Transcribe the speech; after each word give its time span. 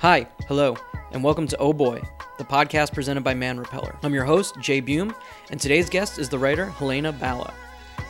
Hi, 0.00 0.26
hello, 0.48 0.78
and 1.12 1.22
welcome 1.22 1.46
to 1.46 1.58
Oh 1.58 1.74
Boy, 1.74 2.00
the 2.38 2.44
podcast 2.44 2.94
presented 2.94 3.22
by 3.22 3.34
Man 3.34 3.58
Repeller. 3.58 3.98
I'm 4.02 4.14
your 4.14 4.24
host, 4.24 4.58
Jay 4.58 4.80
Buim, 4.80 5.14
and 5.50 5.60
today's 5.60 5.90
guest 5.90 6.18
is 6.18 6.30
the 6.30 6.38
writer 6.38 6.64
Helena 6.64 7.12
Bala. 7.12 7.52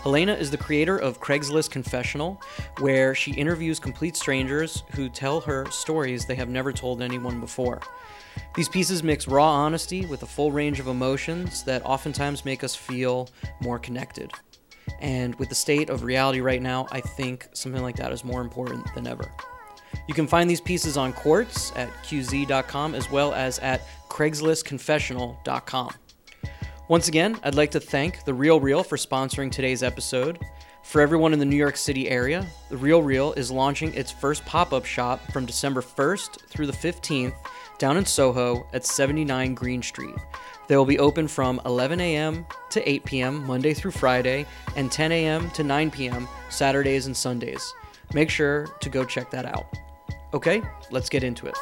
Helena 0.04 0.34
is 0.34 0.52
the 0.52 0.56
creator 0.56 0.96
of 0.96 1.18
Craigslist 1.18 1.72
Confessional, 1.72 2.40
where 2.78 3.12
she 3.12 3.32
interviews 3.32 3.80
complete 3.80 4.14
strangers 4.14 4.84
who 4.94 5.08
tell 5.08 5.40
her 5.40 5.68
stories 5.72 6.24
they 6.24 6.36
have 6.36 6.48
never 6.48 6.72
told 6.72 7.02
anyone 7.02 7.40
before. 7.40 7.80
These 8.54 8.68
pieces 8.68 9.02
mix 9.02 9.26
raw 9.26 9.50
honesty 9.50 10.06
with 10.06 10.22
a 10.22 10.26
full 10.26 10.52
range 10.52 10.78
of 10.78 10.86
emotions 10.86 11.64
that 11.64 11.84
oftentimes 11.84 12.44
make 12.44 12.62
us 12.62 12.76
feel 12.76 13.28
more 13.60 13.80
connected. 13.80 14.30
And 15.00 15.34
with 15.40 15.48
the 15.48 15.56
state 15.56 15.90
of 15.90 16.04
reality 16.04 16.40
right 16.40 16.62
now, 16.62 16.86
I 16.92 17.00
think 17.00 17.48
something 17.52 17.82
like 17.82 17.96
that 17.96 18.12
is 18.12 18.22
more 18.22 18.42
important 18.42 18.86
than 18.94 19.08
ever. 19.08 19.28
You 20.06 20.14
can 20.14 20.26
find 20.26 20.48
these 20.48 20.60
pieces 20.60 20.96
on 20.96 21.12
Quartz 21.12 21.72
at 21.76 21.88
qz.com 22.04 22.94
as 22.94 23.10
well 23.10 23.32
as 23.32 23.58
at 23.60 23.82
craigslistconfessional.com. 24.08 25.94
Once 26.88 27.06
again, 27.06 27.38
I'd 27.44 27.54
like 27.54 27.70
to 27.70 27.80
thank 27.80 28.24
The 28.24 28.34
Real 28.34 28.58
Real 28.58 28.82
for 28.82 28.96
sponsoring 28.96 29.52
today's 29.52 29.82
episode. 29.82 30.40
For 30.82 31.00
everyone 31.00 31.32
in 31.32 31.38
the 31.38 31.44
New 31.44 31.56
York 31.56 31.76
City 31.76 32.08
area, 32.08 32.44
The 32.68 32.76
Real 32.76 33.00
Real 33.00 33.32
is 33.34 33.50
launching 33.50 33.94
its 33.94 34.10
first 34.10 34.44
pop 34.44 34.72
up 34.72 34.84
shop 34.84 35.20
from 35.32 35.46
December 35.46 35.82
1st 35.82 36.48
through 36.48 36.66
the 36.66 36.72
15th 36.72 37.34
down 37.78 37.96
in 37.96 38.04
Soho 38.04 38.66
at 38.72 38.84
79 38.84 39.54
Greene 39.54 39.82
Street. 39.82 40.16
They 40.66 40.76
will 40.76 40.84
be 40.84 40.98
open 40.98 41.28
from 41.28 41.60
11 41.64 42.00
a.m. 42.00 42.44
to 42.70 42.88
8 42.88 43.04
p.m. 43.04 43.46
Monday 43.46 43.72
through 43.72 43.92
Friday 43.92 44.46
and 44.74 44.90
10 44.90 45.12
a.m. 45.12 45.50
to 45.50 45.62
9 45.62 45.90
p.m. 45.92 46.28
Saturdays 46.48 47.06
and 47.06 47.16
Sundays. 47.16 47.72
Make 48.12 48.30
sure 48.30 48.66
to 48.80 48.88
go 48.88 49.04
check 49.04 49.30
that 49.30 49.46
out. 49.46 49.66
Okay, 50.34 50.62
let's 50.90 51.08
get 51.08 51.24
into 51.24 51.46
it. 51.46 51.56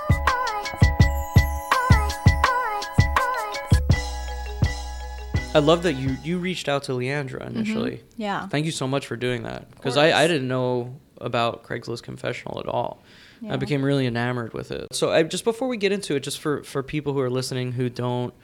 I 5.55 5.61
love 5.61 5.83
that 5.83 5.95
you 5.95 6.17
you 6.23 6.39
reached 6.39 6.69
out 6.69 6.85
to 6.85 6.93
Leandra 6.93 7.47
initially. 7.47 8.05
Yeah. 8.17 8.47
Thank 8.49 8.67
you 8.67 8.73
so 8.73 8.87
much 8.87 9.07
for 9.07 9.17
doing 9.17 9.43
that 9.45 9.71
because 9.71 9.97
I, 9.97 10.13
I 10.13 10.27
didn't 10.27 10.47
know 10.47 11.01
about 11.21 11.65
Craigslist 11.65 12.03
Confessional 12.03 12.61
at 12.61 12.67
all. 12.67 13.03
Yeah. 13.41 13.55
I 13.55 13.57
became 13.57 13.85
really 13.85 14.07
enamored 14.07 14.53
with 14.53 14.71
it. 14.71 14.89
So 14.93 15.11
I, 15.11 15.23
just 15.23 15.45
before 15.45 15.69
we 15.69 15.77
get 15.77 15.93
into 15.93 16.15
it, 16.17 16.21
just 16.21 16.41
for, 16.41 16.63
for 16.65 16.83
people 16.83 17.13
who 17.13 17.21
are 17.21 17.31
listening 17.31 17.73
who 17.73 17.89
don't 17.89 18.35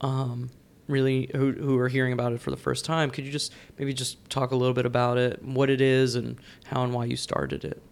um, 0.00 0.50
really 0.88 1.30
who, 1.34 1.52
who 1.52 1.78
are 1.78 1.88
hearing 1.88 2.12
about 2.12 2.32
it 2.32 2.40
for 2.40 2.50
the 2.50 2.56
first 2.56 2.84
time, 2.84 3.10
could 3.10 3.24
you 3.24 3.32
just 3.32 3.52
maybe 3.78 3.92
just 3.92 4.28
talk 4.30 4.50
a 4.50 4.56
little 4.56 4.74
bit 4.74 4.86
about 4.86 5.18
it, 5.18 5.42
what 5.42 5.70
it 5.70 5.80
is, 5.80 6.14
and 6.14 6.38
how 6.66 6.82
and 6.82 6.92
why 6.92 7.04
you 7.04 7.16
started 7.16 7.64
it? 7.64 7.82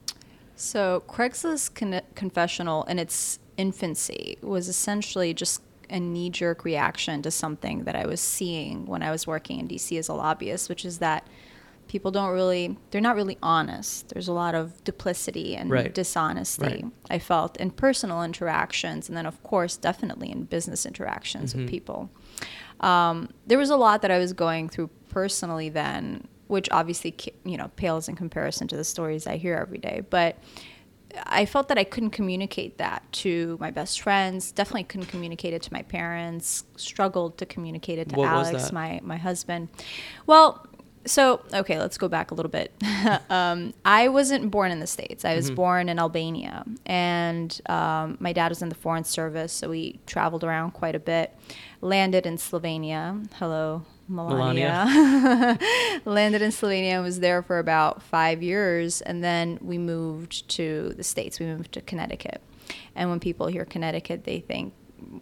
So 0.57 1.03
Craigslist 1.09 1.75
con- 1.75 2.03
confessional 2.15 2.85
in 2.85 2.99
its 2.99 3.39
infancy 3.57 4.39
was 4.41 4.69
essentially 4.69 5.35
just 5.35 5.63
a 5.91 6.01
knee-jerk 6.01 6.65
reaction 6.65 7.23
to 7.23 7.31
something 7.31 7.85
that 7.85 7.95
I 7.95 8.07
was 8.07 8.21
seeing 8.21 8.87
when 8.87 9.03
I 9.03 9.11
was 9.11 9.27
working 9.27 9.61
in 9.61 9.69
DC 9.69 9.99
as 9.99 10.09
a 10.09 10.15
lobbyist, 10.15 10.69
which 10.69 10.85
is 10.85 10.99
that 10.99 11.27
people 11.89 12.11
don't 12.11 12.31
really 12.33 12.77
they're 12.91 13.01
not 13.01 13.17
really 13.17 13.39
honest. 13.43 14.09
There's 14.09 14.29
a 14.29 14.33
lot 14.33 14.55
of 14.55 14.83
duplicity 14.85 15.57
and 15.57 15.71
Right. 15.71 15.93
dishonesty. 15.95 16.65
Right. 16.65 16.85
I 17.11 17.19
felt 17.19 17.57
in 17.59 17.71
personal 17.71 18.23
interactions 18.23 19.09
and 19.09 19.17
then 19.17 19.27
of 19.27 19.43
course 19.43 19.77
definitely 19.77 20.31
in 20.31 20.45
business 20.45 20.85
interactions 20.87 21.53
Mm-hmm. 21.53 21.63
with 21.63 21.71
people. 21.71 22.11
Um, 22.81 23.29
there 23.47 23.59
was 23.59 23.71
a 23.71 23.77
lot 23.77 24.03
that 24.03 24.11
I 24.11 24.19
was 24.19 24.33
going 24.33 24.69
through 24.69 24.91
personally 25.09 25.69
then, 25.69 26.27
which 26.49 26.69
obviously 26.71 27.15
you 27.45 27.57
know 27.57 27.71
pales 27.77 28.09
in 28.09 28.17
comparison 28.17 28.67
to 28.69 28.77
the 28.77 28.85
stories 28.85 29.27
I 29.27 29.37
hear 29.37 29.55
every 29.57 29.79
day. 29.79 30.03
But 30.09 30.39
I 31.27 31.47
felt 31.47 31.69
that 31.69 31.79
I 31.79 31.85
couldn't 31.85 32.11
communicate 32.11 32.79
that 32.79 33.05
to 33.23 33.57
my 33.61 33.71
best 33.71 34.01
friends. 34.01 34.51
Definitely 34.51 34.85
couldn't 34.85 35.07
communicate 35.07 35.55
it 35.55 35.63
to 35.63 35.73
my 35.73 35.83
parents. 35.83 36.65
Struggled 36.77 37.39
to 37.39 37.47
communicate 37.47 38.01
it 38.01 38.09
to 38.09 38.17
What 38.17 38.29
Alex, 38.29 38.73
my 38.73 39.01
my 39.05 39.17
husband. 39.17 39.69
Well, 40.27 40.67
so 41.07 41.43
okay, 41.53 41.79
let's 41.79 41.99
go 41.99 42.09
back 42.09 42.31
a 42.31 42.35
little 42.35 42.51
bit. 42.51 42.73
um, 43.31 43.75
I 43.85 44.09
wasn't 44.09 44.51
born 44.51 44.71
in 44.73 44.81
the 44.81 44.87
states. 44.87 45.25
I 45.25 45.35
was 45.37 45.47
Mm-hmm. 45.47 45.55
born 45.57 45.89
in 45.89 45.99
Albania, 45.99 46.65
and 46.87 47.61
um, 47.69 48.17
my 48.21 48.33
dad 48.33 48.49
was 48.51 48.63
in 48.63 48.69
the 48.71 48.75
foreign 48.75 49.05
service, 49.05 49.53
so 49.53 49.69
we 49.71 50.01
traveled 50.07 50.45
around 50.45 50.73
quite 50.73 50.95
a 50.95 50.99
bit. 51.01 51.37
Landed 51.81 52.25
in 52.27 52.37
Slovenia. 52.39 53.27
Hello, 53.35 53.85
Melania. 54.09 54.87
Landed 56.05 56.41
in 56.43 56.51
Slovenia, 56.51 57.03
was 57.03 57.21
there 57.21 57.43
for 57.43 57.59
about 57.59 58.03
five 58.03 58.43
years, 58.43 59.01
and 59.03 59.23
then 59.23 59.59
we 59.61 59.77
moved 59.79 60.49
to 60.51 60.95
the 60.97 61.05
states. 61.05 61.39
We 61.39 61.47
moved 61.47 61.73
to 61.73 61.81
Connecticut, 61.83 62.41
and 62.95 63.11
when 63.11 63.21
people 63.21 63.49
hear 63.49 63.65
Connecticut, 63.65 64.25
they 64.25 64.41
think 64.41 64.73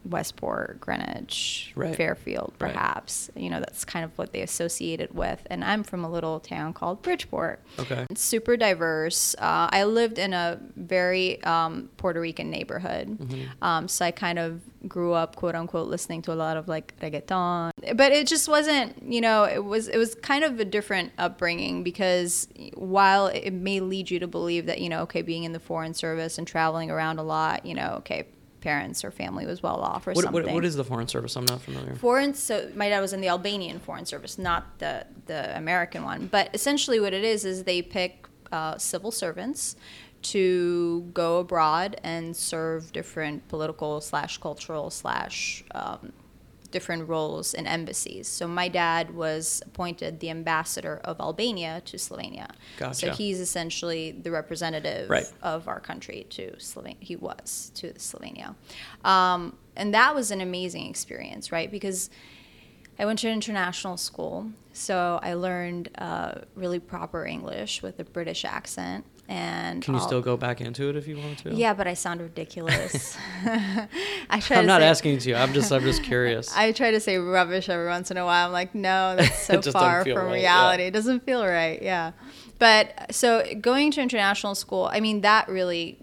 Westport, 0.04 0.80
Greenwich, 0.80 1.72
Right. 1.74 1.94
Fairfield, 1.94 2.52
Right. 2.58 2.72
perhaps. 2.72 3.30
You 3.34 3.50
know, 3.50 3.60
that's 3.60 3.84
kind 3.84 4.04
of 4.04 4.16
what 4.18 4.32
they 4.32 4.40
associate 4.42 5.00
it 5.00 5.14
with. 5.14 5.46
And 5.50 5.64
I'm 5.64 5.82
from 5.82 6.04
a 6.04 6.10
little 6.10 6.40
town 6.40 6.72
called 6.72 7.02
Bridgeport. 7.02 7.60
Okay. 7.78 8.06
It's 8.10 8.22
super 8.22 8.56
diverse. 8.56 9.34
Uh, 9.38 9.68
I 9.70 9.84
lived 9.84 10.18
in 10.18 10.32
a 10.32 10.58
very 10.76 11.42
um, 11.44 11.88
Puerto 11.96 12.20
Rican 12.20 12.50
neighborhood. 12.50 13.18
Mm-hmm. 13.18 13.64
Um, 13.64 13.88
so 13.88 14.04
I 14.04 14.10
kind 14.10 14.38
of 14.38 14.60
grew 14.88 15.12
up, 15.12 15.36
quote 15.36 15.54
unquote, 15.54 15.88
listening 15.88 16.22
to 16.22 16.32
a 16.32 16.34
lot 16.34 16.56
of 16.56 16.68
like 16.68 16.94
reggaeton. 17.00 17.70
But 17.94 18.12
it 18.12 18.26
just 18.26 18.48
wasn't, 18.48 19.02
you 19.02 19.20
know, 19.20 19.44
it 19.44 19.64
was 19.64 19.88
it 19.88 19.96
was 19.98 20.14
kind 20.16 20.44
of 20.44 20.58
a 20.60 20.64
different 20.64 21.12
upbringing 21.18 21.82
because 21.82 22.48
while 22.74 23.26
it 23.28 23.50
may 23.52 23.80
lead 23.80 24.10
you 24.10 24.18
to 24.18 24.26
believe 24.26 24.66
that, 24.66 24.80
you 24.80 24.88
know, 24.88 25.02
okay, 25.02 25.22
being 25.22 25.44
in 25.44 25.52
the 25.52 25.60
foreign 25.60 25.94
service 25.94 26.38
and 26.38 26.46
traveling 26.46 26.90
around 26.90 27.18
a 27.18 27.22
lot, 27.22 27.64
you 27.64 27.74
know, 27.74 27.94
okay, 27.98 28.26
parents 28.62 29.04
or 29.04 29.10
family 29.10 29.44
was 29.44 29.62
well 29.62 29.80
off 29.82 30.06
or 30.06 30.12
What, 30.12 30.24
something. 30.24 30.44
what, 30.44 30.54
what 30.54 30.64
is 30.64 30.74
the 30.76 30.84
Foreign 30.84 31.08
Service? 31.08 31.36
I'm 31.36 31.44
not 31.44 31.60
familiar. 31.60 31.94
Foreign, 31.96 32.32
so 32.32 32.70
my 32.74 32.88
dad 32.88 33.00
was 33.00 33.12
in 33.12 33.20
the 33.20 33.28
Albanian 33.28 33.78
Foreign 33.80 34.06
Service, 34.06 34.38
not 34.38 34.78
the 34.78 35.04
the 35.26 35.56
American 35.56 36.04
one. 36.04 36.28
But 36.28 36.48
essentially, 36.54 36.98
what 37.00 37.12
it 37.12 37.24
is 37.24 37.44
is 37.44 37.64
they 37.64 37.82
pick 37.82 38.26
uh, 38.50 38.78
civil 38.78 39.10
servants 39.10 39.76
to 40.22 41.00
go 41.12 41.38
abroad 41.40 41.96
and 42.04 42.36
serve 42.36 42.92
different 42.92 43.46
political 43.48 44.00
slash 44.00 44.38
cultural 44.38 44.88
slash 44.90 45.64
um, 45.74 46.12
different 46.72 47.08
roles 47.08 47.54
in 47.54 47.66
embassies. 47.66 48.26
So 48.26 48.48
my 48.48 48.66
dad 48.68 49.14
was 49.14 49.62
appointed 49.64 50.18
the 50.18 50.30
ambassador 50.30 51.00
of 51.04 51.20
Albania 51.20 51.82
to 51.84 51.96
Slovenia. 51.96 52.50
Gotcha. 52.78 52.94
So 52.94 53.10
he's 53.12 53.38
essentially 53.38 54.10
the 54.10 54.30
representative 54.32 55.08
Right. 55.08 55.30
of 55.42 55.68
our 55.68 55.78
country 55.78 56.26
to 56.30 56.52
Slovenia. 56.56 56.96
He 57.00 57.14
was 57.14 57.70
to 57.76 57.92
Slovenia, 57.94 58.56
um, 59.04 59.56
and 59.76 59.94
that 59.94 60.14
was 60.14 60.30
an 60.30 60.40
amazing 60.40 60.88
experience, 60.90 61.52
right? 61.52 61.70
Because 61.70 62.10
I 62.98 63.06
went 63.06 63.20
to 63.20 63.28
an 63.28 63.34
international 63.34 63.96
school, 63.96 64.50
so 64.72 65.18
I 65.22 65.34
learned 65.34 65.90
uh, 65.96 66.32
really 66.54 66.78
proper 66.78 67.24
English 67.24 67.82
with 67.82 67.98
a 68.00 68.04
British 68.04 68.44
accent. 68.44 69.04
And 69.28 69.82
Can 69.82 69.94
you 69.94 70.00
all- 70.00 70.06
still 70.06 70.20
go 70.20 70.36
back 70.36 70.60
into 70.60 70.88
it 70.90 70.96
if 70.96 71.06
you 71.08 71.16
want 71.16 71.38
to? 71.38 71.54
Yeah, 71.54 71.72
but 71.74 71.86
I 71.86 71.94
sound 71.94 72.20
ridiculous. 72.20 73.16
I 74.30 74.40
try 74.40 74.58
I'm 74.58 74.66
not 74.66 74.80
say, 74.80 74.86
asking 74.88 75.20
you. 75.22 75.34
I'm 75.36 75.52
just 75.52 75.72
I'm 75.72 75.82
just 75.82 76.02
curious. 76.12 76.54
I 76.56 76.72
try 76.72 76.90
to 76.90 77.00
say 77.00 77.16
rubbish 77.18 77.68
every 77.68 77.86
once 77.86 78.10
in 78.10 78.16
a 78.16 78.24
while. 78.24 78.46
I'm 78.46 78.52
like, 78.52 78.74
no, 78.74 79.16
that's 79.16 79.46
so 79.46 79.54
It 79.54 79.56
just 79.58 79.66
doesn't 79.66 79.72
far 79.80 80.04
from 80.04 80.14
right, 80.26 80.32
reality. 80.34 80.82
yeah. 80.82 80.88
It 80.88 80.92
doesn't 80.92 81.24
feel 81.24 81.44
right. 81.46 81.80
Yeah. 81.80 82.12
But 82.58 83.14
so 83.14 83.44
going 83.60 83.90
to 83.92 84.00
international 84.02 84.54
school, 84.54 84.90
I 84.92 85.00
mean, 85.00 85.22
that 85.22 85.48
really 85.48 85.98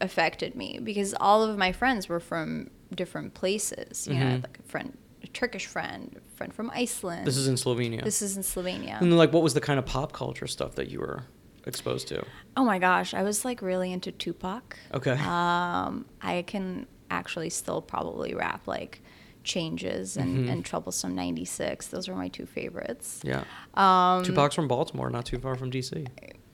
affected 0.00 0.54
me 0.54 0.78
because 0.82 1.14
all 1.20 1.42
of 1.42 1.56
my 1.58 1.72
friends 1.72 2.08
were 2.08 2.20
from 2.20 2.70
different 2.94 3.34
places. 3.34 4.06
You 4.06 4.14
know, 4.14 4.20
Mm-hmm. 4.20 4.30
had 4.30 4.42
like 4.42 4.58
a 4.58 4.62
friend, 4.62 4.98
a 5.22 5.26
Turkish 5.28 5.66
friend, 5.66 6.16
a 6.16 6.36
friend 6.36 6.54
from 6.54 6.70
Iceland. 6.74 7.26
this 7.26 7.36
is 7.36 7.48
in 7.48 7.54
Slovenia. 7.56 8.04
This 8.04 8.22
is 8.22 8.36
in 8.36 8.42
Slovenia. 8.42 9.00
and 9.00 9.16
like, 9.16 9.32
what 9.32 9.42
was 9.42 9.54
the 9.54 9.60
kind 9.60 9.78
of 9.78 9.86
pop 9.86 10.12
culture 10.12 10.46
stuff 10.46 10.74
that 10.76 10.88
you 10.90 11.00
were 11.00 11.24
exposed 11.66 12.08
to? 12.08 12.24
Oh 12.56 12.64
my 12.64 12.78
gosh, 12.78 13.14
I 13.14 13.22
was 13.22 13.44
like 13.44 13.62
really 13.62 13.92
into 13.92 14.12
Tupac. 14.12 14.76
Okay. 14.94 15.16
Um, 15.22 16.06
I 16.20 16.42
can 16.46 16.86
actually 17.10 17.50
still 17.50 17.80
probably 17.82 18.34
rap 18.34 18.66
like 18.66 19.00
Changes 19.44 20.16
and, 20.16 20.38
Mm-hmm. 20.38 20.48
and 20.50 20.64
Troublesome 20.64 21.14
96. 21.14 21.88
Those 21.88 22.08
are 22.08 22.14
my 22.14 22.28
two 22.28 22.46
favorites. 22.46 23.20
yeah. 23.24 23.44
Um, 23.74 24.22
Tupac's 24.24 24.54
from 24.54 24.68
Baltimore, 24.68 25.10
not 25.10 25.26
too 25.26 25.38
far 25.38 25.56
from 25.56 25.70
DC. 25.70 26.06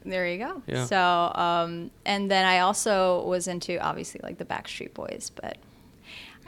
There 0.05 0.26
you 0.26 0.38
go. 0.38 0.62
Yeah. 0.66 0.87
So, 0.87 0.99
um, 1.40 1.90
and 2.06 2.31
then 2.31 2.46
I 2.46 2.60
also 2.60 3.25
was 3.26 3.46
into 3.46 3.78
obviously 3.78 4.20
like 4.22 4.38
the 4.38 4.44
Backstreet 4.46 4.94
Boys, 4.94 5.31
but 5.34 5.58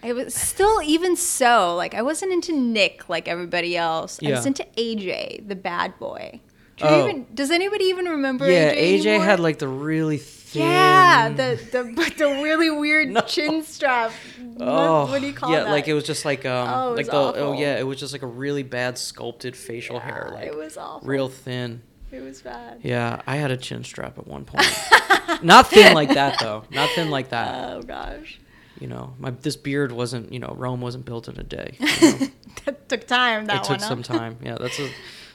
I 0.02 0.14
was 0.14 0.34
still 0.34 0.80
even 0.82 1.14
so 1.14 1.76
like 1.76 1.94
I 1.94 2.00
wasn't 2.00 2.32
into 2.32 2.52
Nick 2.56 3.08
like 3.10 3.28
everybody 3.28 3.76
else. 3.76 4.18
I 4.24 4.30
was 4.30 4.46
into 4.46 4.64
AJ, 4.78 5.46
the 5.46 5.56
bad 5.56 5.98
boy. 5.98 6.40
Do 6.80 6.86
you 6.86 6.90
Oh. 6.92 7.08
even, 7.08 7.26
does 7.34 7.50
anybody 7.50 7.84
even 7.86 8.06
remember 8.06 8.50
Yeah, 8.50 8.72
AJ? 8.72 9.00
AJ 9.02 9.24
had 9.24 9.40
like 9.40 9.58
the 9.58 9.68
really 9.68 10.18
thin. 10.18 10.62
Yeah, 10.62 11.28
the 11.28 11.60
the 11.70 11.92
but 11.94 12.16
the 12.16 12.26
really 12.26 12.70
weird 12.70 13.08
No. 13.12 13.20
chin 13.20 13.62
strap. 13.62 14.12
Oh, 14.58 15.02
what, 15.02 15.10
what 15.10 15.20
do 15.20 15.26
you 15.26 15.32
call 15.32 15.50
yeah, 15.52 15.64
that? 15.64 15.70
like 15.70 15.88
it 15.88 15.94
was 15.94 16.04
just 16.04 16.24
like 16.24 16.44
um, 16.46 16.68
Oh, 16.68 16.92
like 16.94 17.06
the 17.06 17.12
oh 17.12 17.52
yeah, 17.52 17.78
it 17.78 17.86
was 17.86 17.98
just 18.00 18.12
like 18.12 18.22
a 18.22 18.26
really 18.26 18.62
bad 18.62 18.98
sculpted 18.98 19.54
facial 19.56 19.98
hair, 20.00 20.30
like 20.32 20.46
it 20.46 20.56
was 20.56 20.76
awful. 20.76 21.06
real 21.06 21.28
thin. 21.28 21.82
It 22.12 22.22
was 22.22 22.42
bad. 22.42 22.80
Yeah, 22.82 23.22
I 23.24 23.36
had 23.36 23.52
a 23.52 23.56
chin 23.56 23.84
strap 23.84 24.18
at 24.18 24.26
one 24.26 24.44
point. 24.44 24.66
Not 25.44 25.68
thin 25.68 25.94
like 25.94 26.08
that 26.14 26.40
though. 26.40 26.64
Not 26.70 26.90
thin 26.90 27.10
like 27.10 27.28
that. 27.30 27.70
Oh 27.76 27.82
gosh. 27.82 28.40
You 28.80 28.86
know, 28.88 29.12
my 29.18 29.30
this 29.30 29.56
beard 29.56 29.92
wasn't. 29.92 30.32
You 30.32 30.38
know, 30.40 30.54
Rome 30.56 30.80
wasn't 30.80 31.04
built 31.04 31.28
in 31.28 31.38
a 31.38 31.42
day. 31.44 31.76
You 31.78 31.86
know? 31.86 32.18
that 32.64 32.88
took 32.88 33.06
time. 33.06 33.44
That 33.46 33.58
it 33.58 33.64
took 33.64 33.80
some 33.80 34.02
time. 34.02 34.38
Yeah, 34.42 34.56
that's 34.58 34.80
a 34.80 34.88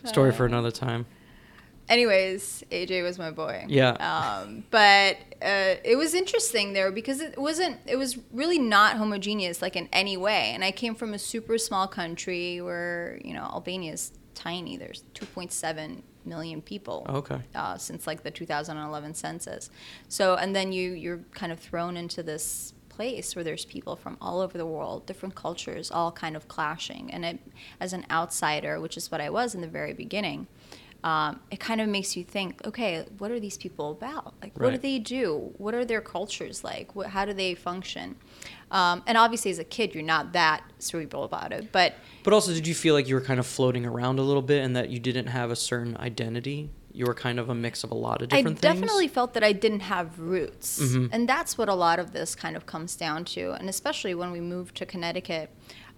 story 0.04 0.32
for 0.34 0.46
another 0.46 0.72
time. 0.72 1.06
Anyways, 1.88 2.64
AJ 2.72 3.04
was 3.04 3.20
my 3.20 3.32
boy. 3.32 3.66
Yeah. 3.68 3.92
Um, 3.92 4.64
but 4.72 5.18
uh, 5.42 5.76
it 5.84 5.98
was 5.98 6.14
interesting 6.14 6.74
there 6.74 6.92
because 6.92 7.22
it 7.22 7.38
wasn't. 7.38 7.80
It 7.86 7.98
was 7.98 8.18
really 8.32 8.60
not 8.60 8.98
homogeneous 8.98 9.62
like 9.62 9.76
in 9.76 9.88
any 9.94 10.18
way. 10.18 10.52
And 10.54 10.64
I 10.64 10.72
came 10.72 10.96
from 10.96 11.14
a 11.14 11.20
super 11.20 11.58
small 11.58 11.88
country 11.88 12.62
where 12.62 13.20
you 13.24 13.34
know 13.34 13.44
Albania 13.44 13.94
is 13.94 14.12
tiny. 14.34 14.78
There's 14.78 15.04
2.7 15.14 16.02
million 16.26 16.62
people. 16.62 17.06
Okay. 17.08 17.40
Uh, 17.54 17.78
since 17.78 18.08
like 18.08 18.24
the 18.24 18.32
2011 18.32 19.14
census. 19.14 19.70
So 20.10 20.36
and 20.36 20.56
then 20.56 20.72
you 20.72 20.92
you're 20.92 21.22
kind 21.34 21.52
of 21.52 21.60
thrown 21.60 21.98
into 21.98 22.24
this 22.24 22.74
place 22.96 23.36
where 23.36 23.44
there's 23.44 23.66
people 23.66 23.96
from 23.96 24.18
all 24.22 24.40
over 24.40 24.58
the 24.58 24.66
world, 24.66 25.06
different 25.06 25.36
cultures, 25.36 25.92
all 25.92 26.12
kind 26.12 26.36
of 26.36 26.48
clashing. 26.48 27.12
And 27.12 27.26
it, 27.26 27.40
as 27.80 27.92
an 27.94 28.06
outsider, 28.10 28.80
which 28.80 28.96
is 28.96 29.12
what 29.12 29.20
I 29.20 29.30
was 29.30 29.54
in 29.54 29.62
the 29.62 29.68
very 29.68 29.94
beginning, 29.94 30.48
um, 31.06 31.40
it 31.52 31.60
kind 31.60 31.82
of 31.82 31.88
makes 31.88 32.18
you 32.18 32.24
think, 32.24 32.66
okay, 32.66 33.06
what 33.20 33.30
are 33.30 33.40
these 33.40 33.58
people 33.58 33.92
about? 33.92 34.34
Like, 34.42 34.60
what 34.60 34.72
do 34.72 34.80
they 34.80 34.98
do? 34.98 35.54
What 35.60 35.76
are 35.76 35.86
their 35.86 36.02
cultures 36.02 36.64
like? 36.64 36.96
What, 36.96 37.08
how 37.08 37.26
do 37.26 37.34
they 37.34 37.54
function? 37.54 38.16
Um, 38.72 39.04
and 39.06 39.16
obviously, 39.16 39.52
as 39.52 39.60
a 39.60 39.64
kid, 39.64 39.94
you're 39.94 40.04
not 40.04 40.34
that 40.34 40.64
cerebral 40.80 41.24
about 41.24 41.54
it, 41.54 41.72
but 41.72 41.94
But 42.24 42.34
also, 42.34 42.52
did 42.54 42.66
you 42.66 42.74
feel 42.74 42.96
like 42.96 43.08
you 43.08 43.14
were 43.14 43.22
kind 43.22 43.40
of 43.40 43.46
floating 43.46 43.86
around 43.86 44.18
a 44.18 44.24
little 44.24 44.42
bit, 44.42 44.64
and 44.64 44.76
that 44.76 44.90
you 44.90 45.00
didn't 45.00 45.28
have 45.28 45.52
a 45.52 45.56
certain 45.56 45.96
identity? 45.98 46.72
You 46.92 47.06
were 47.06 47.14
kind 47.14 47.40
of 47.40 47.50
a 47.50 47.56
mix 47.56 47.84
of 47.84 47.92
a 47.92 47.96
lot 47.96 48.24
of 48.24 48.30
I 48.34 48.38
different 48.38 48.60
things. 48.60 48.72
I 48.72 48.74
definitely 48.74 49.08
felt 49.08 49.34
that 49.36 49.44
I 49.44 49.52
didn't 49.52 49.82
have 49.82 50.18
roots. 50.18 50.80
Mhm. 50.82 51.10
And 51.12 51.30
that's 51.30 51.56
what 51.56 51.70
a 51.70 51.76
lot 51.76 52.00
of 52.00 52.14
this 52.14 52.34
kind 52.34 52.56
of 52.56 52.66
comes 52.66 52.96
down 52.96 53.26
to. 53.26 53.52
And 53.52 53.70
especially 53.70 54.16
when 54.16 54.32
we 54.32 54.40
moved 54.40 54.76
to 54.78 54.86
Connecticut, 54.86 55.52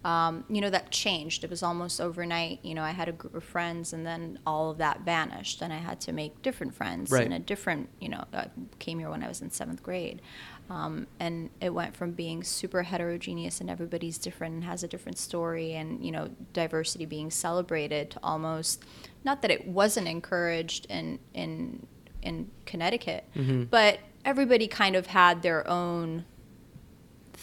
um, 0.07 0.45
you 0.50 0.62
know, 0.62 0.69
that 0.69 0.89
changed. 0.89 1.44
It 1.44 1.50
was 1.50 1.62
almost 1.62 2.00
overnight. 2.00 2.59
You 2.63 2.75
know, 2.75 2.81
I 2.81 2.92
had 2.92 3.09
a 3.09 3.12
group 3.12 3.36
of 3.36 3.44
friends, 3.44 3.92
and 3.92 4.06
then 4.06 4.39
all 4.45 4.71
of 4.71 4.77
that 4.77 5.01
vanished. 5.01 5.62
And 5.62 5.74
I 5.74 5.77
had 5.89 6.00
to 6.01 6.13
make 6.13 6.42
different 6.42 6.74
friends 6.74 7.12
Right. 7.12 7.25
in 7.25 7.33
a 7.33 7.39
different, 7.39 7.89
you 8.00 8.07
know, 8.09 8.24
I 8.33 8.48
came 8.80 9.00
here 9.00 9.09
when 9.09 9.21
I 9.21 9.27
was 9.27 9.42
in 9.42 9.51
seventh 9.51 9.83
grade. 9.83 10.21
Um, 10.69 11.07
and 11.19 11.50
it 11.62 11.74
went 11.74 11.95
from 11.95 12.12
being 12.12 12.44
super 12.44 12.83
heterogeneous 12.83 13.59
and 13.62 13.69
everybody's 13.69 14.18
different 14.18 14.54
and 14.56 14.63
has 14.63 14.81
a 14.83 14.88
different 14.88 15.18
story 15.18 15.74
and, 15.74 16.04
you 16.06 16.12
know, 16.12 16.30
diversity 16.53 17.06
being 17.06 17.30
celebrated 17.30 18.12
to 18.12 18.19
almost, 18.24 18.83
not 19.25 19.42
that 19.42 19.51
it 19.51 19.68
wasn't 19.68 20.07
encouraged 20.07 20.86
in, 20.89 21.19
in, 21.33 21.86
in 22.21 22.50
Connecticut, 22.65 23.24
Mhm. 23.36 23.69
but 23.69 24.00
everybody 24.25 24.68
kind 24.68 24.95
of 24.95 25.07
had 25.07 25.42
their 25.42 25.65
own 25.69 26.25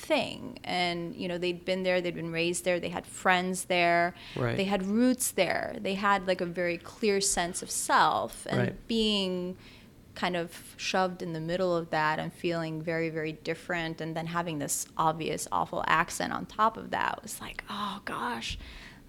thing 0.05 0.59
and 0.65 1.15
you 1.17 1.27
know 1.29 1.39
they'd 1.39 1.65
been 1.65 1.83
there 1.83 2.01
they'd 2.03 2.15
been 2.15 2.31
raised 2.33 2.65
there 2.67 2.79
they 2.79 2.91
had 2.91 3.07
friends 3.07 3.65
there 3.65 4.15
Right. 4.37 4.57
they 4.57 4.65
had 4.65 4.83
roots 4.87 5.31
there 5.31 5.77
they 5.81 5.95
had 5.95 6.27
like 6.27 6.43
a 6.43 6.47
very 6.63 6.77
clear 6.79 7.21
sense 7.23 7.63
of 7.63 7.71
self 7.71 8.47
and 8.51 8.59
Right. 8.61 8.89
being 8.89 9.57
kind 10.15 10.37
of 10.37 10.75
shoved 10.77 11.23
in 11.23 11.33
the 11.33 11.41
middle 11.41 11.75
of 11.75 11.91
that 11.91 12.19
and 12.19 12.33
feeling 12.33 12.83
very 12.83 13.09
very 13.09 13.33
different 13.33 14.01
and 14.03 14.15
then 14.17 14.27
having 14.27 14.59
this 14.59 14.87
obvious 14.97 15.49
awful 15.51 15.83
accent 15.87 16.33
on 16.33 16.47
top 16.47 16.77
of 16.77 16.91
that 16.91 17.21
was 17.23 17.41
like 17.41 17.65
oh 17.71 18.01
gosh 18.05 18.59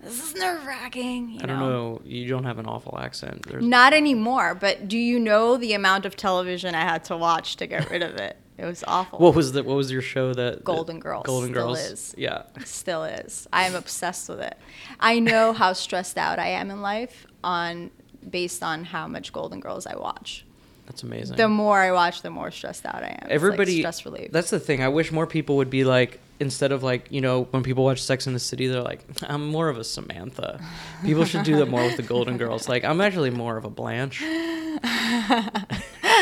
this 0.06 0.24
is 0.24 0.36
nerve-wracking 0.36 1.32
you 1.32 1.40
I 1.42 1.46
don't 1.46 1.60
know. 1.60 2.02
You 2.06 2.28
don't 2.28 2.46
have 2.46 2.60
an 2.60 2.66
awful 2.66 2.98
accent. 3.00 3.46
There's, 3.48 3.64
not 3.64 3.94
anymore 3.94 4.56
but 4.56 4.88
do 4.88 4.98
you 4.98 5.20
know 5.20 5.58
the 5.58 5.74
amount 5.74 6.06
of 6.06 6.16
television 6.16 6.74
i 6.76 6.82
had 6.82 7.04
to 7.06 7.18
watch 7.18 7.56
to 7.58 7.68
get 7.68 7.90
rid 7.90 8.02
of 8.04 8.16
it 8.16 8.38
it 8.58 8.64
was 8.66 8.84
awful 8.88 9.20
What 9.20 9.36
was 9.36 9.52
the 9.52 9.64
What 9.64 9.76
was 9.76 9.92
your 9.92 10.02
show 10.02 10.34
that? 10.34 10.64
Golden 10.64 10.96
that- 10.98 11.02
Girls 11.04 11.26
Golden 11.26 11.50
still 11.52 11.64
Girls. 11.66 11.80
is. 11.80 12.16
Yeah. 12.18 12.44
still 12.64 13.04
is. 13.04 13.48
I 13.52 13.64
am 13.66 13.76
obsessed 13.76 14.30
with 14.30 14.40
it. 14.40 14.58
I 14.98 15.20
know 15.20 15.52
how 15.52 15.74
stressed 15.74 16.18
out 16.18 16.40
I 16.40 16.48
am 16.52 16.72
in 16.72 16.82
life 16.82 17.28
on 17.44 17.92
based 18.30 18.64
on 18.64 18.86
how 18.86 19.08
much 19.10 19.34
Golden 19.34 19.60
Girls 19.60 19.86
I 19.86 19.98
watch. 19.98 20.46
That's 20.86 21.04
amazing. 21.04 21.36
The 21.36 21.50
more 21.50 21.82
I 21.82 21.92
watch, 21.92 22.22
the 22.22 22.30
more 22.30 22.50
stressed 22.50 22.86
out 22.86 23.04
I 23.04 23.08
am. 23.08 23.14
It's 23.16 23.24
like 23.24 23.32
Everybody. 23.32 23.80
stress 23.80 24.06
relief. 24.06 24.32
That's 24.32 24.52
the 24.52 24.60
thing. 24.62 24.82
I 24.82 24.88
wish 24.88 25.12
more 25.12 25.28
people 25.28 25.58
would 25.58 25.70
be 25.70 25.84
like 25.84 26.22
instead 26.40 26.72
of 26.72 26.84
like 26.84 27.12
you 27.12 27.22
know 27.22 27.44
when 27.52 27.64
people 27.64 27.84
watch 27.84 28.02
Sex 28.04 28.28
in 28.28 28.34
the 28.34 28.40
City, 28.40 28.68
they're 28.68 28.82
like 28.82 29.06
I'm 29.24 29.48
more 29.50 29.70
of 29.70 29.78
a 29.78 29.84
Samantha. 29.84 30.60
People 31.04 31.26
should 31.26 31.44
do 31.44 31.58
that 31.58 31.68
more 31.68 31.84
with 31.84 31.98
the 31.98 32.04
Golden 32.04 32.38
Girls. 32.38 32.68
Like 32.70 32.84
I'm 32.84 33.02
actually 33.02 33.30
more 33.32 33.58
of 33.58 33.66
a 33.66 33.70
Blanche. 33.70 34.22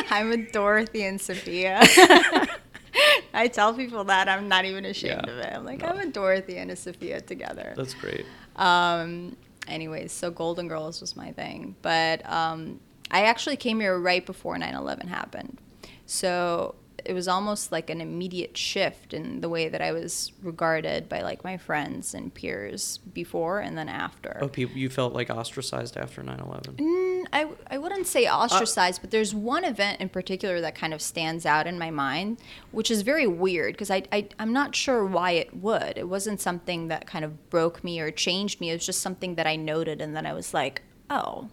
I'm 0.09 0.31
a 0.31 0.37
Dorothy 0.51 1.03
and 1.03 1.19
Sophia. 1.19 1.79
I 3.33 3.47
tell 3.47 3.73
people 3.73 4.03
that 4.05 4.29
I'm 4.29 4.47
not 4.47 4.65
even 4.65 4.85
ashamed 4.85 5.23
Yeah. 5.25 5.31
of 5.33 5.37
it. 5.39 5.53
I'm 5.53 5.65
like, 5.65 5.81
No. 5.81 5.87
I'm 5.87 5.99
a 5.99 6.05
Dorothy 6.11 6.57
and 6.57 6.69
a 6.71 6.75
Sophia 6.75 7.19
together. 7.21 7.73
That's 7.75 7.93
great. 7.95 8.25
Um, 8.55 9.35
anyways, 9.67 10.11
so 10.11 10.29
Golden 10.29 10.67
Girls 10.67 11.01
was 11.01 11.15
my 11.15 11.31
thing. 11.31 11.75
But 11.81 12.27
um, 12.31 12.79
I 13.09 13.23
actually 13.23 13.57
came 13.57 13.79
here 13.79 13.97
right 13.97 14.23
before 14.25 14.57
9 14.57 14.73
11 14.75 15.07
happened. 15.07 15.57
So 16.05 16.75
it 17.05 17.13
was 17.13 17.27
almost 17.27 17.71
like 17.71 17.89
an 17.89 17.99
immediate 18.01 18.55
shift 18.57 19.13
in 19.13 19.41
the 19.41 19.49
way 19.49 19.67
that 19.69 19.81
I 19.81 19.91
was 19.91 20.31
regarded 20.41 21.09
by 21.09 21.21
like 21.21 21.43
my 21.43 21.57
friends 21.57 22.13
and 22.13 22.33
peers 22.33 22.99
before 23.13 23.59
and 23.59 23.77
then 23.77 23.89
after. 23.89 24.37
Oh, 24.41 24.47
people, 24.47 24.77
you 24.77 24.89
felt 24.89 25.13
like 25.13 25.29
ostracized 25.29 25.97
after 25.97 26.21
9/11. 26.23 26.75
Mm, 26.77 27.25
I, 27.33 27.47
I 27.69 27.77
wouldn't 27.77 28.07
say 28.07 28.27
ostracized, 28.27 29.01
but 29.01 29.11
there's 29.11 29.35
one 29.35 29.63
event 29.65 29.99
in 30.01 30.09
particular 30.09 30.61
that 30.61 30.75
kind 30.75 30.93
of 30.93 31.01
stands 31.01 31.45
out 31.45 31.67
in 31.67 31.77
my 31.77 31.91
mind, 31.91 32.37
which 32.71 32.89
is 32.89 33.01
very 33.01 33.27
weird 33.27 33.73
because 33.73 33.91
I, 33.91 34.03
I, 34.11 34.29
I'm 34.39 34.53
not 34.53 34.75
sure 34.75 35.05
why 35.05 35.31
it 35.31 35.55
would. 35.57 35.97
It 35.97 36.07
wasn't 36.07 36.39
something 36.41 36.87
that 36.87 37.05
kind 37.07 37.25
of 37.25 37.49
broke 37.49 37.83
me 37.83 37.99
or 37.99 38.11
changed 38.11 38.61
me. 38.61 38.69
It 38.69 38.73
was 38.75 38.85
just 38.85 39.01
something 39.01 39.35
that 39.35 39.47
I 39.47 39.55
noted 39.55 39.99
and 40.01 40.15
then 40.15 40.25
I 40.25 40.33
was 40.33 40.53
like, 40.53 40.81
oh, 41.09 41.49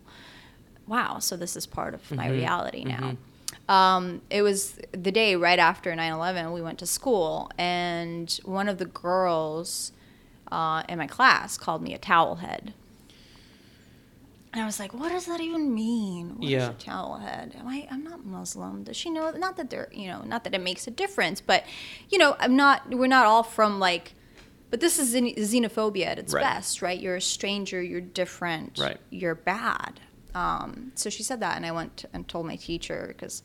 wow, 0.87 1.19
so 1.19 1.37
this 1.37 1.56
is 1.56 1.67
part 1.67 1.94
of 1.94 2.11
my 2.11 2.26
Mhm, 2.29 2.32
reality 2.32 2.85
now. 2.85 3.17
Um, 3.71 4.23
it 4.31 4.43
was 4.43 4.81
the 4.91 5.13
day 5.13 5.37
right 5.37 5.59
after 5.61 5.95
9 5.95 6.13
11, 6.13 6.53
we 6.53 6.61
went 6.61 6.81
to 6.81 6.87
school, 6.87 7.51
and 7.57 8.29
one 8.45 8.69
of 8.69 8.79
the 8.79 8.85
girls 8.87 9.93
uh, 10.51 10.83
in 10.89 10.99
my 10.99 11.07
class 11.07 11.57
called 11.57 11.81
me 11.81 11.95
a 11.95 11.99
towel 11.99 12.37
head. 12.37 12.75
And 14.53 14.61
I 14.61 14.67
was 14.67 14.81
like, 14.81 14.93
what 14.93 15.11
does 15.11 15.27
that 15.27 15.41
even 15.41 15.73
mean? 15.73 16.31
What 16.39 16.47
is 16.47 16.50
Yeah. 16.50 16.71
a 16.71 16.75
towel 16.75 17.19
head? 17.19 17.55
Am 17.57 17.69
I, 17.69 17.87
I'm 17.89 18.03
not 18.03 18.27
Muslim. 18.27 18.83
Does 18.83 18.97
she 18.97 19.09
know? 19.09 19.31
Not 19.31 19.57
that 19.57 19.71
they're, 19.71 19.89
you 19.93 20.09
know, 20.09 20.23
not 20.23 20.43
that 20.43 20.53
it 20.53 20.61
makes 20.61 20.89
a 20.89 20.91
difference, 20.91 21.41
but, 21.41 21.62
you 22.09 22.19
know, 22.19 22.35
I'm 22.41 22.57
not, 22.57 22.91
we're 22.91 23.07
not 23.07 23.27
all 23.27 23.45
from 23.45 23.79
like, 23.79 24.15
but 24.71 24.81
this 24.81 24.99
is 24.99 25.15
xenophobia 25.15 26.07
at 26.07 26.19
its 26.19 26.35
Right. 26.35 26.43
best, 26.43 26.83
right? 26.83 26.99
You're 26.99 27.15
a 27.17 27.21
stranger, 27.21 27.81
you're 27.81 28.00
different, 28.00 28.79
Right. 28.81 28.99
you're 29.11 29.37
bad. 29.37 30.00
Um, 30.35 30.93
so 30.95 31.11
she 31.11 31.23
said 31.23 31.41
that, 31.41 31.57
and 31.57 31.67
I 31.67 31.73
went 31.73 32.05
and 32.13 32.27
told 32.29 32.47
my 32.47 32.57
teacher 32.57 33.07
because 33.09 33.43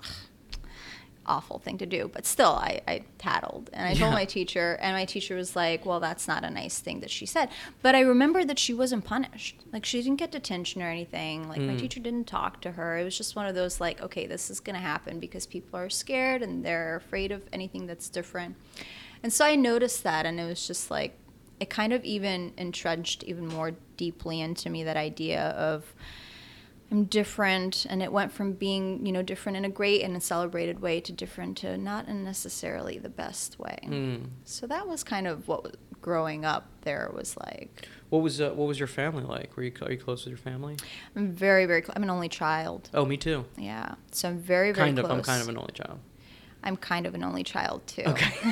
awful 1.27 1.58
thing 1.58 1.75
to 1.80 1.88
do, 1.88 2.08
but 2.13 2.24
still, 2.24 2.51
I, 2.51 2.82
I 2.88 3.04
tattled. 3.18 3.72
And 3.74 3.88
I 3.88 3.96
told 3.96 4.13
my 4.13 4.25
teacher, 4.25 4.77
and 4.80 4.96
my 4.96 5.06
teacher 5.06 5.36
was 5.36 5.56
like, 5.56 5.84
Well, 5.84 6.00
that's 6.00 6.27
not 6.27 6.44
a 6.44 6.51
nice 6.51 6.77
thing 6.80 7.00
that 7.00 7.10
she 7.10 7.25
said. 7.25 7.50
But 7.82 7.96
I 7.96 8.01
remember 8.01 8.46
that 8.46 8.60
she 8.60 8.75
wasn't 8.75 9.06
punished. 9.06 9.56
Like, 9.74 9.86
she 9.86 10.04
didn't 10.04 10.18
get 10.20 10.32
detention 10.32 10.84
or 10.84 10.88
anything. 10.89 11.50
Like, 11.50 11.62
my 11.62 11.74
Mm. 11.74 11.80
teacher 11.80 12.00
didn't 12.00 12.27
talk 12.27 12.62
to 12.62 12.74
her. 12.74 13.00
It 13.00 13.04
was 13.04 13.18
just 13.18 13.36
one 13.36 13.48
of 13.48 13.56
those, 13.56 13.82
like, 13.82 14.01
okay, 14.04 14.27
this 14.27 14.51
is 14.51 14.60
going 14.60 14.75
to 14.75 14.82
happen 14.82 15.20
because 15.20 15.48
people 15.48 15.80
are 15.80 15.89
scared 15.89 16.44
and 16.44 16.63
they're 16.63 16.96
afraid 16.96 17.32
of 17.32 17.42
anything 17.51 17.88
that's 17.88 18.08
different. 18.08 18.56
And 19.24 19.34
so 19.34 19.46
I 19.46 19.56
noticed 19.56 20.04
that, 20.04 20.27
and 20.27 20.39
it 20.39 20.46
was 20.46 20.68
just 20.68 20.92
like, 20.92 21.18
it 21.60 21.72
kind 21.72 21.92
of 21.94 22.04
even 22.04 22.54
entrenched 22.58 23.24
even 23.24 23.48
more 23.48 23.72
deeply 23.98 24.42
into 24.42 24.70
me 24.70 24.84
that 24.84 24.98
idea 24.98 25.42
of 25.42 25.92
I'm 26.92 27.06
different, 27.06 27.86
and 27.89 28.04
it 28.04 28.12
went 28.12 28.32
from 28.32 28.54
being, 28.54 29.06
you 29.06 29.12
know, 29.12 29.22
different 29.24 29.58
in 29.58 29.65
a 29.65 29.70
great 29.70 30.01
and 30.04 30.15
a 30.15 30.22
celebrated 30.22 30.80
way 30.82 31.01
to 31.01 31.12
different 31.12 31.58
to 31.58 31.77
not 31.77 32.08
in 32.08 32.24
necessarily 32.24 33.00
the 33.00 33.10
best 33.10 33.58
way. 33.60 33.80
Mm. 33.84 34.27
So 34.44 34.68
that 34.68 34.88
was 34.88 35.04
kind 35.04 35.25
of 35.27 35.48
what 35.48 35.77
growing 36.01 36.46
up 36.46 36.68
there 36.82 37.12
was 37.15 37.36
like. 37.38 37.88
What 38.10 38.22
was 38.22 38.39
uh, 38.39 38.51
What 38.51 38.68
was 38.68 38.77
your 38.77 38.88
family 38.88 39.24
like? 39.24 39.58
Were 39.58 39.63
you 39.63 39.72
Are 39.82 39.92
you 39.92 39.98
close 39.98 40.25
with 40.25 40.30
your 40.30 40.38
family? 40.38 40.77
I'm 41.15 41.32
very, 41.34 41.65
very. 41.65 41.82
Cl- 41.82 41.94
I'm 41.96 42.04
an 42.04 42.12
only 42.12 42.30
child. 42.30 42.89
Oh, 42.94 43.04
me 43.06 43.18
too. 43.18 43.46
Yeah, 43.58 43.96
so 44.12 44.30
I'm 44.30 44.38
very, 44.38 44.72
very 44.72 44.88
Kind 44.88 45.00
of. 45.00 45.06
close. 45.06 45.18
I'm 45.18 45.24
kind 45.24 45.42
of 45.42 45.50
an 45.50 45.58
only 45.58 45.74
child. 45.74 46.00
I'm 46.63 46.77
kind 46.77 47.06
of 47.06 47.13
an 47.15 47.24
only 47.24 47.44
child 47.44 47.86
too. 47.88 48.04
Okay. 48.06 48.32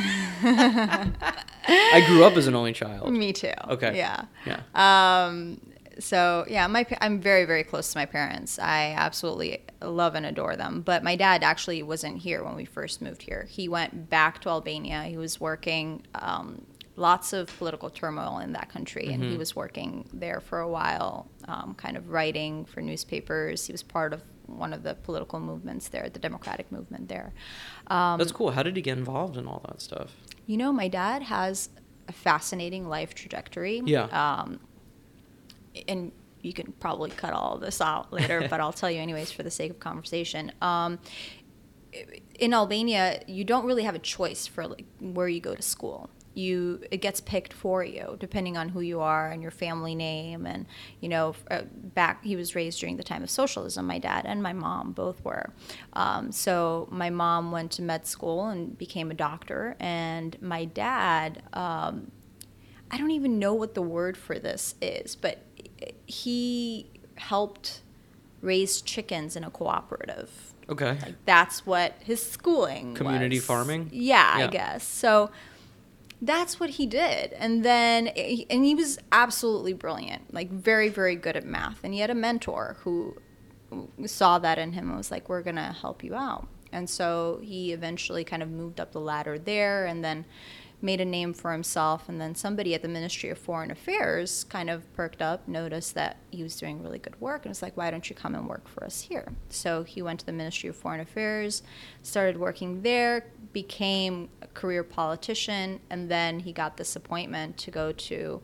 I 1.67 2.03
grew 2.07 2.23
up 2.23 2.33
as 2.37 2.47
an 2.47 2.55
only 2.55 2.73
child. 2.73 3.11
Me 3.11 3.33
too. 3.33 3.51
Okay. 3.69 3.97
Yeah. 3.97 4.25
Yeah. 4.45 4.61
Um, 4.75 5.59
so 5.99 6.45
yeah, 6.47 6.67
my 6.67 6.85
I'm 7.01 7.19
very 7.19 7.45
very 7.45 7.63
close 7.63 7.91
to 7.93 7.97
my 7.97 8.05
parents. 8.05 8.59
I 8.59 8.93
absolutely 8.97 9.61
love 9.81 10.15
and 10.15 10.25
adore 10.25 10.55
them. 10.55 10.81
But 10.81 11.03
my 11.03 11.15
dad 11.15 11.43
actually 11.43 11.83
wasn't 11.83 12.17
here 12.19 12.43
when 12.43 12.55
we 12.55 12.65
first 12.65 13.01
moved 13.01 13.21
here. 13.23 13.47
He 13.49 13.67
went 13.67 14.09
back 14.09 14.41
to 14.41 14.49
Albania. 14.49 15.03
He 15.03 15.17
was 15.17 15.39
working 15.39 16.03
um, 16.15 16.65
lots 16.95 17.33
of 17.33 17.55
political 17.57 17.89
turmoil 17.89 18.39
in 18.39 18.53
that 18.53 18.69
country, 18.69 19.07
and 19.07 19.21
Mm-hmm. 19.23 19.31
he 19.31 19.37
was 19.37 19.55
working 19.55 20.07
there 20.13 20.39
for 20.39 20.59
a 20.59 20.69
while, 20.69 21.27
um, 21.47 21.73
kind 21.75 21.97
of 21.97 22.09
writing 22.09 22.65
for 22.65 22.81
newspapers. 22.81 23.65
He 23.65 23.71
was 23.71 23.81
part 23.83 24.13
of 24.13 24.21
one 24.45 24.73
of 24.73 24.83
the 24.83 24.93
political 24.93 25.39
movements 25.39 25.87
there, 25.87 26.09
the 26.09 26.19
Democratic 26.19 26.71
movement 26.71 27.07
there. 27.09 27.33
Um, 27.87 28.19
That's 28.19 28.31
cool. 28.31 28.51
How 28.51 28.61
did 28.61 28.75
he 28.75 28.81
get 28.81 28.97
involved 28.97 29.37
in 29.37 29.47
all 29.47 29.61
that 29.67 29.81
stuff? 29.81 30.11
you 30.45 30.57
know, 30.57 30.73
my 30.73 30.89
dad 30.89 31.23
has 31.23 31.69
a 32.09 32.11
fascinating 32.11 32.89
life 32.89 33.15
trajectory. 33.15 33.81
Yeah. 33.85 34.03
Um, 34.07 34.59
and 35.87 36.11
you 36.41 36.53
can 36.53 36.73
probably 36.73 37.09
cut 37.09 37.33
all 37.33 37.57
this 37.57 37.81
out 37.81 38.11
later, 38.13 38.47
but 38.49 38.59
I'll 38.59 38.73
tell 38.73 38.91
you 38.91 39.01
anyways 39.01 39.31
for 39.31 39.43
the 39.43 39.51
sake 39.51 39.71
of 39.71 39.79
conversation. 39.79 40.51
Um, 40.61 40.99
in 42.39 42.53
Albania, 42.53 43.21
you 43.27 43.43
don't 43.43 43.65
really 43.65 43.83
have 43.83 43.95
a 43.95 43.99
choice 43.99 44.47
for 44.47 44.67
like 44.67 44.85
where 44.99 45.27
you 45.27 45.39
go 45.39 45.55
to 45.55 45.61
school. 45.61 46.09
You 46.35 46.81
it 46.89 46.97
gets 46.97 47.21
picked 47.21 47.53
for 47.53 47.83
you 47.83 48.17
depending 48.19 48.57
on 48.57 48.69
who 48.69 48.81
you 48.81 49.01
are 49.01 49.29
and 49.29 49.43
your 49.43 49.51
family 49.51 49.93
name 49.93 50.47
and 50.47 50.65
you 50.99 51.07
know 51.07 51.35
uh, 51.51 51.61
back 51.71 52.23
he 52.23 52.35
was 52.35 52.55
raised 52.55 52.79
during 52.79 52.97
the 52.97 53.03
time 53.03 53.21
of 53.21 53.29
socialism. 53.29 53.85
My 53.85 53.99
dad 53.99 54.25
and 54.25 54.41
my 54.41 54.51
mom 54.51 54.93
both 54.93 55.23
were. 55.23 55.53
Um, 55.93 56.31
so 56.31 56.87
my 56.91 57.11
mom 57.11 57.51
went 57.51 57.71
to 57.73 57.83
med 57.83 58.07
school 58.07 58.47
and 58.47 58.75
became 58.75 59.11
a 59.11 59.13
doctor, 59.13 59.75
and 59.79 60.35
my 60.41 60.65
dad. 60.65 61.43
Um, 61.53 62.11
I 62.89 62.97
don't 62.97 63.11
even 63.11 63.39
know 63.39 63.55
what 63.55 63.73
the 63.73 63.81
word 63.81 64.15
for 64.15 64.37
this 64.37 64.75
is, 64.79 65.15
but 65.15 65.43
he 66.05 66.87
helped 67.15 67.81
raise 68.41 68.81
chickens 68.81 69.35
in 69.35 69.43
a 69.43 69.49
cooperative. 69.49 70.53
Okay. 70.69 70.97
Like 71.01 71.15
that's 71.25 71.65
what 71.65 71.95
his 71.99 72.25
schooling 72.25 72.93
Community 72.95 73.37
was. 73.37 73.45
farming? 73.45 73.89
Yeah, 73.91 74.37
Yeah. 74.39 74.45
I 74.45 74.47
guess. 74.47 74.83
So 74.87 75.29
that's 76.21 76.59
what 76.59 76.71
he 76.71 76.85
did. 76.85 77.33
And 77.33 77.63
then 77.65 78.07
eh, 78.15 78.43
and 78.49 78.63
he 78.63 78.75
was 78.75 78.97
absolutely 79.11 79.73
brilliant, 79.73 80.33
like 80.33 80.49
very 80.49 80.89
very 80.89 81.15
good 81.15 81.35
at 81.35 81.45
math. 81.45 81.79
And 81.83 81.93
he 81.93 81.99
had 81.99 82.09
a 82.09 82.15
mentor 82.15 82.77
who 82.81 83.17
saw 84.05 84.39
that 84.39 84.57
in 84.57 84.73
him 84.73 84.87
and 84.89 84.97
was 84.97 85.11
like, 85.11 85.27
"We're 85.27 85.41
going 85.41 85.55
to 85.57 85.75
help 85.81 86.03
you 86.03 86.15
out." 86.15 86.47
And 86.71 86.89
so 86.89 87.39
he 87.43 87.71
eventually 87.73 88.23
kind 88.23 88.41
of 88.41 88.49
moved 88.49 88.79
up 88.79 88.91
the 88.93 88.99
ladder 88.99 89.37
there 89.37 89.85
and 89.85 90.03
then 90.03 90.25
made 90.83 90.99
a 90.99 91.05
name 91.05 91.33
for 91.33 91.51
himself 91.51 92.09
and 92.09 92.19
then 92.19 92.35
somebody 92.35 92.75
at 92.75 92.81
the 92.81 92.87
Ministry 92.87 93.29
of 93.29 93.37
Foreign 93.37 93.71
Affairs 93.71 94.43
kind 94.43 94.69
of 94.69 94.91
perked 94.93 95.21
up, 95.21 95.47
noticed 95.47 95.95
that 95.95 96.17
he 96.29 96.43
was 96.43 96.55
doing 96.57 96.83
really 96.83 96.99
good 96.99 97.19
work 97.21 97.45
and 97.45 97.51
was 97.51 97.61
like, 97.61 97.77
"Why 97.77 97.89
don't 97.89 98.09
you 98.09 98.15
come 98.15 98.35
and 98.35 98.47
work 98.47 98.67
for 98.67 98.83
us 98.83 99.01
here?" 99.01 99.31
So 99.49 99.83
he 99.83 100.01
went 100.01 100.19
to 100.19 100.25
the 100.25 100.33
Ministry 100.33 100.69
of 100.69 100.75
Foreign 100.75 100.99
Affairs, 100.99 101.63
started 102.01 102.37
working 102.37 102.81
there, 102.81 103.25
became 103.53 104.29
a 104.41 104.47
career 104.47 104.83
politician, 104.83 105.79
and 105.89 106.09
then 106.09 106.41
he 106.41 106.51
got 106.51 106.77
this 106.77 106.95
appointment 106.95 107.57
to 107.59 107.71
go 107.71 107.91
to 107.91 108.41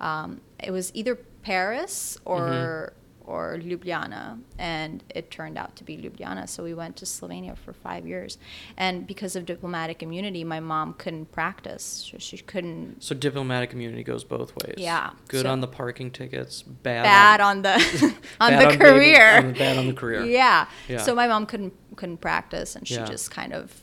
um, 0.00 0.40
it 0.58 0.70
was 0.70 0.90
either 0.94 1.14
Paris 1.42 2.18
or 2.24 2.94
or 3.30 3.56
Ljubljana, 3.58 4.38
and 4.58 5.04
it 5.14 5.30
turned 5.30 5.56
out 5.56 5.76
to 5.76 5.84
be 5.84 5.96
Ljubljana. 5.96 6.48
So 6.48 6.64
we 6.64 6.74
went 6.74 6.96
to 6.96 7.04
Slovenia 7.06 7.56
for 7.56 7.72
five 7.72 8.06
years, 8.06 8.38
and 8.76 9.06
because 9.06 9.36
of 9.36 9.46
diplomatic 9.46 10.02
immunity, 10.02 10.42
my 10.44 10.58
mom 10.60 10.94
couldn't 10.94 11.30
practice. 11.30 12.02
She, 12.06 12.18
she 12.18 12.38
couldn't. 12.38 13.02
So 13.02 13.14
diplomatic 13.14 13.72
immunity 13.72 14.02
goes 14.02 14.24
both 14.24 14.52
ways. 14.62 14.74
Yeah, 14.78 15.10
Good 15.28 15.42
so- 15.42 15.52
on 15.52 15.60
the 15.60 15.68
parking 15.68 16.10
tickets, 16.10 16.62
bad, 16.62 17.04
Bad 17.04 17.40
on, 17.40 17.58
on 17.58 17.62
the 17.62 17.74
on 18.40 18.52
the 18.52 18.76
career. 18.76 19.42
bad 19.56 19.78
on 19.78 19.86
the 19.86 19.92
career. 19.94 20.24
Yeah. 20.24 20.66
Yeah. 20.88 20.98
So 20.98 21.14
my 21.14 21.26
mom 21.28 21.46
couldn't 21.46 21.74
couldn't 21.96 22.18
practice, 22.20 22.74
and 22.76 22.86
she 22.88 22.94
Yeah. 22.94 23.04
just 23.04 23.30
kind 23.30 23.52
of 23.52 23.80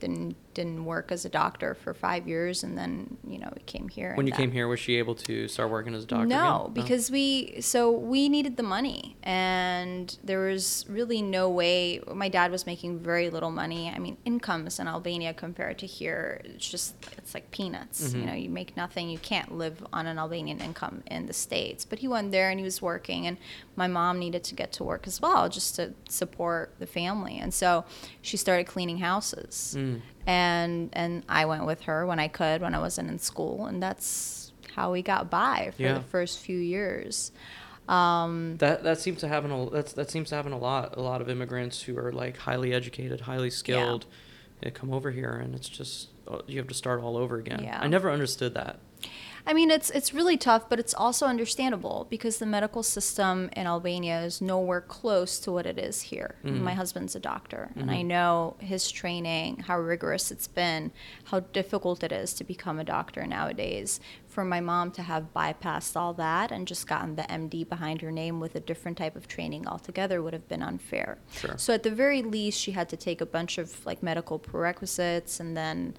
didn't 0.00 0.36
didn't 0.54 0.84
work 0.84 1.12
as 1.12 1.24
a 1.24 1.28
doctor 1.28 1.74
for 1.74 1.92
five 1.92 2.26
years, 2.26 2.62
and 2.62 2.78
then 2.78 3.16
you 3.26 3.38
know 3.38 3.52
we 3.54 3.62
came 3.62 3.88
here. 3.88 4.14
When 4.14 4.26
you 4.26 4.32
that- 4.32 4.38
came 4.38 4.52
here, 4.52 4.66
was 4.68 4.80
she 4.80 4.96
able 4.96 5.14
to 5.16 5.48
start 5.48 5.70
working 5.70 5.94
as 5.94 6.04
a 6.04 6.06
doctor? 6.06 6.26
no, 6.26 6.62
again? 6.62 6.74
because 6.74 7.10
we 7.10 7.60
so 7.60 7.90
we 7.90 8.28
needed 8.28 8.56
the 8.56 8.62
money, 8.62 9.16
and 9.22 10.16
there 10.24 10.46
was 10.46 10.86
really 10.88 11.20
no 11.20 11.50
way. 11.50 12.00
My 12.12 12.28
dad 12.28 12.50
was 12.50 12.66
making 12.66 13.00
very 13.00 13.30
little 13.30 13.50
money. 13.50 13.92
I 13.94 13.98
mean, 13.98 14.16
incomes 14.24 14.78
in 14.78 14.86
Albania 14.88 15.34
compared 15.34 15.78
to 15.80 15.86
here, 15.86 16.40
it's 16.44 16.68
just 16.68 16.94
it's 17.18 17.34
like 17.34 17.50
peanuts. 17.50 18.08
Mm-hmm. 18.08 18.20
You 18.20 18.26
know, 18.26 18.34
you 18.34 18.48
make 18.48 18.76
nothing. 18.76 19.10
You 19.10 19.18
can't 19.18 19.56
live 19.56 19.84
on 19.92 20.06
an 20.06 20.18
Albanian 20.18 20.60
income 20.60 21.02
in 21.06 21.26
the 21.26 21.32
states. 21.32 21.84
But 21.84 21.98
he 21.98 22.08
went 22.08 22.30
there 22.30 22.50
and 22.50 22.58
he 22.58 22.64
was 22.64 22.80
working, 22.80 23.26
and 23.26 23.36
my 23.76 23.88
mom 23.88 24.18
needed 24.18 24.44
to 24.44 24.54
get 24.54 24.72
to 24.72 24.84
work 24.84 25.06
as 25.06 25.20
well, 25.20 25.48
just 25.48 25.74
to 25.76 25.92
support 26.08 26.74
the 26.78 26.86
family. 26.86 27.38
And 27.38 27.52
so 27.52 27.84
she 28.22 28.36
started 28.36 28.64
cleaning 28.66 28.98
houses 28.98 29.74
Mm. 29.76 30.00
And 30.26 30.90
and 30.92 31.22
I 31.28 31.44
went 31.46 31.66
with 31.66 31.82
her 31.82 32.06
when 32.06 32.18
I 32.18 32.28
could 32.28 32.60
when 32.62 32.74
I 32.74 32.78
wasn't 32.78 33.10
in 33.10 33.18
school, 33.18 33.66
and 33.66 33.82
that's 33.82 34.52
how 34.74 34.90
we 34.92 35.02
got 35.02 35.30
by 35.30 35.72
for 35.76 35.82
Yeah. 35.82 35.94
the 35.94 36.00
first 36.00 36.40
few 36.40 36.58
years. 36.58 37.30
Um, 37.88 38.56
That 38.58 38.82
that 38.84 38.98
seems 39.00 39.20
to 39.20 39.28
happen. 39.28 39.50
A, 39.50 39.68
that's 39.70 39.92
that 39.92 40.10
seems 40.10 40.30
to 40.30 40.34
happen 40.36 40.52
a 40.52 40.58
lot. 40.58 40.96
A 40.96 41.00
lot 41.02 41.20
of 41.20 41.28
immigrants 41.28 41.82
who 41.82 41.98
are 41.98 42.12
like 42.12 42.38
highly 42.38 42.72
educated, 42.72 43.20
highly 43.22 43.50
skilled, 43.50 44.06
they 44.60 44.70
come 44.70 44.92
over 44.92 45.10
here, 45.10 45.32
and 45.32 45.54
it's 45.54 45.68
just 45.68 46.08
uh, 46.26 46.38
you 46.46 46.58
have 46.58 46.68
to 46.68 46.74
start 46.74 47.00
all 47.02 47.16
over 47.16 47.36
again. 47.36 47.60
Yeah. 47.62 47.78
I 47.80 47.86
never 47.86 48.10
understood 48.10 48.54
that. 48.54 48.78
I 49.46 49.52
mean, 49.52 49.70
it's 49.70 49.90
it's 49.90 50.14
really 50.14 50.38
tough, 50.38 50.70
but 50.70 50.80
it's 50.80 50.94
also 50.94 51.26
understandable 51.26 52.06
because 52.08 52.38
the 52.38 52.46
medical 52.46 52.82
system 52.82 53.50
in 53.54 53.66
Albania 53.66 54.22
is 54.22 54.40
nowhere 54.40 54.80
close 54.80 55.38
to 55.40 55.52
what 55.52 55.66
it 55.66 55.78
is 55.78 56.00
here. 56.00 56.36
Mm-hmm. 56.44 56.64
My 56.64 56.72
husband's 56.72 57.14
a 57.14 57.20
doctor, 57.20 57.70
and 57.76 57.90
I 57.90 57.98
mm-hmm. 57.98 58.08
know 58.08 58.56
his 58.60 58.90
training, 58.90 59.64
how 59.66 59.78
rigorous 59.78 60.30
it's 60.30 60.48
been, 60.48 60.92
how 61.24 61.40
difficult 61.40 62.02
it 62.02 62.10
is 62.10 62.32
to 62.34 62.44
become 62.44 62.78
a 62.78 62.84
doctor 62.84 63.26
nowadays. 63.26 64.00
For 64.28 64.44
my 64.44 64.60
mom 64.60 64.90
to 64.92 65.02
have 65.02 65.32
bypassed 65.34 65.94
all 65.94 66.14
that 66.14 66.50
and 66.50 66.66
just 66.66 66.88
gotten 66.88 67.14
the 67.14 67.22
MD 67.22 67.68
behind 67.68 68.00
her 68.00 68.10
name 68.10 68.40
with 68.40 68.56
a 68.56 68.60
different 68.60 68.98
type 68.98 69.14
of 69.14 69.28
training 69.28 69.68
altogether 69.68 70.22
would 70.22 70.32
have 70.32 70.48
been 70.48 70.62
unfair. 70.62 71.18
Sure. 71.32 71.56
So 71.56 71.72
at 71.72 71.84
the 71.84 71.90
very 71.90 72.20
least, 72.22 72.58
she 72.58 72.72
had 72.72 72.88
to 72.88 72.96
take 72.96 73.20
a 73.20 73.26
bunch 73.26 73.58
of 73.58 73.84
like 73.86 74.02
medical 74.02 74.40
prerequisites 74.40 75.38
and 75.38 75.56
then 75.56 75.94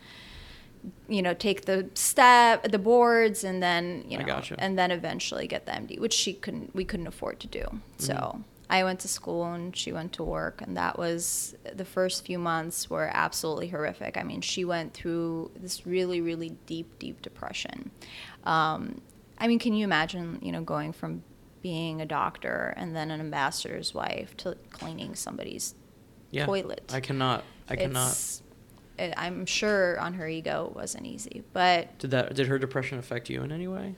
you 1.08 1.22
know 1.22 1.34
take 1.34 1.66
the 1.66 1.90
step 1.94 2.64
the 2.72 2.80
boards 2.80 3.44
and 3.44 3.62
then 3.62 4.04
you 4.08 4.18
know 4.18 4.26
gotcha. 4.26 4.56
and 4.60 4.78
then 4.78 4.92
eventually 4.92 5.48
get 5.48 5.66
the 5.66 5.72
md 5.72 6.00
which 6.00 6.14
she 6.14 6.34
couldn't 6.34 6.74
we 6.76 6.84
couldn't 6.86 7.08
afford 7.08 7.40
to 7.40 7.48
do 7.48 7.64
so 7.98 8.14
Mm-hmm. 8.14 8.42
i 8.70 8.84
went 8.84 9.00
to 9.02 9.08
school 9.08 9.44
and 9.54 9.76
she 9.76 9.92
went 9.92 10.14
to 10.14 10.24
work 10.24 10.62
and 10.62 10.76
that 10.78 10.98
was 10.98 11.56
the 11.74 11.86
first 11.86 12.26
few 12.26 12.40
months 12.40 12.90
were 12.90 13.10
absolutely 13.14 13.68
horrific 13.70 14.18
i 14.18 14.24
mean 14.24 14.42
she 14.42 14.66
went 14.66 14.94
through 14.94 15.52
this 15.60 15.86
really 15.86 16.22
really 16.22 16.50
deep 16.66 16.98
deep 17.00 17.22
depression 17.22 17.92
um, 18.44 19.02
i 19.38 19.48
mean 19.48 19.60
can 19.60 19.74
you 19.74 19.84
imagine 19.84 20.40
you 20.42 20.52
know 20.52 20.62
going 20.62 20.92
from 20.94 21.24
being 21.62 22.00
a 22.02 22.06
doctor 22.06 22.74
and 22.78 22.96
then 22.96 23.10
an 23.12 23.20
ambassador's 23.20 23.94
wife 23.94 24.36
to 24.38 24.56
cleaning 24.72 25.16
somebody's 25.16 25.74
Yeah. 26.32 26.46
toilet 26.46 26.92
I 26.94 27.00
cannot. 27.00 27.44
I 27.68 27.76
cannot. 27.76 28.16
It, 28.98 29.14
I'm 29.18 29.46
sure 29.46 30.00
on 30.00 30.14
her 30.14 30.28
ego 30.28 30.68
it 30.70 30.76
wasn't 30.76 31.06
easy, 31.06 31.44
but 31.54 31.98
Did 32.00 32.12
that? 32.12 32.34
Did 32.36 32.48
her 32.48 32.58
depression 32.60 32.98
affect 32.98 33.30
you 33.30 33.42
in 33.44 33.52
any 33.52 33.68
way? 33.68 33.96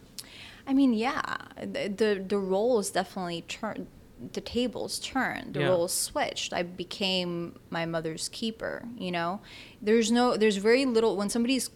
I 0.66 0.74
mean, 0.74 0.94
yeah, 0.94 1.38
the 1.62 1.88
the, 1.88 2.24
the 2.28 2.38
roles 2.38 2.90
definitely 2.92 3.42
turned. 3.48 3.88
The 4.34 4.42
tables 4.42 4.98
turned. 4.98 5.54
The 5.54 5.60
Yeah. 5.60 5.68
roles 5.68 5.94
switched. 5.94 6.52
I 6.52 6.64
became 6.64 7.60
my 7.70 7.86
mother's 7.86 8.30
keeper. 8.30 8.84
You 8.98 9.12
know, 9.12 9.42
there's 9.80 10.12
no, 10.12 10.36
there's 10.36 10.58
very 10.58 10.86
little 10.86 11.16
when 11.16 11.30
somebody's 11.30 11.70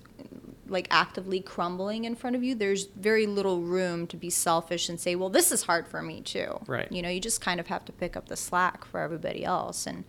like 0.67 0.87
actively 0.89 1.39
crumbling 1.39 2.05
in 2.05 2.15
front 2.15 2.35
of 2.35 2.43
you. 2.43 2.55
There's 2.55 2.85
very 2.85 3.27
little 3.27 3.61
room 3.61 4.07
to 4.07 4.17
be 4.17 4.29
selfish 4.31 4.89
and 4.89 4.99
say, 4.99 5.15
"Well, 5.15 5.29
this 5.29 5.51
is 5.51 5.63
hard 5.63 5.87
for 5.87 6.01
me 6.01 6.21
too." 6.21 6.59
Right. 6.65 6.91
You 6.91 7.01
know, 7.03 7.09
you 7.09 7.19
just 7.19 7.41
kind 7.41 7.59
of 7.59 7.67
have 7.67 7.85
to 7.85 7.91
pick 7.91 8.17
up 8.17 8.27
the 8.29 8.37
slack 8.37 8.85
for 8.85 8.99
everybody 9.01 9.45
else 9.45 9.85
and 9.85 10.03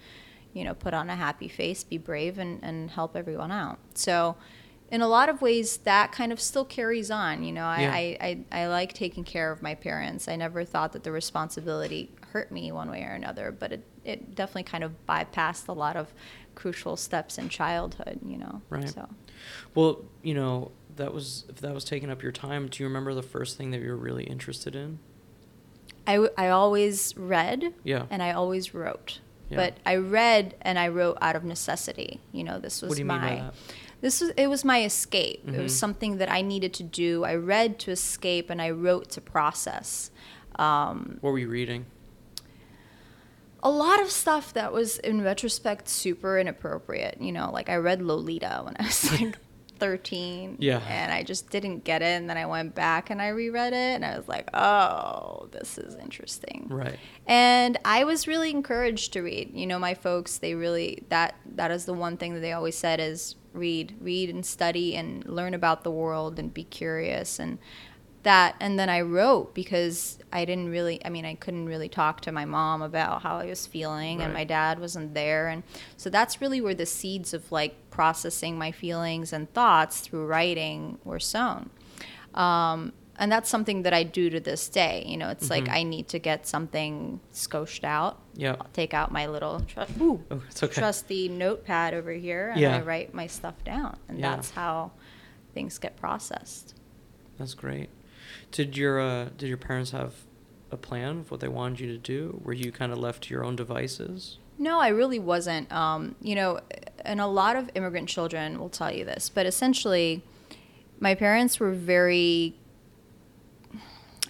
you 0.53 0.65
know 0.65 0.75
put 0.75 0.95
on 0.95 1.09
a 1.11 1.17
happy 1.17 1.49
face, 1.49 1.85
be 1.85 1.99
brave, 1.99 2.39
and 2.39 2.61
and 2.63 2.91
help 2.91 3.17
everyone 3.17 3.51
out. 3.53 3.79
So 3.95 4.37
in 4.91 5.01
a 5.01 5.09
lot 5.09 5.29
of 5.31 5.41
ways 5.41 5.79
that 5.79 6.13
kind 6.13 6.33
of 6.33 6.39
still 6.41 6.67
carries 6.67 7.11
on 7.11 7.43
you 7.43 7.51
know 7.51 7.65
I, 7.65 7.81
Yeah. 7.81 7.93
I, 7.95 8.17
I, 8.53 8.61
I 8.65 8.67
like 8.69 8.93
taking 8.93 9.25
care 9.25 9.51
of 9.51 9.63
my 9.63 9.75
parents 9.75 10.29
i 10.29 10.37
never 10.37 10.65
thought 10.67 10.93
that 10.93 11.03
the 11.03 11.11
responsibility 11.11 12.11
hurt 12.33 12.53
me 12.53 12.71
one 12.73 12.91
way 12.91 13.03
or 13.03 13.13
another 13.15 13.51
but 13.59 13.73
it, 13.73 13.85
it 14.05 14.35
definitely 14.35 14.65
kind 14.65 14.85
of 14.85 14.93
bypassed 15.09 15.67
a 15.69 15.73
lot 15.73 15.97
of 15.97 16.13
crucial 16.55 16.99
steps 16.99 17.39
in 17.39 17.49
childhood 17.49 18.21
you 18.23 18.37
know 18.37 18.61
Right. 18.69 18.87
so 18.91 19.09
Well, 19.75 20.03
you 20.23 20.35
know 20.35 20.73
that 20.97 21.15
was 21.15 21.47
if 21.49 21.57
that 21.63 21.73
was 21.73 21.85
taking 21.87 22.11
up 22.11 22.23
your 22.23 22.33
time. 22.33 22.69
Do 22.69 22.83
you 22.83 22.87
remember 22.87 23.15
the 23.15 23.23
first 23.23 23.57
thing 23.57 23.71
that 23.71 23.81
you 23.81 23.89
were 23.89 23.97
really 23.97 24.25
interested 24.25 24.77
in? 24.77 24.99
I, 26.07 26.15
w- 26.17 26.33
I 26.37 26.49
always 26.51 27.17
read 27.17 27.73
Yeah. 27.83 28.05
and 28.11 28.23
i 28.23 28.33
always 28.33 28.75
wrote 28.75 29.21
Yeah. 29.53 29.57
but 29.63 29.73
i 29.87 29.95
read 29.97 30.55
and 30.63 30.79
i 30.79 30.89
wrote 30.89 31.17
out 31.21 31.37
of 31.37 31.45
necessity 31.45 32.21
you 32.33 32.43
know 32.45 32.59
this 32.59 32.83
was 32.83 32.89
What 32.91 32.95
do 32.97 33.03
you 33.03 33.07
my 33.07 33.19
mean 33.21 33.29
by 33.39 33.43
that? 33.45 33.55
this 34.01 34.21
was 34.21 34.31
it 34.37 34.49
was 34.49 34.65
my 34.65 34.83
escape 34.85 35.41
it 35.47 35.61
was 35.61 35.73
Mhm. 35.73 35.83
something 35.85 36.13
that 36.19 36.31
i 36.31 36.41
needed 36.43 36.73
to 36.75 36.83
do 36.83 37.25
i 37.25 37.35
read 37.35 37.79
to 37.85 37.91
escape 37.91 38.51
and 38.51 38.61
i 38.61 38.71
wrote 38.71 39.09
to 39.11 39.21
process 39.21 40.11
um, 40.57 41.19
What 41.23 41.31
were 41.33 41.39
you 41.39 41.49
reading? 41.49 41.87
a 43.63 43.71
lot 43.71 44.01
of 44.03 44.11
stuff 44.11 44.53
that 44.55 44.73
was 44.73 44.99
in 44.99 45.23
retrospect 45.23 45.89
super 45.89 46.39
inappropriate 46.39 47.19
you 47.21 47.31
know 47.33 47.51
like 47.53 47.69
i 47.69 47.77
read 47.77 48.03
lolita 48.03 48.61
when 48.65 48.75
i 48.79 48.83
was 48.85 49.13
like 49.13 49.39
13. 49.83 50.59
Yeah. 50.61 50.79
And 50.89 51.11
I 51.11 51.25
just 51.25 51.51
didn't 51.51 51.83
get 51.83 52.03
it. 52.03 52.17
And 52.17 52.31
then 52.31 52.37
I 52.37 52.47
went 52.47 52.73
back 52.73 53.11
and 53.11 53.21
I 53.21 53.31
reread 53.31 53.73
it 53.73 53.97
and 53.97 54.05
I 54.05 54.17
was 54.17 54.29
like, 54.29 54.49
oh, 54.55 55.49
this 55.51 55.77
is 55.77 55.97
interesting. 55.97 56.69
Right. 56.71 57.01
And 57.27 57.77
I 57.85 58.05
was 58.05 58.29
really 58.29 58.51
encouraged 58.51 59.13
to 59.15 59.23
read. 59.23 59.51
You 59.53 59.67
know, 59.67 59.81
my 59.81 59.95
folks, 59.95 60.39
they 60.39 60.55
really, 60.55 61.03
that 61.09 61.35
that 61.57 61.73
is 61.73 61.85
the 61.85 61.95
one 61.95 62.17
thing 62.17 62.35
that 62.35 62.41
they 62.41 62.53
always 62.53 62.79
said 62.79 63.01
is 63.01 63.35
read, 63.55 63.97
read 64.01 64.31
and 64.31 64.47
study 64.47 64.95
and 64.95 65.27
learn 65.27 65.53
about 65.53 65.83
the 65.83 65.91
world 65.91 66.39
and 66.39 66.55
be 66.55 66.63
curious. 66.63 67.41
And 67.41 67.59
that 68.23 68.55
and 68.61 68.79
then 68.79 68.89
I 68.89 69.01
wrote 69.01 69.53
because 69.53 70.17
I 70.33 70.45
didn't 70.45 70.71
really 70.71 71.05
I 71.05 71.09
mean 71.09 71.25
I 71.25 71.35
couldn't 71.35 71.67
really 71.67 71.89
talk 71.89 72.21
to 72.21 72.31
my 72.31 72.45
mom 72.45 72.83
about 72.83 73.23
how 73.23 73.39
I 73.39 73.47
was 73.47 73.67
feeling 73.67 74.23
and 74.23 74.33
my 74.33 74.45
dad 74.45 74.79
wasn't 74.79 75.13
there 75.15 75.49
and 75.49 75.65
so 75.97 76.09
that's 76.09 76.41
really 76.41 76.61
where 76.61 76.73
the 76.73 76.87
seeds 76.87 77.35
of 77.35 77.51
like 77.51 77.75
processing 77.93 78.59
my 78.59 78.73
feelings 78.73 79.33
and 79.33 79.53
thoughts 79.55 80.01
through 80.01 80.27
writing 80.27 80.99
were 81.05 81.21
sown. 81.21 81.71
Um, 82.35 82.93
and 83.17 83.31
that's 83.31 83.49
something 83.51 83.83
that 83.83 83.93
I 83.93 84.03
do 84.03 84.31
to 84.31 84.41
this 84.41 84.69
day. 84.69 85.05
You 85.07 85.17
know, 85.19 85.29
it's 85.29 85.51
like 85.51 85.69
I 85.69 85.83
need 85.85 86.09
to 86.09 86.19
get 86.19 86.47
something 86.47 87.21
scoshed 87.31 87.85
out. 87.85 88.19
Yeah. 88.35 88.57
I'll 88.59 88.67
take 88.73 88.95
out 88.95 89.13
my 89.13 89.27
little 89.27 89.61
tr- 89.61 89.81
ooh, 90.01 90.25
Oh, 90.31 90.43
it's 90.49 90.63
okay. 90.63 90.81
trusty 90.81 91.29
notepad 91.29 91.95
over 91.95 92.11
here 92.13 92.49
and 92.51 92.61
Yeah. 92.61 92.79
I 92.79 92.81
write 92.81 93.15
my 93.15 93.27
stuff 93.29 93.63
down. 93.65 93.99
And 94.09 94.19
Yeah. 94.19 94.35
that's 94.35 94.51
how 94.53 94.93
things 95.55 95.79
get 95.79 95.97
processed. 95.99 96.75
That's 97.39 97.55
great. 97.55 97.91
Did 98.51 98.77
your 98.77 98.99
uh, 98.99 99.29
did 99.37 99.49
your 99.49 99.59
parents 99.59 99.91
have 99.91 100.15
a 100.71 100.77
plan 100.79 101.19
of 101.21 101.31
what 101.31 101.41
they 101.41 101.49
wanted 101.49 101.81
you 101.81 101.89
to 101.89 101.99
do? 101.99 102.41
Were 102.43 102.55
you 102.55 102.73
kind 102.73 102.93
of 102.93 102.99
left 102.99 103.25
to 103.25 103.35
your 103.35 103.45
own 103.45 103.57
devices? 103.57 104.39
No, 104.63 104.79
I 104.79 104.89
really 104.89 105.19
wasn't. 105.19 105.71
Um, 105.73 106.15
you 106.23 106.37
know, 106.37 106.61
and 107.05 107.21
a 107.21 107.27
lot 107.27 107.57
of 107.57 107.69
immigrant 107.75 108.09
children 108.09 108.61
will 108.61 108.69
tell 108.69 108.93
you 108.95 109.05
this, 109.05 109.29
but 109.29 109.45
essentially, 109.45 110.23
my 111.01 111.15
parents 111.17 111.59
were 111.59 111.73
very. 111.73 112.55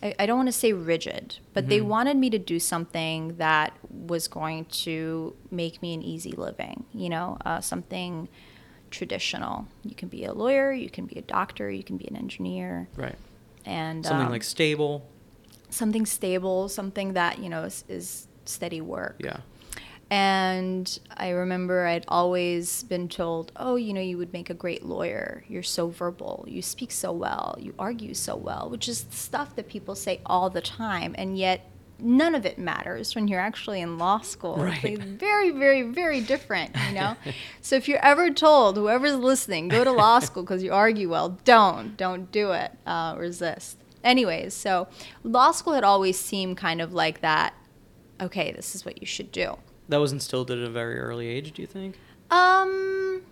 I, 0.02 0.14
I 0.18 0.26
don't 0.26 0.38
want 0.38 0.48
to 0.48 0.52
say 0.64 0.72
rigid, 0.72 1.36
but 1.52 1.68
they 1.68 1.80
Mhm. 1.80 1.84
wanted 1.86 2.16
me 2.16 2.30
to 2.30 2.38
do 2.38 2.58
something 2.58 3.36
that 3.36 3.74
was 3.90 4.26
going 4.26 4.64
to 4.84 5.34
make 5.50 5.82
me 5.82 5.92
an 5.92 6.02
easy 6.02 6.32
living. 6.32 6.84
You 6.94 7.10
know, 7.10 7.36
uh, 7.44 7.60
something 7.60 8.28
traditional. 8.90 9.66
You 9.84 9.94
can 9.94 10.08
be 10.08 10.24
a 10.24 10.32
lawyer, 10.32 10.72
you 10.72 10.88
can 10.90 11.04
be 11.06 11.16
a 11.18 11.22
doctor, 11.22 11.70
you 11.70 11.82
can 11.84 11.96
be 11.98 12.06
an 12.08 12.16
engineer, 12.16 12.88
Right. 12.96 13.16
and 13.66 14.04
Something 14.04 14.26
um, 14.26 14.32
like 14.32 14.42
stable. 14.44 15.02
something 15.70 16.06
stable, 16.06 16.68
something 16.70 17.12
that 17.12 17.38
you 17.38 17.48
know 17.50 17.64
is, 17.64 17.84
is 17.88 18.26
steady 18.46 18.80
work. 18.80 19.16
Yeah. 19.18 19.38
And 20.10 20.98
I 21.16 21.30
remember 21.30 21.86
I'd 21.86 22.04
always 22.08 22.82
been 22.82 23.08
told, 23.08 23.50
oh, 23.56 23.76
you 23.76 23.94
know, 23.94 24.00
you 24.00 24.18
would 24.18 24.32
make 24.32 24.50
a 24.50 24.54
great 24.54 24.84
lawyer. 24.84 25.44
You're 25.48 25.62
so 25.62 25.88
verbal. 25.88 26.44
You 26.46 26.60
speak 26.60 26.92
so 26.92 27.12
well. 27.12 27.56
You 27.58 27.74
argue 27.78 28.12
so 28.12 28.36
well, 28.36 28.68
which 28.68 28.88
is 28.88 29.06
stuff 29.10 29.56
that 29.56 29.68
people 29.68 29.94
say 29.94 30.20
all 30.26 30.50
the 30.50 30.60
time. 30.60 31.14
And 31.16 31.38
yet, 31.38 31.70
none 31.98 32.34
of 32.34 32.44
it 32.44 32.58
matters 32.58 33.14
when 33.14 33.28
you're 33.28 33.40
actually 33.40 33.80
in 33.80 33.96
law 33.96 34.20
school. 34.20 34.62
It's 34.62 34.84
like 34.84 34.98
very, 34.98 35.50
very, 35.50 35.82
very 35.82 36.20
different, 36.20 36.76
you 36.88 36.94
know? 36.94 37.16
so 37.60 37.76
if 37.76 37.88
you're 37.88 38.04
ever 38.04 38.30
told, 38.30 38.76
whoever's 38.76 39.14
listening, 39.14 39.68
go 39.68 39.84
to 39.84 39.92
law 39.92 40.18
school 40.18 40.42
because 40.42 40.62
you 40.62 40.72
argue 40.72 41.08
well, 41.08 41.38
don't. 41.44 41.96
Don't 41.96 42.30
do 42.30 42.52
it. 42.52 42.72
Uh, 42.84 43.14
resist. 43.16 43.78
Anyways, 44.02 44.52
so 44.52 44.88
law 45.22 45.52
school 45.52 45.74
had 45.74 45.84
always 45.84 46.18
seemed 46.18 46.56
kind 46.56 46.80
of 46.80 46.92
like 46.92 47.20
that, 47.20 47.54
okay, 48.20 48.52
this 48.52 48.74
is 48.74 48.84
what 48.84 49.00
you 49.00 49.06
should 49.06 49.30
do. 49.30 49.56
That 49.88 49.98
was 49.98 50.12
instilled 50.12 50.50
at 50.50 50.58
a 50.58 50.70
very 50.70 50.98
early 50.98 51.26
age, 51.26 51.52
do 51.52 51.62
you 51.62 51.66
think? 51.68 51.96
Um, 52.30 53.22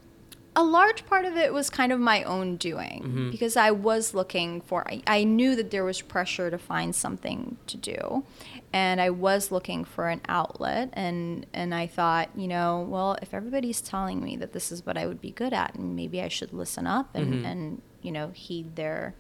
a 0.57 0.64
large 0.64 1.07
part 1.07 1.25
of 1.25 1.37
it 1.37 1.52
was 1.54 1.71
kind 1.71 1.92
of 1.92 2.00
my 2.00 2.23
own 2.25 2.57
doing 2.57 3.02
Mhm. 3.04 3.30
because 3.30 3.57
I 3.57 3.71
was 3.71 4.14
looking 4.14 4.61
for. 4.61 4.87
I, 4.90 5.02
I 5.07 5.25
knew 5.25 5.54
that 5.57 5.71
there 5.71 5.85
was 5.85 6.00
pressure 6.02 6.50
to 6.50 6.59
find 6.59 6.95
something 6.95 7.57
to 7.69 7.76
do, 7.76 8.25
and 8.73 9.00
I 9.00 9.11
was 9.11 9.50
looking 9.52 9.85
for 9.85 10.09
an 10.09 10.21
outlet. 10.28 10.90
and 10.92 11.47
And 11.54 11.75
I 11.75 11.87
thought, 11.87 12.30
you 12.37 12.49
know, 12.49 12.84
well, 12.89 13.17
if 13.23 13.32
everybody's 13.32 13.80
telling 13.80 14.23
me 14.23 14.36
that 14.36 14.52
this 14.52 14.71
is 14.73 14.84
what 14.84 14.99
I 14.99 15.06
would 15.06 15.21
be 15.21 15.30
good 15.30 15.52
at, 15.52 15.76
and 15.76 15.95
maybe 15.97 16.21
I 16.21 16.28
should 16.28 16.52
listen 16.52 16.86
up 16.86 17.15
and 17.15 17.34
Mhm. 17.34 17.47
and 17.47 17.82
you 18.02 18.10
know 18.13 18.30
heed 18.34 18.76
their 18.76 19.15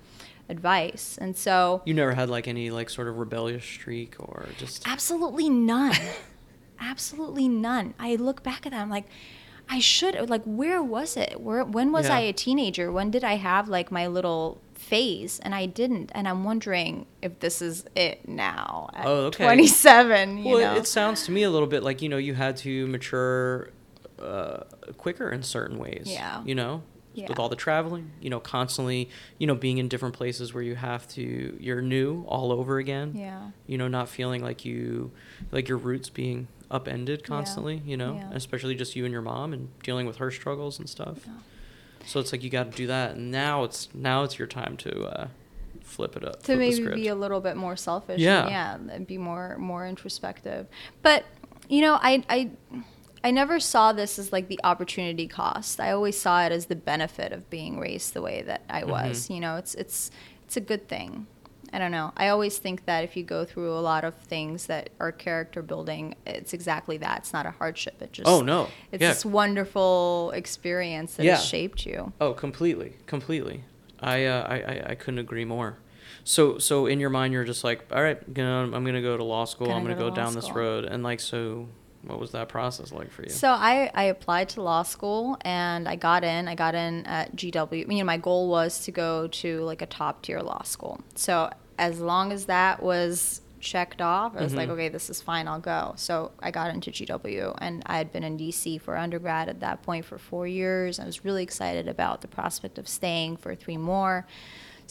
advice. 0.48 1.16
And 1.20 1.36
so, 1.36 1.80
You 1.84 1.94
never 1.94 2.12
had 2.14 2.28
like 2.28 2.48
any 2.48 2.70
like 2.70 2.90
sort 2.90 3.06
of 3.08 3.16
rebellious 3.18 3.64
streak 3.64 4.16
or 4.18 4.48
just 4.58 4.86
Absolutely 4.86 5.48
none. 5.48 5.94
Absolutely 6.80 7.48
none. 7.48 7.94
I 7.98 8.16
look 8.16 8.42
back 8.42 8.66
at 8.66 8.72
that. 8.72 8.80
I'm 8.80 8.90
like, 8.90 9.04
I 9.68 9.78
should 9.78 10.28
like. 10.28 10.42
Where 10.44 10.82
was 10.82 11.16
it? 11.16 11.40
Where? 11.40 11.64
When 11.64 11.92
was 11.92 12.08
Yeah. 12.08 12.16
I 12.16 12.20
a 12.20 12.32
teenager? 12.32 12.90
When 12.90 13.10
did 13.10 13.22
I 13.22 13.34
have 13.36 13.68
like 13.68 13.92
my 13.92 14.06
little 14.08 14.60
phase? 14.74 15.38
And 15.44 15.54
I 15.54 15.66
didn't. 15.66 16.10
And 16.14 16.26
I'm 16.26 16.42
wondering 16.42 17.06
if 17.22 17.38
this 17.38 17.62
is 17.62 17.84
it 17.94 18.26
now 18.26 18.90
at 18.94 19.06
Oh, 19.06 19.26
okay. 19.26 19.44
27. 19.44 20.38
You 20.38 20.44
well, 20.56 20.58
know. 20.60 20.74
it, 20.74 20.78
it 20.80 20.86
sounds 20.88 21.24
to 21.26 21.32
me 21.32 21.44
a 21.44 21.50
little 21.50 21.68
bit 21.68 21.82
like 21.84 22.02
you 22.02 22.08
know 22.08 22.16
you 22.16 22.34
had 22.34 22.56
to 22.58 22.86
mature 22.88 23.68
uh, 24.20 24.64
quicker 24.96 25.30
in 25.30 25.42
certain 25.44 25.78
ways. 25.78 26.04
Yeah. 26.06 26.42
You 26.44 26.54
know, 26.56 26.82
Yeah. 27.12 27.28
with 27.28 27.38
all 27.40 27.48
the 27.48 27.56
traveling, 27.56 28.12
you 28.20 28.30
know, 28.30 28.38
constantly, 28.40 29.10
you 29.38 29.46
know, 29.46 29.54
being 29.56 29.78
in 29.78 29.88
different 29.88 30.14
places 30.14 30.54
where 30.54 30.62
you 30.62 30.76
have 30.76 31.08
to, 31.08 31.56
you're 31.60 31.82
new 31.82 32.22
all 32.28 32.52
over 32.52 32.78
again. 32.78 33.14
yeah. 33.16 33.50
You 33.66 33.78
know, 33.78 33.88
not 33.88 34.08
feeling 34.08 34.42
like 34.42 34.64
you, 34.64 35.10
like 35.50 35.68
your 35.68 35.78
roots 35.78 36.08
being 36.08 36.46
upended 36.70 37.24
constantly. 37.24 37.76
yeah. 37.76 37.82
You 37.90 37.96
know, 37.96 38.14
Yeah. 38.14 38.30
especially 38.32 38.74
just 38.76 38.94
you 38.94 39.04
and 39.04 39.12
your 39.12 39.22
mom 39.22 39.52
and 39.52 39.68
dealing 39.82 40.06
with 40.06 40.18
her 40.18 40.30
struggles 40.30 40.78
and 40.78 40.88
stuff. 40.88 41.18
Yeah. 41.26 41.32
So 42.06 42.20
it's 42.20 42.30
like 42.32 42.42
you 42.44 42.48
got 42.50 42.70
to 42.70 42.76
do 42.76 42.86
that, 42.86 43.16
and 43.16 43.30
now 43.30 43.64
it's 43.64 43.88
now 43.92 44.22
it's 44.22 44.38
your 44.38 44.48
time 44.48 44.76
to 44.78 45.02
uh, 45.04 45.28
flip 45.82 46.16
it 46.16 46.24
up. 46.24 46.42
to 46.44 46.56
maybe 46.56 46.86
be 46.94 47.08
a 47.08 47.14
little 47.14 47.40
bit 47.40 47.56
more 47.56 47.76
selfish 47.76 48.20
Yeah. 48.20 48.42
and, 48.42 48.50
yeah 48.88 48.94
and 48.94 49.06
be 49.06 49.18
more 49.18 49.58
more 49.58 49.86
introspective 49.86 50.66
but 51.02 51.24
you 51.68 51.80
know 51.82 51.94
i 52.00 52.24
i 52.30 52.50
i 53.24 53.30
never 53.30 53.60
saw 53.60 53.92
this 53.92 54.18
as 54.18 54.32
like 54.32 54.48
the 54.48 54.60
opportunity 54.64 55.26
cost 55.26 55.80
i 55.80 55.90
always 55.90 56.18
saw 56.18 56.42
it 56.44 56.52
as 56.52 56.66
the 56.66 56.76
benefit 56.76 57.32
of 57.32 57.48
being 57.50 57.78
raised 57.78 58.14
the 58.14 58.22
way 58.22 58.42
that 58.42 58.62
i 58.68 58.84
was 58.84 59.26
Mhm. 59.28 59.34
you 59.34 59.40
know 59.40 59.56
it's 59.56 59.74
it's 59.74 60.10
it's 60.44 60.56
a 60.56 60.60
good 60.60 60.88
thing 60.88 61.26
i 61.72 61.78
don't 61.78 61.90
know 61.92 62.12
i 62.16 62.28
always 62.28 62.58
think 62.58 62.84
that 62.86 63.04
if 63.04 63.16
you 63.16 63.22
go 63.22 63.44
through 63.44 63.72
a 63.72 63.80
lot 63.80 64.04
of 64.04 64.14
things 64.14 64.66
that 64.66 64.90
are 64.98 65.12
character 65.12 65.62
building 65.62 66.14
it's 66.26 66.52
exactly 66.52 66.96
that 66.98 67.18
it's 67.18 67.32
not 67.32 67.46
a 67.46 67.50
hardship 67.52 68.00
it 68.02 68.12
just 68.12 68.28
Oh 68.28 68.40
no! 68.42 68.68
it's 68.92 69.02
yeah. 69.02 69.10
this 69.10 69.24
wonderful 69.24 70.32
experience 70.34 71.14
that 71.14 71.24
Yeah. 71.24 71.36
has 71.36 71.44
shaped 71.44 71.86
you 71.86 72.12
Oh, 72.20 72.32
completely, 72.32 72.94
completely. 73.06 73.64
I, 74.02 74.24
uh, 74.24 74.46
I, 74.48 74.56
I, 74.56 74.84
I 74.90 74.94
couldn't 74.94 75.18
agree 75.18 75.44
more. 75.44 75.76
So, 76.24 76.56
so 76.58 76.86
in 76.86 77.00
your 77.00 77.10
mind, 77.10 77.34
you're 77.34 77.44
just 77.44 77.64
like, 77.64 77.84
all 77.92 78.02
right, 78.02 78.18
gonna, 78.32 78.74
I'm 78.74 78.82
gonna 78.84 79.02
go 79.02 79.16
to 79.18 79.22
law 79.24 79.44
school. 79.44 79.66
Gonna 79.66 79.78
I'm 79.78 79.84
gonna 79.84 79.94
go 79.94 80.08
go, 80.08 80.16
down 80.16 80.34
this 80.34 80.50
road. 80.52 80.84
And 80.86 81.02
like, 81.02 81.20
so, 81.20 81.68
what 82.02 82.18
was 82.18 82.30
that 82.32 82.48
process 82.48 82.92
like 82.92 83.10
for 83.10 83.22
you? 83.22 83.28
So 83.28 83.50
I, 83.50 83.90
I 83.94 84.04
applied 84.04 84.48
to 84.50 84.62
law 84.62 84.82
school 84.82 85.36
and 85.42 85.86
I 85.88 85.96
got 85.96 86.24
in. 86.24 86.48
I 86.48 86.54
got 86.54 86.74
in 86.74 87.04
at 87.06 87.36
GW. 87.36 87.78
You 87.90 87.98
know, 87.98 88.04
my 88.04 88.16
goal 88.16 88.48
was 88.48 88.80
to 88.84 88.90
go 88.90 89.26
to 89.28 89.60
like 89.62 89.82
a 89.82 89.86
top 89.86 90.22
tier 90.22 90.40
law 90.40 90.62
school. 90.62 91.00
So 91.14 91.50
as 91.78 92.00
long 92.00 92.32
as 92.32 92.46
that 92.46 92.82
was 92.82 93.42
checked 93.60 94.00
off, 94.00 94.34
I 94.36 94.42
was 94.42 94.54
like, 94.54 94.70
Mhm. 94.70 94.72
okay, 94.72 94.88
this 94.88 95.10
is 95.10 95.20
fine. 95.20 95.46
I'll 95.46 95.60
go. 95.60 95.92
So 95.96 96.30
I 96.40 96.50
got 96.50 96.72
into 96.72 96.90
GW 96.90 97.54
and 97.58 97.82
I 97.84 97.98
had 97.98 98.10
been 98.10 98.24
in 98.24 98.38
DC 98.38 98.78
for 98.80 98.96
undergrad 98.96 99.50
at 99.50 99.60
that 99.60 99.82
point 99.82 100.06
for 100.06 100.16
four 100.16 100.46
years. 100.46 100.98
I 100.98 101.04
was 101.04 101.26
really 101.26 101.42
excited 101.42 101.86
about 101.86 102.22
the 102.22 102.28
prospect 102.28 102.78
of 102.78 102.88
staying 102.88 103.36
for 103.36 103.54
three 103.54 103.76
more. 103.76 104.26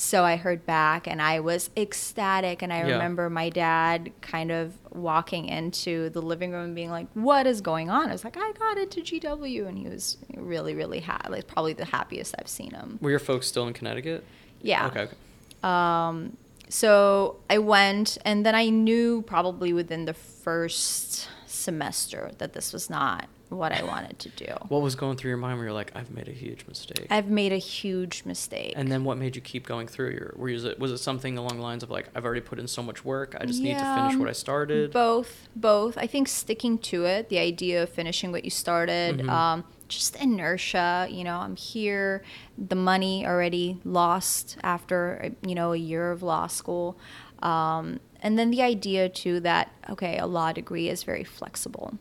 So 0.02 0.24
I 0.24 0.38
heard 0.38 0.66
back 0.66 1.08
and 1.08 1.22
I 1.22 1.42
was 1.42 1.70
ecstatic. 1.76 2.62
And 2.62 2.72
I 2.72 2.78
Yeah. 2.78 2.94
remember 2.94 3.30
my 3.30 3.50
dad 3.50 4.14
kind 4.22 4.50
of 4.50 4.72
walking 4.92 5.48
into 5.50 6.10
the 6.12 6.22
living 6.22 6.54
room 6.54 6.64
and 6.64 6.76
being 6.76 6.90
like, 6.90 7.08
What 7.16 7.46
is 7.46 7.60
going 7.60 7.90
on? 7.90 8.08
I 8.08 8.14
was 8.14 8.24
like, 8.24 8.38
I 8.38 8.54
got 8.54 8.78
into 8.78 9.02
GW. 9.02 9.68
And 9.68 9.78
he 9.78 9.90
was 9.90 10.16
really, 10.38 10.74
really 10.74 11.02
happy. 11.02 11.30
Like, 11.30 11.48
probably 11.48 11.74
the 11.74 11.84
happiest 11.84 12.34
I've 12.40 12.48
seen 12.48 12.72
him. 12.72 12.98
Were 13.02 13.10
your 13.10 13.20
folks 13.20 13.48
still 13.48 13.68
in 13.68 13.74
Connecticut? 13.74 14.24
Yeah. 14.62 14.88
Okay. 14.88 15.02
okay. 15.02 15.16
Um, 15.64 16.38
so 16.70 17.36
I 17.50 17.58
went, 17.58 18.18
and 18.24 18.46
then 18.46 18.56
I 18.56 18.70
knew 18.70 19.22
probably 19.24 19.74
within 19.74 20.06
the 20.06 20.14
first 20.14 21.28
semester 21.46 22.32
that 22.38 22.54
this 22.54 22.72
was 22.72 22.90
not 22.90 23.28
what 23.50 23.72
I 23.72 23.84
wanted 23.84 24.20
to 24.20 24.30
do. 24.30 24.54
What 24.68 24.82
was 24.82 24.96
going 24.96 25.18
through 25.18 25.30
your 25.30 25.38
mind 25.38 25.58
where 25.58 25.66
you're 25.66 25.74
like, 25.74 25.92
I've 25.96 26.12
made 26.12 26.28
a 26.28 26.32
huge 26.32 26.66
mistake? 26.68 27.08
I've 27.10 27.30
made 27.30 27.52
a 27.52 27.58
huge 27.58 28.24
mistake. 28.26 28.74
and 28.76 28.92
then 28.92 29.04
what 29.04 29.18
made 29.18 29.36
you 29.36 29.42
keep 29.42 29.66
going 29.66 29.88
through? 29.88 30.12
Your, 30.12 30.34
were 30.36 30.50
you, 30.50 30.76
was 30.78 30.92
it 30.92 31.00
something 31.00 31.38
along 31.38 31.58
the 31.58 31.64
lines 31.64 31.82
of 31.84 31.90
like, 31.90 32.10
I've 32.16 32.26
already 32.26 32.42
put 32.42 32.60
in 32.60 32.68
so 32.68 32.82
much 32.84 33.04
work, 33.04 33.36
I 33.40 33.46
just 33.46 33.62
need 33.62 33.78
to 33.80 33.86
finish 33.96 34.16
what 34.18 34.30
I 34.30 34.34
started? 34.34 34.92
Both, 34.92 35.50
both. 35.56 35.98
I 35.98 36.08
think 36.08 36.28
sticking 36.28 36.78
to 36.80 37.06
it, 37.06 37.30
the 37.30 37.40
idea 37.40 37.84
of 37.84 37.90
finishing 37.90 38.32
what 38.32 38.44
you 38.46 38.52
started, 38.52 39.20
Mhm. 39.20 39.30
um, 39.30 39.64
just 39.88 40.16
inertia. 40.18 41.08
You 41.10 41.24
know, 41.24 41.38
I'm 41.38 41.56
here, 41.56 42.22
the 42.58 42.76
money 42.76 43.26
already 43.26 43.80
lost 43.84 44.58
after 44.62 45.32
you 45.46 45.56
know 45.56 45.74
a 45.74 45.78
year 45.78 46.12
of 46.12 46.22
law 46.22 46.46
school, 46.46 46.96
um, 47.42 48.00
and 48.22 48.38
then 48.38 48.52
the 48.52 48.62
idea 48.62 49.10
too 49.10 49.40
that 49.40 49.72
okay, 49.90 50.18
a 50.20 50.28
law 50.28 50.52
degree 50.54 50.90
is 50.90 51.02
very 51.04 51.24
flexible. 51.24 51.98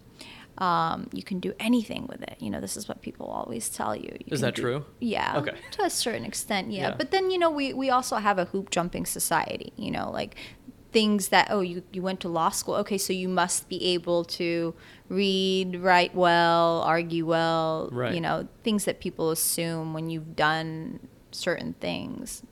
Um, 0.58 1.08
you 1.12 1.22
can 1.22 1.38
do 1.40 1.54
anything 1.60 2.06
with 2.08 2.20
it. 2.22 2.36
You 2.40 2.50
know, 2.50 2.60
this 2.60 2.76
is 2.76 2.88
what 2.88 3.00
people 3.00 3.26
always 3.26 3.68
tell 3.68 3.94
you. 3.94 4.10
you 4.18 4.32
is 4.32 4.40
that 4.40 4.54
do- 4.56 4.62
true? 4.62 4.84
Yeah. 5.00 5.38
Okay. 5.38 5.56
To 5.72 5.82
a 5.84 5.90
certain 5.90 6.24
extent, 6.24 6.72
yeah. 6.72 6.88
Yeah. 6.88 6.94
But 6.96 7.10
then, 7.12 7.30
you 7.30 7.38
know, 7.38 7.50
we, 7.50 7.72
we 7.72 7.90
also 7.90 8.16
have 8.16 8.38
a 8.38 8.46
hoop 8.46 8.70
jumping 8.70 9.06
society, 9.06 9.72
you 9.76 9.90
know, 9.92 10.10
like 10.10 10.34
things 10.90 11.28
that, 11.28 11.48
oh, 11.50 11.60
you, 11.60 11.82
you 11.92 12.02
went 12.02 12.18
to 12.20 12.28
law 12.28 12.48
school. 12.50 12.74
Okay, 12.76 12.98
so 12.98 13.12
you 13.12 13.28
must 13.28 13.68
be 13.68 13.84
able 13.94 14.24
to 14.24 14.74
read, 15.08 15.76
write 15.76 16.14
well, 16.14 16.80
argue 16.82 17.24
well, 17.26 17.88
Right. 17.92 18.14
you 18.14 18.20
know, 18.20 18.48
things 18.64 18.84
that 18.86 18.98
people 18.98 19.30
assume 19.30 19.94
when 19.94 20.10
you've 20.10 20.34
done 20.34 20.98
certain 21.30 21.74
things. 21.74 22.42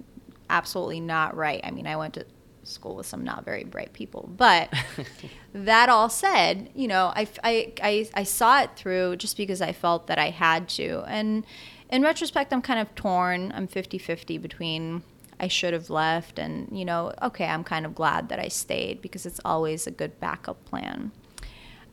Absolutely 0.49 1.01
not 1.01 1.37
right. 1.37 1.61
I 1.65 1.71
mean, 1.73 1.87
I 1.89 1.97
went 1.97 2.15
to 2.15 2.27
school 2.69 2.97
with 2.97 3.07
some 3.07 3.25
not 3.25 3.45
very 3.45 3.65
bright 3.65 3.93
people, 3.93 4.31
but 4.37 4.73
that 5.55 5.89
all 5.89 6.09
said, 6.09 6.71
you 6.75 6.89
know, 6.89 7.13
I, 7.15 7.29
I, 7.43 7.73
I, 7.83 8.09
I 8.15 8.23
saw 8.25 8.63
it 8.63 8.71
through 8.77 9.17
just 9.17 9.37
because 9.37 9.61
I 9.63 9.73
felt 9.73 10.07
that 10.07 10.19
I 10.19 10.31
had 10.31 10.69
to. 10.71 11.05
And 11.07 11.45
in 11.91 12.03
retrospect, 12.03 12.53
I'm 12.53 12.63
kind 12.63 12.81
of 12.81 12.95
torn. 12.95 13.53
I'm 13.55 13.67
50 13.67 13.99
50 13.99 14.39
between 14.39 15.03
I 15.39 15.49
should 15.49 15.73
have 15.73 15.91
left 15.91 16.39
and, 16.39 16.69
you 16.77 16.85
know, 16.85 17.13
okay, 17.23 17.47
I'm 17.47 17.65
kind 17.65 17.85
of 17.85 17.95
glad 17.95 18.31
that 18.31 18.39
I 18.39 18.49
stayed 18.49 19.03
because 19.03 19.27
it's 19.27 19.41
always 19.45 19.87
a 19.87 19.91
good 19.91 20.19
backup 20.19 20.65
plan. 20.65 21.13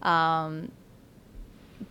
Um, 0.01 0.71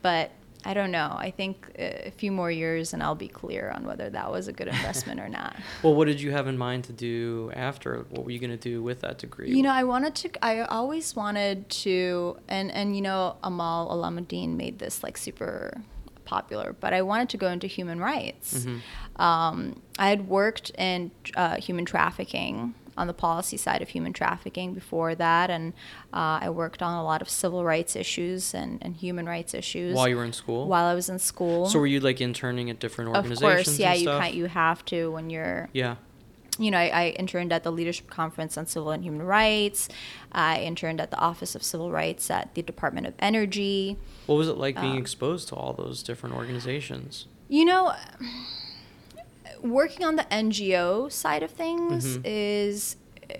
but 0.01 0.31
I 0.65 0.75
don't 0.75 0.91
know. 0.91 1.15
I 1.19 1.31
think 1.31 1.67
uh, 1.79 2.07
a 2.07 2.11
few 2.11 2.31
more 2.31 2.51
years 2.51 2.93
and 2.93 3.03
I'll 3.03 3.15
be 3.15 3.29
clear 3.29 3.71
on 3.75 3.85
whether 3.85 4.11
that 4.11 4.31
was 4.31 4.49
a 4.49 4.53
good 4.53 4.69
investment 4.77 5.21
or 5.21 5.29
not. 5.29 5.57
Well, 5.83 5.95
what 5.95 6.07
did 6.07 6.21
you 6.21 6.31
have 6.31 6.47
in 6.47 6.57
mind 6.57 6.85
to 6.85 6.93
do 6.93 7.51
after? 7.55 8.07
What 8.11 8.25
were 8.25 8.31
you 8.31 8.39
going 8.39 8.51
to 8.51 8.57
do 8.57 8.83
with 8.83 9.01
that 9.01 9.19
degree? 9.19 9.51
You 9.51 9.63
know, 9.63 9.73
I 9.73 9.85
wanted 9.85 10.15
to. 10.17 10.45
I 10.45 10.61
always 10.61 11.17
wanted 11.17 11.69
to, 11.71 12.37
and 12.49 12.71
and 12.71 12.95
you 12.95 13.03
know, 13.03 13.37
Amal 13.43 13.89
Alamuddin 13.91 14.57
made 14.57 14.79
this 14.79 15.03
like 15.03 15.17
super 15.17 15.81
popular, 16.25 16.75
but 16.79 16.93
I 16.93 17.03
wanted 17.03 17.29
to 17.31 17.37
go 17.37 17.49
into 17.49 17.67
human 17.67 17.99
rights. 17.99 18.67
Um, 19.17 19.83
I 19.99 20.09
had 20.09 20.29
worked 20.29 20.71
in 20.79 21.11
uh, 21.37 21.57
human 21.57 21.85
trafficking 21.85 22.75
on 22.97 23.07
the 23.07 23.15
policy 23.15 23.57
side 23.57 23.81
of 23.83 23.89
human 23.89 24.13
trafficking 24.13 24.75
before 24.75 25.15
that, 25.15 25.49
and 25.51 25.73
uh, 26.13 26.39
I 26.43 26.51
worked 26.51 26.83
on 26.83 26.95
a 26.99 27.03
lot 27.05 27.23
of 27.23 27.29
civil 27.29 27.65
rights 27.65 27.97
issues 27.97 28.53
and, 28.55 28.79
and 28.83 28.95
human 28.97 29.27
rights 29.27 29.55
issues 29.55 29.95
While 29.97 30.09
you 30.09 30.17
were 30.17 30.25
in 30.25 30.33
school? 30.33 30.69
while 30.69 30.85
I 30.85 30.95
was 30.95 31.09
in 31.09 31.19
school. 31.19 31.67
So 31.69 31.79
were 31.79 31.87
you 31.87 32.01
like 32.01 32.21
interning 32.21 32.69
at 32.71 32.79
different 32.81 33.09
organizations? 33.15 33.43
of 33.43 33.65
course, 33.67 33.79
yeah, 33.79 33.95
you 33.95 34.07
kind 34.09 34.35
you 34.35 34.47
have 34.47 34.85
to 34.87 35.11
when 35.11 35.31
you're 35.31 35.69
Yeah. 35.73 35.97
you 36.59 36.71
know, 36.71 36.77
I, 36.79 36.89
I 36.89 37.09
interned 37.19 37.51
at 37.53 37.63
the 37.65 37.73
Leadership 37.73 38.11
Conference 38.11 38.59
on 38.59 38.67
Civil 38.67 38.91
and 38.91 39.03
Human 39.03 39.23
Rights. 39.27 39.89
I 40.31 40.61
interned 40.61 41.01
at 41.01 41.11
the 41.11 41.19
Office 41.19 41.55
of 41.55 41.63
Civil 41.63 41.91
Rights 41.91 42.31
at 42.31 42.55
the 42.55 42.61
Department 42.63 43.07
of 43.07 43.15
Energy. 43.21 43.97
What 44.27 44.37
was 44.37 44.49
it 44.49 44.59
like 44.59 44.79
being 44.79 44.93
Um, 44.93 44.99
exposed 44.99 45.49
to 45.49 45.55
all 45.57 45.73
those 45.73 46.03
different 46.03 46.35
organizations? 46.35 47.27
You 47.49 47.65
know, 47.65 47.95
working 49.63 50.05
on 50.05 50.17
the 50.17 50.25
NGO 50.25 51.09
side 51.11 51.43
of 51.43 51.51
things 51.51 52.17
Mhm. 52.19 52.23
is 52.25 52.97
uh, 53.31 53.35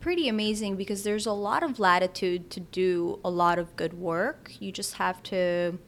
pretty 0.00 0.28
amazing 0.28 0.76
because 0.76 1.02
there's 1.02 1.26
a 1.26 1.32
lot 1.32 1.62
of 1.62 1.78
latitude 1.78 2.50
to 2.50 2.60
do 2.60 3.18
a 3.24 3.30
lot 3.30 3.58
of 3.58 3.74
good 3.76 3.94
work. 3.94 4.52
You 4.60 4.72
just 4.72 4.94
have 4.94 5.22
to 5.24 5.78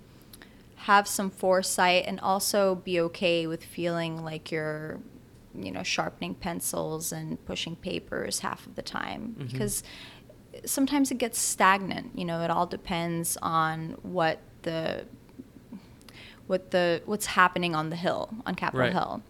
have 0.76 1.06
some 1.08 1.30
foresight 1.30 2.04
and 2.06 2.20
also 2.20 2.76
be 2.76 3.00
okay 3.00 3.46
with 3.46 3.64
feeling 3.64 4.22
like 4.24 4.50
you're 4.52 5.00
you 5.54 5.72
know 5.72 5.82
sharpening 5.82 6.34
pencils 6.34 7.10
and 7.10 7.44
pushing 7.46 7.74
papers 7.74 8.40
half 8.40 8.64
of 8.66 8.74
the 8.76 8.82
time 8.82 9.34
Mhm. 9.38 9.50
because 9.50 9.82
sometimes 10.64 11.10
it 11.10 11.18
gets 11.18 11.38
stagnant 11.38 12.16
you 12.16 12.24
know 12.24 12.42
it 12.42 12.50
all 12.50 12.66
depends 12.66 13.36
on 13.42 13.96
what 14.02 14.38
the 14.62 15.04
what 16.46 16.70
the 16.70 17.02
what's 17.06 17.26
happening 17.26 17.74
on 17.74 17.90
the 17.90 17.96
hill 17.96 18.28
on 18.46 18.54
capitol 18.54 18.80
Right. 18.80 18.92
hill 18.92 19.22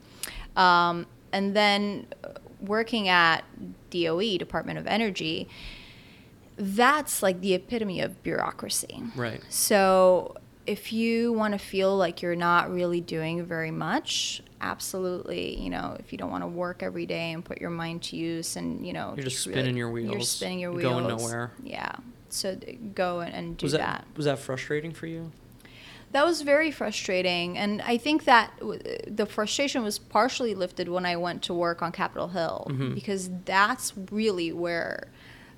um, 0.56 1.06
and 1.32 1.54
then 1.54 2.06
uh, 2.24 2.28
working 2.61 3.08
at 3.08 3.44
doe 3.90 4.37
department 4.38 4.78
of 4.78 4.87
energy 4.87 5.48
that's 6.56 7.22
like 7.22 7.40
the 7.40 7.54
epitome 7.54 8.00
of 8.00 8.20
bureaucracy 8.22 9.02
Right. 9.14 9.40
so 9.48 10.34
if 10.66 10.92
you 10.92 11.32
want 11.32 11.52
to 11.52 11.58
feel 11.58 11.96
like 11.96 12.20
you're 12.20 12.37
not 12.37 12.70
really 12.70 13.00
doing 13.00 13.42
very 13.46 13.70
much, 13.70 14.42
absolutely, 14.61 15.58
you 15.58 15.70
know, 15.70 15.96
if 15.98 16.12
you 16.12 16.18
don't 16.18 16.30
want 16.30 16.42
to 16.44 16.46
work 16.46 16.82
every 16.82 17.06
day 17.06 17.32
and 17.32 17.42
put 17.42 17.58
your 17.58 17.70
mind 17.70 18.02
to 18.02 18.16
use 18.16 18.54
and, 18.54 18.87
you 18.87 18.92
know, 18.92 19.14
You're 19.16 19.24
just 19.24 19.46
really- 19.46 19.54
spinning 19.61 19.78
your 19.78 19.90
wheels. 19.90 20.12
You're 20.12 20.20
spinning 20.20 20.58
your 20.58 20.72
wheels. 20.72 20.92
going 20.92 21.08
nowhere. 21.08 21.52
Yeah. 21.64 21.92
So 22.28 22.54
go 22.94 23.20
and, 23.20 23.34
and 23.34 23.56
do 23.56 23.64
was 23.64 23.72
that, 23.72 23.78
that. 23.78 24.04
was 24.14 24.26
that 24.26 24.38
frustrating 24.40 24.92
for 24.92 25.06
you? 25.06 25.32
That 26.12 26.25
was 26.25 26.40
very 26.42 26.71
frustrating, 26.71 27.59
and 27.59 27.83
I 27.83 27.99
think 27.99 28.25
that 28.25 28.59
w- 28.61 28.81
the 29.07 29.27
frustration 29.27 29.83
was 29.83 29.99
partially 29.99 30.55
lifted 30.55 30.88
when 30.88 31.05
I 31.05 31.16
went 31.16 31.42
to 31.44 31.55
work 31.55 31.83
on 31.83 31.92
Capitol 31.92 32.29
Hill 32.29 32.66
Mhm. 32.71 32.94
because 32.94 33.29
that's 33.44 33.92
really 34.11 34.51
where 34.53 35.09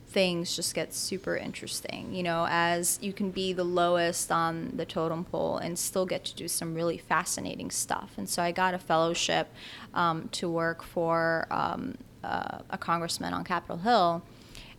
things 0.09 0.57
just 0.57 0.75
get 0.75 0.93
super 0.93 1.37
interesting. 1.37 2.13
You 2.13 2.25
know, 2.25 2.49
as 2.51 2.99
you 3.01 3.13
can 3.13 3.31
be 3.31 3.53
the 3.53 3.63
lowest 3.63 4.33
on 4.33 4.73
the 4.75 4.85
totem 4.85 5.25
pole 5.25 5.59
and 5.59 5.79
still 5.79 6.05
get 6.05 6.25
to 6.25 6.35
do 6.35 6.49
some 6.49 6.75
really 6.75 6.99
fascinating 6.99 7.71
stuff. 7.71 8.11
And 8.17 8.29
so 8.29 8.43
I 8.43 8.51
got 8.51 8.75
a 8.75 8.79
fellowship 8.81 9.53
um, 9.95 10.29
to 10.33 10.51
work 10.51 10.83
for 10.83 11.47
um, 11.53 11.95
uh, 12.25 12.59
a 12.71 12.77
congressman 12.77 13.33
on 13.33 13.45
Capitol 13.45 13.79
Hill. 13.79 14.23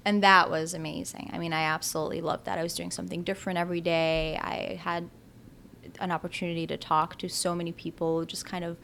And 0.04 0.22
that 0.22 0.50
was 0.50 0.74
amazing. 0.74 1.30
I 1.32 1.38
mean, 1.38 1.54
I 1.54 1.62
absolutely 1.62 2.20
loved 2.20 2.44
that. 2.46 2.58
I 2.58 2.64
was 2.64 2.74
doing 2.74 2.92
something 2.92 3.24
different 3.24 3.58
every 3.58 3.80
day. 3.80 4.38
I 4.42 4.76
had 4.84 5.10
an 6.02 6.12
opportunity 6.12 6.66
to 6.68 6.78
talk 6.78 7.18
to 7.20 7.30
so 7.30 7.54
many 7.56 7.72
people, 7.72 8.26
just 8.26 8.46
kind 8.46 8.64
of 8.66 8.78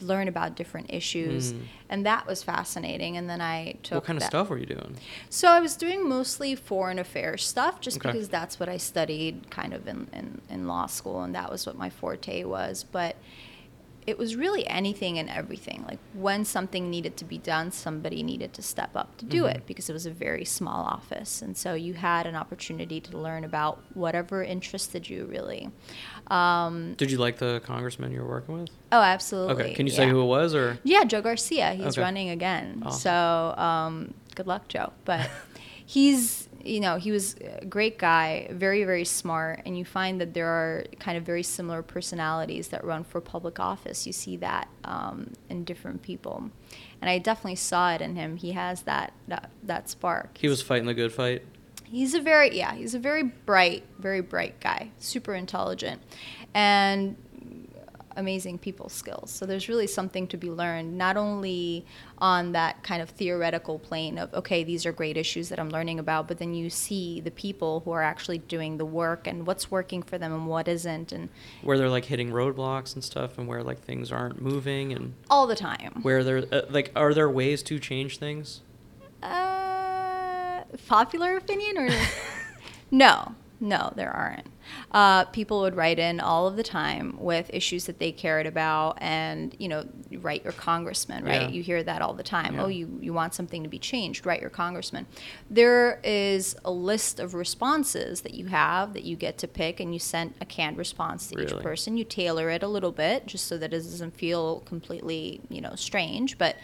learn 0.00 0.28
about 0.28 0.54
different 0.56 0.92
issues, 0.92 1.52
Mm. 1.52 1.62
and 1.88 2.06
that 2.06 2.26
was 2.26 2.42
fascinating. 2.42 3.16
And 3.16 3.28
then 3.28 3.40
I 3.40 3.76
took 3.82 3.96
What 3.96 4.04
kind 4.04 4.16
of 4.18 4.22
stuff 4.24 4.50
were 4.50 4.58
you 4.58 4.66
doing? 4.66 4.96
So 5.28 5.48
I 5.48 5.60
was 5.60 5.76
doing 5.76 6.08
mostly 6.08 6.54
foreign 6.54 6.98
affairs 6.98 7.44
stuff, 7.46 7.80
just 7.80 7.96
Okay. 7.96 8.10
because 8.12 8.28
that's 8.28 8.60
what 8.60 8.68
I 8.68 8.76
studied 8.76 9.50
kind 9.50 9.72
of 9.72 9.88
in, 9.88 10.08
in, 10.12 10.40
in 10.50 10.68
law 10.68 10.86
school, 10.86 11.22
and 11.22 11.34
that 11.34 11.50
was 11.50 11.66
what 11.66 11.76
my 11.76 11.88
forte 11.90 12.44
was. 12.44 12.84
But 12.84 13.16
it 14.06 14.16
was 14.18 14.34
really 14.34 14.66
anything 14.66 15.18
and 15.18 15.28
everything. 15.28 15.84
Like 15.86 15.98
when 16.14 16.44
something 16.44 16.88
needed 16.90 17.18
to 17.18 17.24
be 17.24 17.36
done, 17.36 17.70
somebody 17.70 18.22
needed 18.22 18.54
to 18.54 18.62
step 18.62 18.96
up 18.96 19.16
to 19.18 19.26
do 19.26 19.42
Mhm. 19.44 19.54
it 19.56 19.66
because 19.66 19.90
it 19.90 19.92
was 19.92 20.06
a 20.06 20.10
very 20.10 20.44
small 20.44 20.84
office. 20.84 21.42
And 21.42 21.54
so 21.56 21.74
you 21.74 21.92
had 21.94 22.26
an 22.26 22.34
opportunity 22.34 22.98
to 23.02 23.16
learn 23.18 23.44
about 23.44 23.78
whatever 23.94 24.42
interested 24.42 25.08
you, 25.10 25.26
really. 25.26 25.70
Um, 26.30 26.94
Did 26.94 27.10
you 27.10 27.18
like 27.18 27.38
the 27.38 27.60
congressman 27.64 28.12
you 28.12 28.20
were 28.22 28.28
working 28.28 28.60
with? 28.60 28.70
oh, 28.92 29.00
absolutely. 29.02 29.64
Okay. 29.64 29.74
Can 29.74 29.86
you 29.86 29.92
say 29.92 30.08
who 30.08 30.20
it 30.22 30.26
was 30.26 30.54
or? 30.54 30.78
Yeah, 30.84 31.04
Joe 31.04 31.20
Garcia. 31.22 31.72
He's 31.74 31.86
Okay. 31.86 32.00
running 32.00 32.30
again. 32.30 32.82
Awesome. 32.86 33.00
So 33.00 33.60
um, 33.60 34.14
good 34.34 34.46
luck, 34.46 34.68
Joe. 34.68 34.92
But 35.04 35.28
he's, 35.86 36.48
you 36.62 36.80
know, 36.80 36.96
he 36.96 37.10
was 37.10 37.34
a 37.60 37.64
great 37.66 37.98
guy, 37.98 38.48
very, 38.50 38.84
very 38.84 39.04
smart. 39.04 39.62
And 39.66 39.76
you 39.78 39.84
find 39.84 40.20
that 40.20 40.34
there 40.34 40.46
are 40.48 40.84
kind 41.00 41.18
of 41.18 41.24
very 41.24 41.42
similar 41.42 41.82
personalities 41.82 42.68
that 42.68 42.84
run 42.84 43.02
for 43.04 43.20
public 43.20 43.58
office. 43.58 44.06
You 44.06 44.12
see 44.12 44.36
that 44.38 44.68
um, 44.84 45.32
in 45.48 45.64
different 45.64 46.02
people. 46.02 46.50
And 47.00 47.10
I 47.10 47.18
definitely 47.18 47.56
saw 47.56 47.92
it 47.94 48.00
in 48.00 48.14
him. 48.16 48.36
He 48.36 48.52
has 48.52 48.82
that, 48.82 49.12
that, 49.28 49.50
that 49.64 49.88
spark. 49.88 50.38
He 50.38 50.48
was 50.48 50.62
fighting 50.62 50.86
the 50.86 50.94
good 50.94 51.12
fight. 51.12 51.42
He's 51.90 52.14
a 52.14 52.20
very 52.20 52.56
yeah, 52.56 52.74
he's 52.74 52.94
a 52.94 52.98
very 53.00 53.24
bright, 53.24 53.84
very 53.98 54.20
bright 54.20 54.60
guy, 54.60 54.90
super 54.98 55.34
intelligent, 55.34 56.00
and 56.54 57.16
amazing 58.16 58.58
people 58.58 58.88
skills. 58.88 59.30
So 59.30 59.46
there's 59.46 59.68
really 59.68 59.86
something 59.86 60.26
to 60.28 60.36
be 60.36 60.50
learned, 60.50 60.96
not 60.96 61.16
only 61.16 61.84
on 62.18 62.52
that 62.52 62.82
kind 62.82 63.00
of 63.02 63.10
theoretical 63.10 63.78
plane 63.78 64.18
of 64.18 64.32
okay, 64.34 64.62
these 64.62 64.86
are 64.86 64.92
great 64.92 65.16
issues 65.16 65.48
that 65.48 65.58
I'm 65.58 65.70
learning 65.70 65.98
about, 65.98 66.28
but 66.28 66.38
then 66.38 66.54
you 66.54 66.70
see 66.70 67.20
the 67.20 67.30
people 67.30 67.80
who 67.84 67.90
are 67.90 68.02
actually 68.02 68.38
doing 68.38 68.76
the 68.76 68.84
work 68.84 69.26
and 69.26 69.46
what's 69.46 69.70
working 69.70 70.02
for 70.02 70.16
them 70.16 70.32
and 70.32 70.46
what 70.46 70.68
isn't, 70.68 71.10
and 71.10 71.28
Where 71.62 71.76
they're 71.76 71.88
like 71.88 72.04
hitting 72.04 72.30
roadblocks 72.30 72.94
and 72.94 73.02
stuff, 73.02 73.36
and 73.38 73.48
where 73.48 73.62
like 73.62 73.80
things 73.80 74.12
aren't 74.12 74.40
moving, 74.40 74.92
and 74.92 75.14
all 75.28 75.46
the 75.48 75.56
time. 75.56 76.00
where 76.02 76.22
there 76.22 76.44
uh, 76.52 76.62
like 76.70 76.92
are 76.94 77.14
there 77.14 77.28
ways 77.28 77.62
to 77.64 77.78
change 77.80 78.18
things? 78.18 78.60
Uh, 79.22 79.69
popular 80.86 81.36
opinion 81.36 81.78
or 81.78 81.90
no, 82.90 83.34
no, 83.60 83.92
there 83.94 84.10
aren't. 84.10 84.46
Uh, 84.92 85.24
people 85.26 85.60
would 85.60 85.76
write 85.76 85.98
in 85.98 86.18
all 86.20 86.46
of 86.46 86.56
the 86.56 86.62
time 86.62 87.16
with 87.18 87.50
issues 87.52 87.84
that 87.84 87.98
they 87.98 88.10
cared 88.10 88.46
about, 88.46 88.96
and 89.00 89.54
you 89.58 89.68
know, 89.68 89.84
write 90.18 90.42
your 90.44 90.52
congressman. 90.52 91.24
Right? 91.24 91.42
Yeah. 91.42 91.48
You 91.48 91.62
hear 91.62 91.82
that 91.82 92.00
all 92.02 92.14
the 92.14 92.22
time. 92.22 92.54
Yeah. 92.54 92.64
Oh, 92.64 92.68
you 92.68 92.98
you 93.00 93.12
want 93.12 93.34
something 93.34 93.62
to 93.62 93.68
be 93.68 93.78
changed? 93.78 94.24
Write 94.24 94.40
your 94.40 94.50
congressman. 94.50 95.06
There 95.50 96.00
is 96.02 96.56
a 96.64 96.70
list 96.70 97.20
of 97.20 97.34
responses 97.34 98.22
that 98.22 98.34
you 98.34 98.46
have 98.46 98.94
that 98.94 99.04
you 99.04 99.16
get 99.16 99.38
to 99.38 99.48
pick, 99.48 99.80
and 99.80 99.92
you 99.92 99.98
send 99.98 100.34
a 100.40 100.44
canned 100.44 100.78
response 100.78 101.26
to 101.28 101.36
Really? 101.36 101.52
each 101.52 101.62
person. 101.62 101.96
You 101.96 102.04
tailor 102.04 102.48
it 102.50 102.62
a 102.62 102.68
little 102.68 102.92
bit 102.92 103.26
just 103.26 103.46
so 103.46 103.58
that 103.58 103.72
it 103.74 103.78
doesn't 103.78 104.16
feel 104.16 104.60
completely 104.60 105.40
you 105.48 105.60
know 105.60 105.74
strange, 105.74 106.38
but 106.38 106.56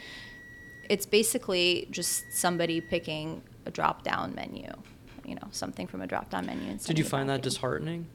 it's 0.88 1.06
basically 1.06 1.88
just 1.90 2.32
somebody 2.32 2.80
picking 2.80 3.42
a 3.66 3.70
drop 3.70 4.02
down 4.02 4.34
menu, 4.34 4.70
you 5.24 5.34
know, 5.34 5.48
something 5.50 5.86
from 5.86 6.00
a 6.00 6.06
drop 6.06 6.30
down 6.30 6.46
menu. 6.46 6.70
And 6.70 6.82
Did 6.82 6.98
you 6.98 7.04
find 7.04 7.28
that 7.28 7.42
disheartening? 7.42 8.06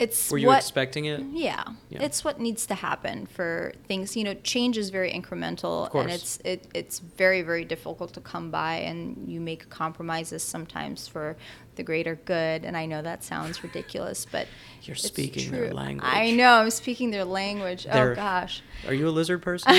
It's 0.00 0.30
Were 0.30 0.38
you 0.38 0.46
what 0.48 0.58
expecting 0.58 1.04
it? 1.04 1.20
yeah, 1.30 1.62
Yeah. 1.90 2.02
it's 2.02 2.24
what 2.24 2.40
needs 2.40 2.66
to 2.66 2.74
happen 2.74 3.26
for 3.26 3.72
things. 3.86 4.16
You 4.16 4.24
know, 4.24 4.34
change 4.42 4.76
is 4.78 4.90
very 4.90 5.12
incremental, 5.12 5.94
and 5.94 6.10
it's 6.10 6.38
it, 6.44 6.66
it's 6.74 6.98
very 6.98 7.42
very 7.42 7.64
difficult 7.64 8.12
to 8.14 8.20
come 8.20 8.50
by, 8.50 8.76
and 8.76 9.28
you 9.30 9.40
make 9.40 9.68
compromises 9.68 10.42
sometimes 10.42 11.06
for 11.06 11.36
the 11.76 11.82
greater 11.82 12.16
good. 12.24 12.64
And 12.64 12.76
I 12.76 12.86
know 12.86 13.02
that 13.02 13.22
sounds 13.22 13.62
ridiculous, 13.68 14.26
but 14.30 14.46
You're 14.82 14.96
speaking 14.96 15.52
their 15.52 15.72
language. 15.72 16.10
I 16.10 16.30
know 16.32 16.54
I'm 16.54 16.70
speaking 16.70 17.10
their 17.10 17.24
language. 17.24 17.84
They're- 17.84 18.12
oh 18.12 18.14
gosh, 18.16 18.62
Are 18.88 18.94
you 18.94 19.08
a 19.08 19.10
lizard 19.10 19.42
person? 19.48 19.72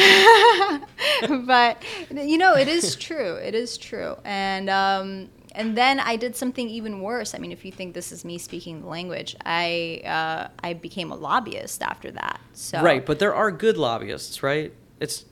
but 1.46 1.84
you 2.12 2.38
know 2.38 2.56
it 2.56 2.68
is 2.68 2.96
true. 2.96 3.36
It 3.36 3.56
is 3.56 3.78
true, 3.78 4.16
and. 4.24 4.70
um 4.70 5.30
and 5.54 5.78
then 5.78 6.00
I 6.00 6.16
did 6.16 6.36
something 6.36 6.70
even 6.70 7.02
worse. 7.02 7.34
I 7.36 7.38
mean, 7.38 7.52
if 7.52 7.64
you 7.66 7.72
think 7.72 7.94
this 7.94 8.12
is 8.12 8.24
me 8.26 8.38
speaking 8.38 8.82
the 8.82 8.88
language, 8.88 9.36
I 9.46 10.02
uh, 10.06 10.48
I 10.64 10.74
became 10.74 11.12
a 11.12 11.16
lobbyist 11.16 11.82
after 11.82 12.12
that. 12.12 12.40
So 12.54 12.82
Right, 12.82 13.06
but 13.06 13.20
there 13.20 13.34
are 13.36 13.52
good 13.52 13.78
lobbyists, 13.78 14.44
right? 14.44 14.74
It's 15.00 15.26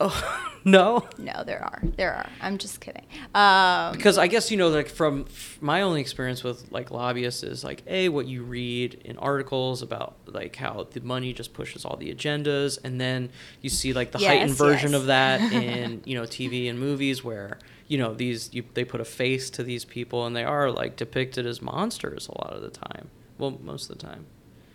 oh 0.00 0.48
no, 0.64 1.06
No, 1.18 1.42
there 1.44 1.62
are. 1.62 1.82
There 1.96 2.12
are. 2.14 2.26
I'm 2.40 2.56
just 2.58 2.80
kidding. 2.80 3.04
Um, 3.34 3.92
because 3.92 4.16
I 4.18 4.26
guess 4.28 4.50
you 4.50 4.56
know, 4.56 4.68
like 4.68 4.88
from 4.88 5.26
f- 5.28 5.58
my 5.60 5.82
only 5.82 6.00
experience 6.00 6.42
with 6.44 6.70
like 6.70 6.90
lobbyists 6.90 7.42
is 7.42 7.62
like 7.64 7.82
a 7.86 8.08
what 8.08 8.26
you 8.26 8.42
read 8.42 8.94
in 9.04 9.16
articles 9.18 9.82
about 9.82 10.16
like 10.26 10.56
how 10.56 10.86
the 10.90 11.00
money 11.00 11.32
just 11.32 11.52
pushes 11.52 11.84
all 11.84 11.96
the 11.96 12.12
agendas, 12.14 12.78
and 12.84 13.00
then 13.00 13.30
you 13.60 13.70
see 13.70 13.92
like 13.92 14.12
the 14.12 14.18
heightened 14.18 14.50
Yes, 14.50 14.58
version 14.58 14.92
yes. 14.92 15.00
of 15.00 15.06
that 15.06 15.40
in 15.52 16.02
you 16.04 16.14
know 16.16 16.22
TV 16.24 16.68
and 16.70 16.78
movies 16.78 17.22
where 17.24 17.58
you 17.92 17.98
know 17.98 18.14
these 18.14 18.48
you, 18.54 18.64
they 18.72 18.84
put 18.84 19.02
a 19.02 19.04
face 19.04 19.50
to 19.50 19.62
these 19.62 19.84
people 19.84 20.24
and 20.24 20.34
they 20.34 20.44
are 20.44 20.70
like 20.70 20.96
depicted 20.96 21.44
as 21.44 21.60
monsters 21.60 22.26
a 22.26 22.32
lot 22.40 22.54
of 22.54 22.62
the 22.62 22.70
time. 22.70 23.10
Well, 23.36 23.58
most 23.62 23.90
of 23.90 23.98
the 23.98 24.06
time. 24.06 24.24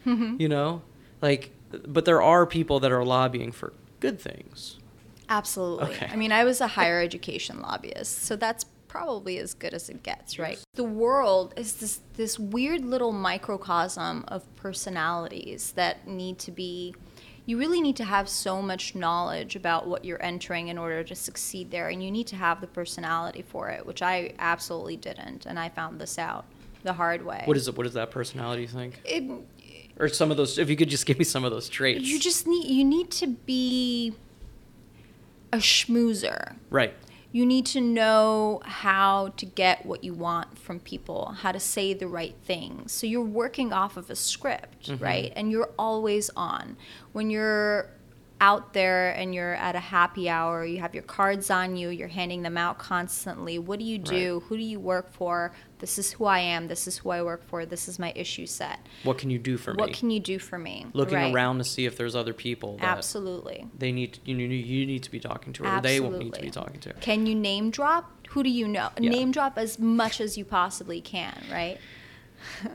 Mm-hmm. 0.05 0.35
You 0.39 0.49
know, 0.49 0.83
like, 1.19 1.49
but 1.87 2.05
there 2.05 2.21
are 2.21 2.45
people 2.45 2.79
that 2.81 2.91
are 2.91 3.03
lobbying 3.03 3.51
for 3.51 3.73
good 3.99 4.21
things. 4.21 4.77
absolutely. 5.29 5.95
Okay. 5.95 6.09
I 6.11 6.15
mean, 6.15 6.31
I 6.31 6.43
was 6.43 6.61
a 6.61 6.67
higher 6.67 7.01
education 7.01 7.59
lobbyist, 7.59 8.21
so 8.23 8.35
that's 8.35 8.65
probably 8.87 9.39
as 9.39 9.55
good 9.55 9.73
as 9.73 9.89
it 9.89 10.03
gets, 10.03 10.37
right? 10.37 10.59
The 10.75 10.83
world 10.83 11.55
is 11.57 11.73
this 11.77 12.01
this 12.17 12.37
weird 12.37 12.85
little 12.85 13.11
microcosm 13.11 14.25
of 14.27 14.43
personalities 14.55 15.71
that 15.71 16.07
need 16.07 16.37
to 16.39 16.51
be 16.51 16.93
you 17.47 17.57
really 17.57 17.81
need 17.81 17.95
to 17.95 18.03
have 18.03 18.27
so 18.29 18.61
much 18.61 18.93
knowledge 18.93 19.55
about 19.55 19.87
what 19.87 20.03
you're 20.05 20.21
entering 20.21 20.67
in 20.67 20.77
order 20.77 21.03
to 21.03 21.15
succeed 21.15 21.71
there 21.71 21.87
and 21.87 22.03
you 22.03 22.11
need 22.11 22.27
to 22.27 22.35
have 22.35 22.61
the 22.61 22.67
personality 22.67 23.41
for 23.41 23.69
it 23.69 23.83
which 23.85 24.01
i 24.03 24.31
absolutely 24.37 24.97
didn't 24.97 25.45
and 25.47 25.57
i 25.57 25.67
found 25.69 25.99
this 25.99 26.19
out 26.19 26.45
the 26.83 26.93
hard 26.93 27.25
way 27.25 27.41
What 27.45 27.57
is 27.57 27.67
it? 27.67 27.75
What 27.75 27.87
is 27.87 27.93
that 27.93 28.11
personality 28.11 28.61
you 28.61 28.67
think? 28.67 29.01
it, 29.03 29.23
Or 29.99 30.07
some 30.07 30.29
of 30.29 30.37
those? 30.37 30.57
If 30.59 30.69
you 30.69 30.75
could 30.75 30.89
just 30.89 31.05
give 31.07 31.17
me 31.17 31.25
some 31.25 31.43
of 31.43 31.51
those 31.51 31.67
traits. 31.67 32.05
you 32.05 32.19
just 32.19 32.45
need 32.47 32.67
you 32.69 32.85
need 32.85 33.09
to 33.11 33.27
be 33.27 34.13
a 35.51 35.57
schmoozer 35.57 36.55
right. 36.69 36.93
You 37.37 37.45
need 37.45 37.67
to 37.67 37.79
know 37.79 38.59
how 38.65 39.27
to 39.37 39.45
get 39.45 39.85
what 39.85 40.03
you 40.03 40.11
want 40.11 40.57
from 40.57 40.79
people, 40.79 41.35
how 41.41 41.51
to 41.51 41.59
say 41.59 41.93
the 41.93 42.07
right 42.07 42.33
things. 42.45 42.91
So 42.91 43.05
you're 43.05 43.21
working 43.21 43.71
off 43.71 43.95
of 43.95 44.09
a 44.09 44.15
script, 44.15 44.89
mm-hmm. 44.89 45.03
right? 45.03 45.33
And 45.35 45.51
you're 45.51 45.69
always 45.77 46.31
on. 46.35 46.77
When 47.11 47.29
you're 47.29 47.91
out 48.39 48.73
there 48.73 49.09
and 49.11 49.33
you're 49.33 49.55
at 49.55 49.75
a 49.75 49.79
happy 49.79 50.29
hour, 50.29 50.63
you 50.63 50.79
have 50.79 50.93
your 50.93 51.03
cards 51.03 51.49
on 51.49 51.75
you, 51.75 51.89
you're 51.89 52.07
handing 52.07 52.43
them 52.43 52.55
out 52.57 52.77
constantly. 52.77 53.57
What 53.57 53.79
do 53.79 53.85
you 53.85 53.97
do? 53.97 54.35
Right. 54.35 54.43
Who 54.47 54.57
do 54.57 54.63
you 54.63 54.79
work 54.79 55.11
for? 55.11 55.51
This 55.79 55.97
is 55.97 56.11
who 56.13 56.25
I 56.25 56.39
am. 56.39 56.67
This 56.67 56.87
is 56.87 56.97
who 56.99 57.09
I 57.09 57.21
work 57.23 57.43
for. 57.47 57.65
This 57.65 57.87
is 57.87 57.97
my 57.99 58.11
issue 58.15 58.45
set. 58.45 58.79
What 59.03 59.17
can 59.17 59.29
you 59.29 59.39
do 59.39 59.57
for 59.57 59.73
me? 59.73 59.79
what 59.81 59.93
can 59.93 60.09
you 60.11 60.19
do 60.19 60.37
for 60.39 60.57
me? 60.59 60.85
Looking 60.93 61.15
Right. 61.17 61.33
around 61.33 61.57
to 61.59 61.63
see 61.63 61.85
if 61.85 61.97
there's 61.97 62.15
other 62.15 62.33
people 62.33 62.77
that 62.77 62.97
Absolutely. 62.97 63.67
they 63.77 63.91
need. 63.91 64.19
You 64.25 64.35
need. 64.35 64.51
You 64.65 64.85
need 64.85 65.03
to 65.03 65.11
be 65.11 65.19
talking 65.19 65.53
to, 65.53 65.65
or 65.65 65.81
they 65.81 65.99
won't 65.99 66.19
need 66.19 66.33
to 66.35 66.41
be 66.41 66.49
talking 66.51 66.79
to. 66.81 66.93
Can 66.93 67.25
you 67.25 67.33
name 67.35 67.69
drop? 67.71 68.11
Who 68.29 68.43
do 68.43 68.49
you 68.49 68.67
know? 68.67 68.89
Yeah. 68.99 69.09
Name 69.09 69.31
drop 69.31 69.57
as 69.57 69.79
much 69.79 70.19
as 70.21 70.37
you 70.37 70.45
possibly 70.45 71.01
can, 71.01 71.35
right? 71.51 71.77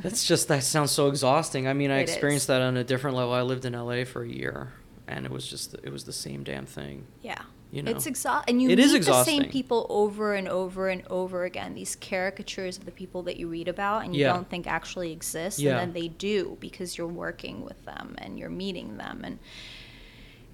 That's 0.01 0.25
just 0.27 0.49
that 0.49 0.65
sounds 0.65 0.91
so 0.91 1.09
exhausting. 1.09 1.67
I 1.69 1.73
mean, 1.73 1.91
I 1.91 1.99
It 2.01 2.03
experienced 2.03 2.45
is. 2.45 2.49
that 2.49 2.63
on 2.63 2.77
a 2.77 2.85
different 2.85 3.17
level. 3.17 3.33
I 3.33 3.43
lived 3.43 3.65
in 3.65 3.73
LA 3.75 4.05
for 4.05 4.23
a 4.23 4.29
year, 4.29 4.73
and 5.17 5.27
it 5.27 5.33
was 5.33 5.47
just 5.49 5.75
it 5.83 5.91
was 5.93 6.05
the 6.05 6.13
same 6.13 6.43
damn 6.45 6.67
thing. 6.67 7.07
Yeah. 7.23 7.41
You 7.71 7.83
know. 7.83 7.91
It's 7.91 8.07
exhausting. 8.07 8.53
And 8.55 8.63
you 8.63 8.69
It 8.69 8.79
meet 8.79 9.05
the 9.05 9.25
same 9.25 9.45
people 9.49 9.87
over 9.89 10.35
and 10.35 10.47
over 10.47 10.91
and 10.91 11.03
over 11.09 11.45
again. 11.45 11.75
These 11.75 11.97
caricatures 11.97 12.77
of 12.77 12.85
the 12.85 12.91
people 12.91 13.23
that 13.23 13.39
you 13.39 13.49
read 13.49 13.67
about 13.67 14.05
and 14.05 14.15
you 14.15 14.23
Yeah. 14.23 14.35
don't 14.35 14.49
think 14.51 14.67
actually 14.67 15.11
exist. 15.11 15.59
Yeah. 15.59 15.71
And 15.79 15.81
then 15.81 15.93
they 16.03 16.09
do 16.09 16.59
because 16.61 16.99
you're 16.99 17.07
working 17.07 17.65
with 17.65 17.83
them 17.87 18.15
and 18.19 18.39
you're 18.39 18.51
meeting 18.51 18.99
them. 18.99 19.23
And 19.25 19.39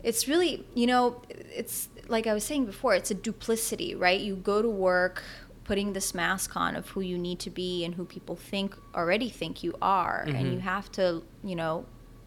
it's 0.05 0.29
really, 0.29 0.65
you 0.75 0.87
know, 0.87 1.21
it's 1.29 1.89
like 2.07 2.27
I 2.29 2.35
was 2.35 2.45
saying 2.45 2.67
before, 2.67 2.95
it's 2.95 3.11
a 3.11 3.15
duplicity, 3.15 3.95
right? 3.97 4.21
You 4.21 4.37
go 4.37 4.63
to 4.63 4.69
work 4.69 5.23
putting 5.65 5.93
this 5.93 6.15
mask 6.15 6.57
on 6.57 6.77
of 6.77 6.89
who 6.91 7.01
you 7.01 7.19
need 7.19 7.39
to 7.41 7.51
be 7.51 7.85
and 7.85 7.95
who 7.97 8.05
people 8.05 8.37
think 8.37 8.77
already 8.95 9.29
think 9.29 9.63
you 9.65 9.75
are. 9.83 10.23
And 10.27 10.47
Mhm. 10.47 10.53
you 10.55 10.59
have 10.61 10.91
to, 10.93 11.23
you 11.45 11.57
know, 11.57 11.85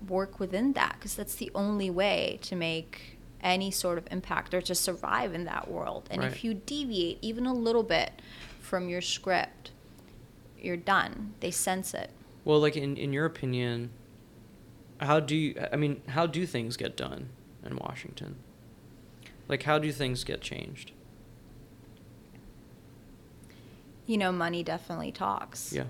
work 0.08 0.40
within 0.40 0.74
that 0.74 0.96
because 0.98 1.16
that's 1.16 1.36
the 1.36 1.52
only 1.54 1.90
way 1.90 2.40
to 2.44 2.56
make 2.56 3.18
any 3.42 3.72
sort 3.72 3.98
of 3.98 4.08
impact 4.12 4.54
or 4.54 4.62
to 4.62 4.76
survive 4.76 5.34
in 5.34 5.46
that 5.46 5.70
world. 5.70 6.08
And 6.12 6.22
Right. 6.22 6.32
if 6.32 6.44
you 6.44 6.54
deviate 6.54 7.18
even 7.22 7.46
a 7.46 7.54
little 7.54 7.84
bit 7.84 8.12
from 8.60 8.88
your 8.90 9.02
script, 9.02 9.72
you're 10.60 10.78
done. 10.78 11.34
They 11.40 11.52
sense 11.52 11.94
it. 11.94 12.12
Well, 12.46 12.60
like 12.60 12.76
in 12.76 12.98
in 12.98 13.14
your 13.14 13.26
opinion, 13.26 13.90
how 15.00 15.20
do 15.20 15.36
you? 15.36 15.56
I 15.72 15.76
mean, 15.76 16.02
how 16.10 16.28
do 16.28 16.46
things 16.46 16.78
get 16.78 16.96
done 16.96 17.30
in 17.66 17.76
Washington? 17.78 18.36
Like, 19.48 19.64
how 19.64 19.80
do 19.80 19.92
things 19.92 20.24
get 20.24 20.42
changed? 20.42 20.92
You 24.06 24.18
know, 24.18 24.32
money 24.32 24.64
definitely 24.64 25.12
talks. 25.12 25.72
Yeah. 25.74 25.86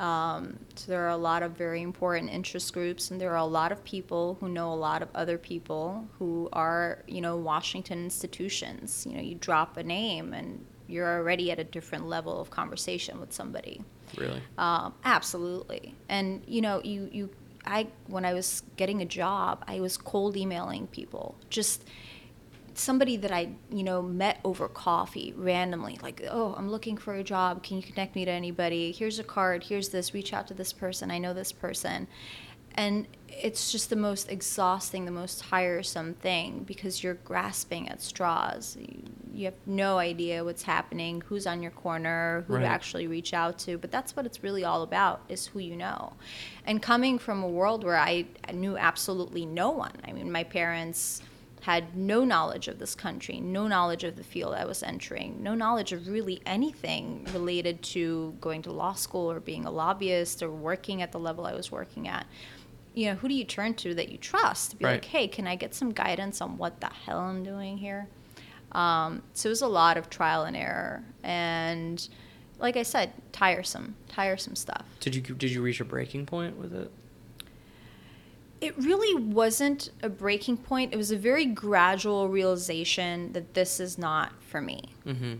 Um, 0.00 0.58
so 0.76 0.90
there 0.90 1.04
are 1.04 1.10
a 1.10 1.16
lot 1.16 1.42
of 1.42 1.52
very 1.52 1.82
important 1.82 2.30
interest 2.30 2.72
groups, 2.72 3.10
and 3.10 3.20
there 3.20 3.32
are 3.32 3.36
a 3.36 3.44
lot 3.44 3.70
of 3.70 3.84
people 3.84 4.38
who 4.40 4.48
know 4.48 4.72
a 4.72 4.74
lot 4.74 5.02
of 5.02 5.10
other 5.14 5.36
people 5.36 6.08
who 6.18 6.48
are, 6.54 7.04
you 7.06 7.20
know, 7.20 7.36
Washington 7.36 8.04
institutions. 8.04 9.06
You 9.06 9.16
know, 9.16 9.22
you 9.22 9.34
drop 9.34 9.76
a 9.76 9.82
name, 9.82 10.32
and 10.32 10.64
you're 10.88 11.18
already 11.18 11.50
at 11.52 11.58
a 11.58 11.64
different 11.64 12.06
level 12.06 12.40
of 12.40 12.50
conversation 12.50 13.20
with 13.20 13.32
somebody. 13.32 13.82
Really. 14.16 14.42
Um, 14.56 14.94
absolutely. 15.04 15.94
And 16.08 16.42
you 16.46 16.62
know, 16.62 16.80
you 16.82 17.08
you 17.12 17.30
I 17.66 17.88
when 18.06 18.24
I 18.24 18.32
was 18.32 18.62
getting 18.76 19.02
a 19.02 19.06
job, 19.06 19.64
I 19.68 19.80
was 19.80 19.98
cold 19.98 20.36
emailing 20.36 20.86
people. 20.86 21.36
Just 21.50 21.84
somebody 22.74 23.16
that 23.18 23.30
I, 23.32 23.50
you 23.70 23.82
know, 23.82 24.02
met 24.02 24.38
over 24.44 24.68
coffee 24.68 25.34
randomly, 25.36 25.98
like, 26.02 26.22
"Oh, 26.30 26.54
I'm 26.56 26.70
looking 26.70 26.96
for 26.96 27.14
a 27.14 27.24
job. 27.24 27.62
Can 27.62 27.76
you 27.76 27.82
connect 27.82 28.14
me 28.14 28.24
to 28.24 28.30
anybody? 28.30 28.92
Here's 28.92 29.18
a 29.18 29.24
card. 29.24 29.64
Here's 29.64 29.90
this. 29.90 30.14
Reach 30.14 30.32
out 30.32 30.46
to 30.48 30.54
this 30.54 30.72
person. 30.72 31.10
I 31.10 31.18
know 31.18 31.34
this 31.34 31.52
person." 31.52 32.06
And 32.76 33.08
it's 33.28 33.72
just 33.72 33.90
the 33.90 33.96
most 33.96 34.30
exhausting, 34.30 35.04
the 35.04 35.10
most 35.10 35.40
tiresome 35.42 36.14
thing 36.14 36.62
because 36.66 37.02
you're 37.02 37.14
grasping 37.14 37.88
at 37.88 38.00
straws. 38.00 38.76
You, 38.80 39.02
you 39.32 39.44
have 39.46 39.54
no 39.66 39.98
idea 39.98 40.44
what's 40.44 40.62
happening, 40.62 41.22
who's 41.26 41.46
on 41.48 41.62
your 41.62 41.72
corner, 41.72 42.44
who 42.46 42.54
Right. 42.54 42.60
to 42.62 42.66
actually 42.66 43.08
reach 43.08 43.34
out 43.34 43.58
to. 43.60 43.76
But 43.76 43.90
that's 43.90 44.14
what 44.14 44.24
it's 44.24 44.42
really 44.44 44.62
all 44.64 44.82
about 44.82 45.22
is 45.28 45.46
who 45.46 45.58
you 45.58 45.74
know. 45.76 46.12
And 46.64 46.80
coming 46.80 47.18
from 47.18 47.42
a 47.42 47.48
world 47.48 47.82
where 47.82 47.96
I, 47.96 48.26
I 48.48 48.52
knew 48.52 48.76
absolutely 48.76 49.46
no 49.46 49.70
one. 49.70 49.92
I 50.06 50.12
mean, 50.12 50.30
my 50.30 50.44
parents 50.44 51.22
had 51.60 51.94
no 51.96 52.24
knowledge 52.24 52.68
of 52.68 52.78
this 52.78 52.94
country, 52.94 53.38
no 53.40 53.66
knowledge 53.66 54.02
of 54.04 54.16
the 54.16 54.24
field 54.24 54.54
I 54.54 54.64
was 54.64 54.82
entering, 54.82 55.42
no 55.42 55.54
knowledge 55.54 55.92
of 55.92 56.08
really 56.08 56.40
anything 56.46 57.26
related 57.34 57.82
to 57.82 58.34
going 58.40 58.62
to 58.62 58.72
law 58.72 58.94
school 58.94 59.30
or 59.30 59.40
being 59.40 59.66
a 59.66 59.70
lobbyist 59.70 60.42
or 60.42 60.50
working 60.50 61.02
at 61.02 61.12
the 61.12 61.18
level 61.18 61.46
I 61.46 61.52
was 61.52 61.70
working 61.70 62.08
at. 62.08 62.26
You 62.94 63.06
know, 63.10 63.14
who 63.14 63.28
do 63.28 63.34
you 63.34 63.44
turn 63.44 63.74
to 63.74 63.94
that 63.94 64.08
you 64.08 64.18
trust? 64.18 64.70
To 64.70 64.76
be 64.76 64.84
Right. 64.86 64.92
like, 64.94 65.04
hey, 65.04 65.28
can 65.28 65.46
I 65.46 65.54
get 65.54 65.74
some 65.74 65.92
guidance 65.92 66.40
on 66.40 66.56
what 66.56 66.80
the 66.80 66.88
hell 66.88 67.20
I'm 67.20 67.44
doing 67.44 67.76
here? 67.78 68.08
Um, 68.72 69.22
so 69.34 69.48
it 69.48 69.50
was 69.50 69.62
a 69.62 69.66
lot 69.68 69.96
of 69.96 70.08
trial 70.10 70.44
and 70.44 70.56
error, 70.56 71.02
and 71.24 72.08
like 72.58 72.76
I 72.76 72.84
said, 72.84 73.12
tiresome, 73.32 73.96
tiresome 74.08 74.54
stuff. 74.54 74.84
Did 75.00 75.14
you 75.16 75.22
did 75.22 75.50
you 75.50 75.60
reach 75.60 75.80
a 75.80 75.84
breaking 75.84 76.26
point 76.26 76.56
with 76.56 76.72
it? 76.74 76.90
It 78.60 78.76
really 78.76 79.22
wasn't 79.22 79.90
a 80.02 80.08
breaking 80.08 80.58
point. 80.58 80.92
It 80.92 80.96
was 80.96 81.10
a 81.10 81.16
very 81.16 81.46
gradual 81.46 82.28
realization 82.28 83.32
that 83.32 83.54
this 83.54 83.80
is 83.80 83.96
not 83.96 84.32
for 84.42 84.60
me. 84.60 84.90
Mm-hmm. 85.06 85.36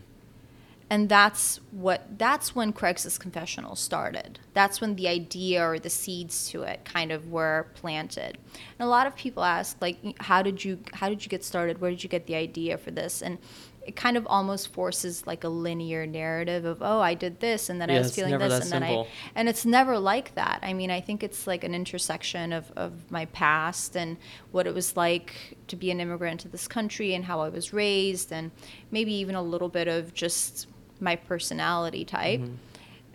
And 0.91 1.07
that's 1.07 1.61
what 1.71 2.17
that's 2.17 2.53
when 2.53 2.73
Craigslist 2.73 3.21
confessional 3.21 3.77
started. 3.77 4.39
That's 4.53 4.81
when 4.81 4.97
the 4.97 5.07
idea 5.07 5.65
or 5.65 5.79
the 5.79 5.89
seeds 5.89 6.49
to 6.49 6.63
it 6.63 6.83
kind 6.83 7.13
of 7.13 7.31
were 7.31 7.67
planted. 7.75 8.37
And 8.77 8.85
a 8.85 8.87
lot 8.87 9.07
of 9.07 9.15
people 9.15 9.41
ask 9.45 9.77
like 9.79 9.97
how 10.19 10.41
did 10.41 10.65
you 10.65 10.79
how 10.91 11.07
did 11.07 11.23
you 11.23 11.29
get 11.29 11.45
started? 11.45 11.79
Where 11.79 11.91
did 11.91 12.03
you 12.03 12.09
get 12.09 12.27
the 12.27 12.35
idea 12.35 12.77
for 12.77 12.91
this? 12.91 13.21
And 13.21 13.37
it 13.85 13.95
kind 13.95 14.15
of 14.15 14.27
almost 14.27 14.67
forces 14.67 15.25
like 15.25 15.43
a 15.43 15.49
linear 15.49 16.05
narrative 16.05 16.65
of 16.65 16.81
oh 16.81 16.99
I 16.99 17.15
did 17.15 17.39
this 17.39 17.69
and 17.69 17.81
then 17.81 17.89
Yeah, 17.89 17.95
I 17.95 17.99
was 17.99 18.15
feeling 18.15 18.37
this 18.37 18.53
and 18.53 18.71
then 18.71 18.81
simple. 18.81 19.07
I 19.09 19.31
and 19.35 19.49
it's 19.49 19.65
never 19.65 19.97
like 19.97 20.35
that. 20.35 20.59
I 20.61 20.73
mean, 20.73 20.91
I 20.91 21.01
think 21.01 21.23
it's 21.23 21.47
like 21.47 21.63
an 21.63 21.73
intersection 21.73 22.53
of, 22.53 22.71
of 22.75 23.09
my 23.09 23.25
past 23.25 23.97
and 23.97 24.17
what 24.51 24.67
it 24.67 24.75
was 24.75 24.95
like 24.95 25.57
to 25.67 25.75
be 25.75 25.89
an 25.89 25.99
immigrant 25.99 26.41
to 26.41 26.47
this 26.47 26.67
country 26.67 27.15
and 27.15 27.25
how 27.25 27.41
I 27.41 27.49
was 27.49 27.73
raised 27.73 28.31
and 28.31 28.51
maybe 28.91 29.13
even 29.13 29.35
a 29.35 29.41
little 29.41 29.69
bit 29.69 29.87
of 29.87 30.13
just 30.13 30.67
my 30.99 31.15
personality 31.15 32.05
type. 32.05 32.41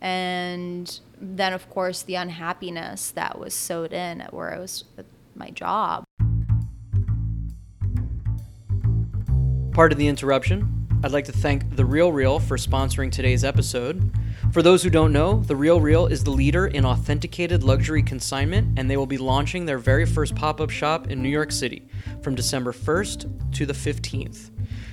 And 0.00 1.00
then 1.20 1.52
of 1.52 1.70
course 1.70 2.02
the 2.02 2.16
unhappiness 2.16 3.12
that 3.12 3.38
was 3.38 3.54
sewed 3.54 3.92
in 3.92 4.20
at 4.20 4.34
where 4.34 4.52
I 4.52 4.58
was 4.58 4.84
at 4.98 5.06
my 5.36 5.50
job. 5.50 6.05
Part 9.76 9.92
of 9.92 9.98
the 9.98 10.08
interruption, 10.08 10.88
I'd 11.04 11.12
like 11.12 11.26
to 11.26 11.32
thank 11.32 11.76
The 11.76 11.84
Real 11.84 12.10
Real 12.10 12.40
for 12.40 12.56
sponsoring 12.56 13.12
today's 13.12 13.44
episode. 13.44 14.10
For 14.50 14.62
those 14.62 14.82
who 14.82 14.88
don't 14.88 15.12
know, 15.12 15.40
The 15.40 15.54
Real 15.54 15.82
Real 15.82 16.06
is 16.06 16.24
the 16.24 16.30
leader 16.30 16.68
in 16.68 16.86
authenticated 16.86 17.62
luxury 17.62 18.02
consignment, 18.02 18.78
and 18.78 18.90
they 18.90 18.96
will 18.96 19.04
be 19.04 19.18
launching 19.18 19.66
their 19.66 19.76
very 19.76 20.06
first 20.06 20.34
pop 20.34 20.62
up 20.62 20.70
shop 20.70 21.08
in 21.08 21.22
New 21.22 21.28
York 21.28 21.52
City 21.52 21.86
from 22.22 22.34
December 22.34 22.72
1st 22.72 23.52
to 23.52 23.66
the 23.66 23.74
15th. 23.74 24.50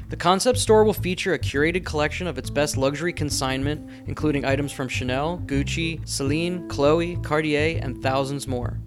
The 0.10 0.18
concept 0.18 0.60
store 0.60 0.84
will 0.84 0.92
feature 0.92 1.34
a 1.34 1.40
curated 1.40 1.86
collection 1.86 2.28
of 2.28 2.38
its 2.38 2.50
best 2.50 2.76
luxury 2.76 3.14
consignment, 3.14 3.90
including 4.08 4.44
items 4.44 4.74
from 4.74 4.90
Chanel, 4.90 5.42
Gucci, 5.46 6.06
Celine, 6.06 6.68
Chloe, 6.68 7.16
Cartier, 7.24 7.80
and 7.82 8.04
thousands 8.04 8.50
more. 8.50 8.82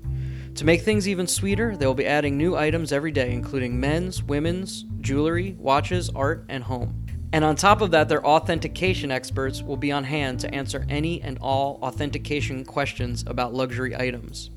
To 0.56 0.64
make 0.64 0.80
things 0.80 1.06
even 1.06 1.26
sweeter, 1.26 1.76
they 1.76 1.86
will 1.86 1.92
be 1.92 2.06
adding 2.06 2.38
new 2.38 2.56
items 2.56 2.90
every 2.90 3.10
day, 3.10 3.30
including 3.34 3.78
men's, 3.78 4.22
women's, 4.22 4.86
jewelry, 5.02 5.54
watches, 5.58 6.08
art, 6.14 6.46
and 6.48 6.64
home. 6.64 7.06
And 7.34 7.44
on 7.44 7.56
top 7.56 7.82
of 7.82 7.90
that, 7.90 8.08
their 8.08 8.24
authentication 8.24 9.10
experts 9.10 9.62
will 9.62 9.76
be 9.76 9.92
on 9.92 10.02
hand 10.02 10.40
to 10.40 10.54
answer 10.54 10.86
any 10.88 11.20
and 11.20 11.36
all 11.42 11.78
authentication 11.82 12.64
questions 12.64 13.22
about 13.26 13.52
luxury 13.52 13.94
items. 13.94 14.48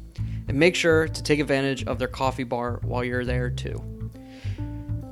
And 0.47 0.57
make 0.57 0.73
sure 0.73 1.09
to 1.09 1.23
take 1.23 1.41
advantage 1.41 1.85
of 1.85 1.99
their 1.99 2.07
coffee 2.07 2.45
bar 2.45 2.79
while 2.83 3.03
you're 3.03 3.25
there 3.25 3.49
too. 3.49 3.83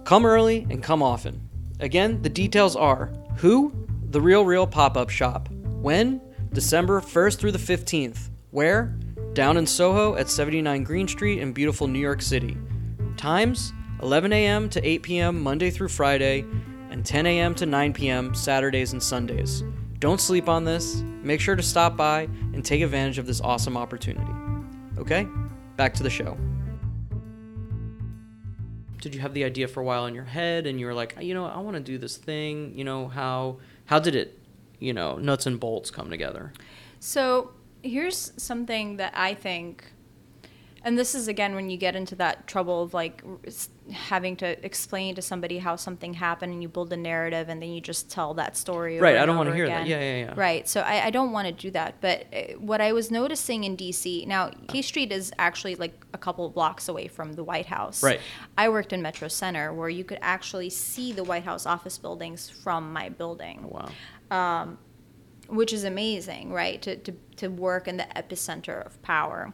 Come 0.06 0.26
early 0.26 0.66
and 0.70 0.82
come 0.82 1.04
often. 1.04 1.50
Again, 1.82 2.22
the 2.22 2.30
details 2.30 2.78
are 2.78 3.12
who? 3.36 3.74
The 4.12 4.22
Real 4.22 4.46
Real 4.46 4.66
pop 4.66 4.96
up 4.96 5.10
shop. 5.10 5.50
When? 5.52 6.22
December 6.54 7.02
1st 7.02 7.40
through 7.40 7.52
the 7.52 7.58
15th. 7.58 8.30
Where? 8.52 8.98
Down 9.38 9.58
in 9.58 9.68
Soho 9.68 10.16
at 10.16 10.32
79 10.32 10.84
Greene 10.84 11.08
Street 11.08 11.38
in 11.38 11.54
beautiful 11.54 11.88
New 11.88 12.00
York 12.00 12.24
City. 12.24 12.58
Times? 13.18 13.72
11 14.02 14.34
a.m. 14.34 14.68
to 14.68 14.84
8 14.84 15.04
p.m. 15.04 15.44
Monday 15.44 15.70
through 15.70 15.90
Friday, 15.90 16.44
and 16.90 17.06
10 17.06 17.28
a.m. 17.28 17.54
to 17.54 17.68
9 17.68 17.94
p.m. 17.94 18.34
Saturdays 18.34 18.94
and 18.94 19.04
Sundays. 19.04 19.64
Don't 20.00 20.20
sleep 20.20 20.50
on 20.50 20.64
this. 20.64 21.04
Make 21.22 21.40
sure 21.40 21.56
to 21.56 21.62
stop 21.62 21.96
by 21.96 22.22
and 22.52 22.66
take 22.66 22.82
advantage 22.82 23.20
of 23.20 23.28
this 23.28 23.40
awesome 23.40 23.78
opportunity. 23.78 24.26
Okay? 24.98 25.28
Back 25.76 25.94
to 25.94 26.02
the 26.02 26.10
show. 26.10 26.36
Did 29.02 29.14
you 29.14 29.22
have 29.22 29.36
the 29.36 29.44
idea 29.44 29.68
for 29.68 29.82
a 29.82 29.84
while 29.84 30.08
in 30.08 30.16
your 30.16 30.24
head 30.24 30.66
and 30.66 30.80
you 30.80 30.88
were 30.88 30.96
like, 30.96 31.16
you 31.22 31.36
know, 31.36 31.46
I 31.46 31.60
want 31.60 31.76
to 31.76 31.84
do 31.84 32.00
this 32.00 32.18
thing, 32.18 32.74
you 32.76 32.84
know, 32.84 33.08
how 33.08 33.60
how 33.86 34.00
did 34.00 34.16
it, 34.16 34.40
you 34.80 34.94
know, 34.94 35.18
nuts 35.18 35.46
and 35.46 35.60
bolts 35.60 35.92
come 35.92 36.10
together? 36.10 36.54
So 37.00 37.52
here's 37.84 38.34
something 38.38 38.98
that 38.98 39.14
I 39.16 39.34
think, 39.34 39.86
and 40.84 40.98
this 40.98 41.16
is 41.16 41.28
again 41.28 41.56
when 41.56 41.70
you 41.70 41.78
get 41.78 41.96
into 41.96 42.16
that 42.16 42.48
trouble 42.48 42.84
of 42.84 42.94
like 42.94 43.24
having 43.92 44.36
to 44.38 44.66
explain 44.66 45.16
to 45.16 45.22
somebody 45.22 45.58
how 45.58 45.76
something 45.76 46.14
happened 46.14 46.54
and 46.54 46.62
you 46.62 46.70
build 46.70 46.92
a 46.94 46.98
narrative 46.98 47.50
and 47.50 47.62
then 47.62 47.70
you 47.70 47.82
just 47.82 48.10
tell 48.10 48.34
that 48.36 48.56
story. 48.56 49.00
Right, 49.00 49.18
I 49.18 49.26
don't 49.26 49.38
wanna 49.38 49.50
over 49.50 49.58
hear 49.58 49.68
that. 49.68 49.88
Yeah, 49.88 50.00
yeah, 50.00 50.18
yeah. 50.26 50.34
Right. 50.36 50.68
So 50.68 50.82
I, 50.82 51.06
I 51.06 51.10
don't 51.10 51.32
want 51.32 51.48
to 51.48 51.54
do 51.54 51.72
that. 51.72 51.96
But 52.00 52.28
uh, 52.34 52.54
what 52.60 52.80
I 52.80 52.94
was 52.94 53.12
noticing 53.12 53.64
in 53.64 53.76
DC, 53.76 54.28
now 54.28 54.52
K 54.68 54.82
Street 54.82 55.12
is 55.12 55.32
actually 55.40 55.76
like 55.76 56.06
a 56.14 56.18
couple 56.18 56.46
of 56.46 56.54
blocks 56.54 56.88
away 56.88 57.08
from 57.08 57.34
the 57.34 57.44
White 57.44 57.66
House. 57.66 58.04
Right. 58.04 58.20
I 58.58 58.70
worked 58.70 58.94
in 58.94 59.02
Metro 59.02 59.28
Center 59.28 59.74
where 59.74 59.90
you 59.90 60.04
could 60.04 60.20
actually 60.22 60.70
see 60.70 61.12
the 61.12 61.24
White 61.24 61.44
House 61.44 61.66
office 61.66 61.98
buildings 61.98 62.50
from 62.50 62.94
my 62.94 63.10
building 63.10 63.66
Oh, 63.66 63.68
wow. 63.68 63.90
Which 65.48 65.74
is 65.74 65.84
amazing, 65.84 66.52
right? 66.52 66.82
To, 66.82 66.96
to, 66.98 67.14
to 67.38 67.48
work 67.48 67.88
in 67.88 67.98
the 67.98 68.08
epicenter 68.16 68.86
of 68.86 69.02
power. 69.02 69.54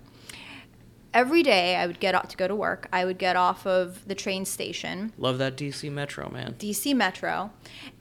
Every 1.14 1.44
day 1.44 1.76
I 1.76 1.86
would 1.86 2.00
get 2.00 2.16
out 2.16 2.30
to 2.32 2.38
go 2.38 2.48
to 2.48 2.56
work. 2.56 2.88
I 2.92 3.06
would 3.06 3.20
get 3.20 3.36
off 3.36 3.68
of 3.68 4.08
the 4.08 4.16
train 4.16 4.46
station, 4.46 5.14
Love 5.18 5.38
that 5.38 5.56
DC 5.56 5.92
Metro, 5.92 6.30
man. 6.32 6.56
DC 6.58 6.96
Metro, 6.96 7.52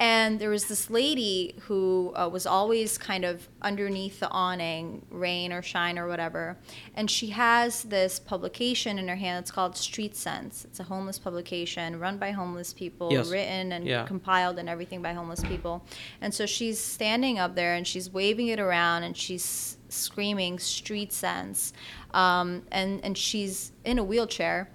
and 0.01 0.39
there 0.39 0.49
was 0.49 0.65
this 0.67 0.89
lady 0.89 1.55
who 1.63 2.13
uh, 2.17 2.29
was 2.33 2.47
always 2.47 2.97
kind 2.97 3.25
of 3.27 3.49
underneath 3.61 4.19
the 4.21 4.31
awning, 4.31 5.05
rain 5.11 5.53
or 5.53 5.61
shine 5.61 5.99
or 5.99 6.09
whatever. 6.09 6.57
And 6.95 7.11
she 7.11 7.29
has 7.29 7.83
this 7.83 8.19
publication 8.19 8.99
in 8.99 9.09
her 9.09 9.17
hand. 9.17 9.43
It's 9.43 9.51
called 9.51 9.77
Street 9.77 10.17
Sense. 10.17 10.65
It's 10.65 10.81
a 10.81 10.85
homeless 10.85 11.19
publication 11.19 11.99
run 12.01 12.17
by 12.17 12.31
homeless 12.31 12.73
people, 12.73 13.11
Yes. 13.13 13.29
written 13.29 13.73
and 13.73 13.87
Yeah. 13.87 14.05
compiled 14.07 14.59
and 14.59 14.69
everything 14.71 15.03
by 15.03 15.13
homeless 15.13 15.43
people. 15.45 15.85
And 16.23 16.33
so 16.33 16.47
she's 16.47 16.79
standing 16.81 17.39
up 17.39 17.57
there 17.57 17.75
and 17.75 17.87
she's 17.87 18.09
waving 18.11 18.49
it 18.49 18.59
around 18.59 19.03
and 19.03 19.15
she's 19.17 19.77
screaming 19.93 20.59
street 20.59 21.13
sense. 21.13 21.73
Um, 22.13 22.63
and, 22.73 23.05
and 23.05 23.17
she's 23.17 23.73
in 23.85 23.99
a 23.99 24.05
wheelchair 24.05 24.71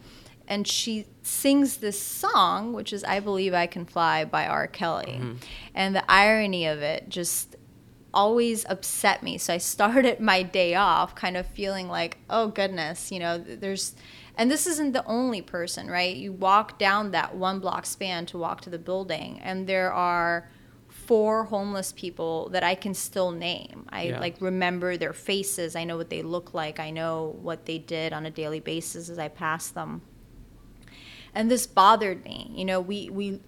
and 0.48 0.68
she 0.68 1.06
sings 1.24 1.78
this 1.78 2.02
song, 2.02 2.72
which 2.74 2.94
is 2.94 3.04
I 3.04 3.20
Believe 3.20 3.54
I 3.54 3.68
Can 3.68 3.86
Fly 3.86 4.24
by 4.24 4.48
R. 4.48 4.68
Kelly. 4.68 5.20
And 5.76 5.96
the 5.96 6.10
irony 6.10 6.66
of 6.66 6.82
it 6.82 7.10
just 7.10 7.58
always 8.14 8.66
upset 8.70 9.22
me. 9.22 9.38
So 9.38 9.54
I 9.54 9.58
started 9.58 10.20
my 10.20 10.42
day 10.44 10.74
off 10.76 11.14
kind 11.16 11.36
of 11.36 11.46
feeling 11.46 11.90
like, 11.90 12.18
oh 12.30 12.48
goodness, 12.48 13.12
you 13.12 13.20
know, 13.20 13.38
there's, 13.38 13.96
and 14.36 14.50
this 14.50 14.66
isn't 14.66 14.94
the 14.94 15.06
only 15.06 15.42
person, 15.42 15.90
right? 15.90 16.16
You 16.16 16.32
walk 16.32 16.80
down 16.80 17.12
that 17.12 17.36
one 17.36 17.60
block 17.60 17.86
span 17.86 18.26
to 18.28 18.38
walk 18.38 18.62
to 18.62 18.70
the 18.70 18.80
building, 18.80 19.40
and 19.44 19.68
there 19.68 19.92
are 19.92 20.50
four 21.08 21.46
homeless 21.46 21.92
people 21.92 22.50
that 22.50 22.64
I 22.64 22.76
can 22.76 22.94
still 22.94 23.32
name. 23.32 23.86
I 23.90 24.04
Yeah. 24.04 24.20
like 24.20 24.36
remember 24.40 24.98
their 24.98 25.14
faces. 25.14 25.76
I 25.76 25.84
know 25.84 25.98
what 25.98 26.10
they 26.10 26.22
look 26.22 26.54
like. 26.54 26.80
I 26.80 26.92
know 26.92 27.36
what 27.42 27.66
they 27.66 27.80
did 27.80 28.14
on 28.14 28.26
a 28.26 28.32
daily 28.32 28.60
basis 28.60 29.10
as 29.10 29.18
I 29.18 29.30
pass 29.30 29.70
them 29.70 30.02
and 31.38 31.52
this 31.52 31.68
bothered 31.68 32.24
me. 32.26 32.52
You 32.56 32.66
know, 32.66 32.82
we 32.82 33.10
we 33.12 33.40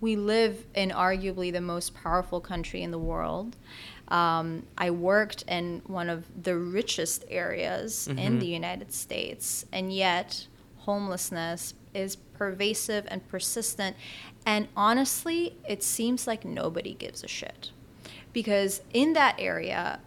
we 0.00 0.14
live 0.14 0.64
in 0.74 0.90
arguably 0.90 1.52
the 1.52 1.60
most 1.60 1.92
powerful 1.94 2.40
country 2.40 2.82
in 2.82 2.92
the 2.92 2.98
world. 2.98 3.56
Um, 4.08 4.62
I 4.78 4.90
worked 4.90 5.42
in 5.48 5.82
one 5.86 6.08
of 6.08 6.24
the 6.40 6.56
richest 6.56 7.24
areas 7.28 8.06
in 8.06 8.38
the 8.38 8.46
United 8.46 8.92
States, 8.92 9.64
and 9.72 9.92
yet 9.92 10.46
homelessness 10.78 11.74
is 11.92 12.16
pervasive 12.36 13.04
and 13.08 13.26
persistent. 13.28 13.96
And 14.44 14.68
honestly, 14.76 15.56
it 15.68 15.82
seems 15.82 16.26
like 16.26 16.44
nobody 16.44 16.94
gives 16.94 17.24
a 17.24 17.28
shit. 17.28 17.70
Because 18.32 18.82
in 18.92 19.14
that 19.14 19.36
area, 19.38 20.00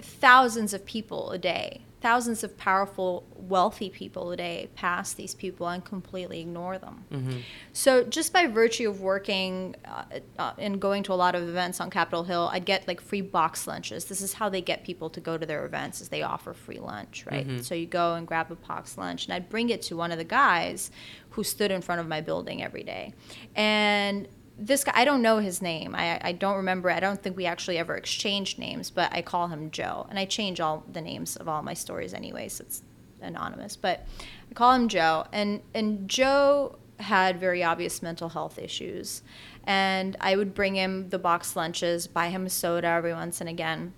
thousands 0.00 0.72
of 0.72 0.84
people 0.86 1.30
a 1.32 1.38
day, 1.38 1.82
thousands 2.02 2.42
of 2.42 2.58
powerful, 2.58 3.24
wealthy 3.36 3.88
people 3.88 4.32
a 4.32 4.36
day 4.36 4.68
pass 4.74 5.12
these 5.12 5.34
people 5.34 5.68
and 5.68 5.84
completely 5.84 6.40
ignore 6.40 6.76
them. 6.76 7.04
Mm-hmm. 7.12 7.38
So 7.72 8.02
just 8.02 8.32
by 8.32 8.46
virtue 8.46 8.90
of 8.90 9.00
working 9.00 9.76
uh, 9.84 10.04
uh, 10.36 10.52
and 10.58 10.80
going 10.80 11.04
to 11.04 11.12
a 11.12 11.14
lot 11.14 11.36
of 11.36 11.48
events 11.48 11.80
on 11.80 11.90
Capitol 11.90 12.24
Hill, 12.24 12.50
I'd 12.52 12.64
get 12.64 12.88
like 12.88 13.00
free 13.00 13.20
box 13.20 13.68
lunches. 13.68 14.06
This 14.06 14.20
is 14.20 14.32
how 14.32 14.48
they 14.48 14.60
get 14.60 14.82
people 14.82 15.10
to 15.10 15.20
go 15.20 15.38
to 15.38 15.46
their 15.46 15.64
events 15.64 16.00
is 16.00 16.08
they 16.08 16.22
offer 16.22 16.52
free 16.52 16.80
lunch, 16.80 17.24
right? 17.30 17.46
Mm-hmm. 17.46 17.62
So 17.62 17.76
you 17.76 17.86
go 17.86 18.14
and 18.14 18.26
grab 18.26 18.50
a 18.50 18.56
box 18.56 18.98
lunch 18.98 19.26
and 19.26 19.34
I'd 19.34 19.48
bring 19.48 19.70
it 19.70 19.80
to 19.82 19.96
one 19.96 20.10
of 20.10 20.18
the 20.18 20.24
guys 20.24 20.90
who 21.32 21.44
stood 21.44 21.70
in 21.70 21.82
front 21.82 22.00
of 22.00 22.08
my 22.08 22.20
building 22.20 22.62
every 22.62 22.82
day. 22.82 23.14
And 23.54 24.28
this 24.58 24.84
guy, 24.84 24.92
I 24.94 25.04
don't 25.04 25.22
know 25.22 25.38
his 25.38 25.62
name. 25.62 25.94
I, 25.94 26.20
I 26.22 26.32
don't 26.32 26.56
remember. 26.56 26.90
I 26.90 27.00
don't 27.00 27.22
think 27.22 27.36
we 27.36 27.46
actually 27.46 27.78
ever 27.78 27.96
exchanged 27.96 28.58
names, 28.58 28.90
but 28.90 29.12
I 29.12 29.22
call 29.22 29.48
him 29.48 29.70
Joe. 29.70 30.06
And 30.10 30.18
I 30.18 30.24
change 30.24 30.60
all 30.60 30.84
the 30.92 31.00
names 31.00 31.36
of 31.36 31.48
all 31.48 31.62
my 31.62 31.74
stories 31.74 32.14
anyway, 32.14 32.48
so 32.48 32.62
it's 32.62 32.82
anonymous. 33.20 33.76
But 33.76 34.06
I 34.50 34.54
call 34.54 34.74
him 34.74 34.88
Joe. 34.88 35.24
And, 35.32 35.62
and 35.74 36.08
Joe 36.08 36.78
had 37.00 37.40
very 37.40 37.64
obvious 37.64 38.02
mental 38.02 38.28
health 38.28 38.58
issues. 38.58 39.22
And 39.64 40.16
I 40.20 40.36
would 40.36 40.54
bring 40.54 40.74
him 40.76 41.08
the 41.08 41.18
box 41.18 41.56
lunches, 41.56 42.06
buy 42.06 42.28
him 42.28 42.46
a 42.46 42.50
soda 42.50 42.88
every 42.88 43.12
once 43.12 43.40
and 43.40 43.48
again. 43.48 43.94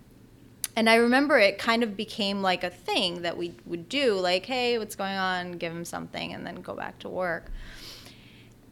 And 0.76 0.90
I 0.90 0.96
remember 0.96 1.38
it 1.38 1.58
kind 1.58 1.82
of 1.82 1.96
became 1.96 2.42
like 2.42 2.64
a 2.64 2.70
thing 2.70 3.22
that 3.22 3.36
we 3.36 3.54
would 3.64 3.88
do, 3.88 4.14
like, 4.14 4.46
hey, 4.46 4.78
what's 4.78 4.96
going 4.96 5.16
on? 5.16 5.52
Give 5.52 5.72
him 5.72 5.84
something 5.84 6.32
and 6.32 6.44
then 6.44 6.56
go 6.56 6.74
back 6.74 6.98
to 7.00 7.08
work 7.08 7.50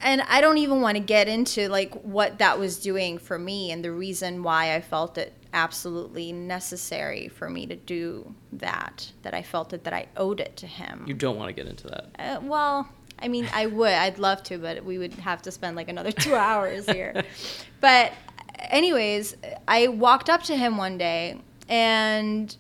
and 0.03 0.21
I 0.23 0.41
don't 0.41 0.59
even 0.59 0.81
want 0.81 0.97
to 0.97 1.03
get 1.03 1.29
into 1.29 1.69
like 1.69 1.95
what 2.03 2.39
that 2.39 2.59
was 2.59 2.79
doing 2.79 3.19
for 3.19 3.39
me 3.39 3.71
and 3.71 3.85
the 3.85 3.93
reason 3.93 4.43
why 4.43 4.75
I 4.75 4.81
felt 4.81 5.17
it 5.17 5.33
absolutely 5.55 6.33
necessary 6.33 7.29
for 7.29 7.49
me 7.49 7.67
to 7.67 7.77
do 7.77 8.35
that. 8.53 9.11
That 9.23 9.35
I 9.35 9.43
felt 9.43 9.73
it 9.73 9.85
that 9.85 9.93
I 9.93 10.07
owed 10.17 10.41
it 10.41 10.57
to 10.59 10.67
him. 10.67 11.05
You 11.07 11.15
don't 11.15 11.37
want 11.37 11.49
to 11.49 11.53
get 11.53 11.67
into 11.67 11.87
that. 11.89 12.07
Uh, 12.19 12.41
well, 12.43 12.89
I 13.19 13.29
mean, 13.29 13.49
I 13.53 13.67
would. 13.67 13.93
I'd 13.93 14.19
love 14.19 14.43
to, 14.45 14.59
but 14.59 14.85
we 14.85 14.99
would 14.99 15.15
have 15.15 15.43
to 15.43 15.51
spend 15.51 15.77
like 15.77 15.89
another 15.89 16.11
two 16.11 16.35
hours 16.35 16.87
here. 16.87 17.23
but, 17.81 18.13
anyways, 18.59 19.37
I 19.69 19.89
walked 19.89 20.29
up 20.29 20.43
to 20.45 20.57
him 20.57 20.77
one 20.77 20.99
day 20.99 21.41
and 21.69 22.57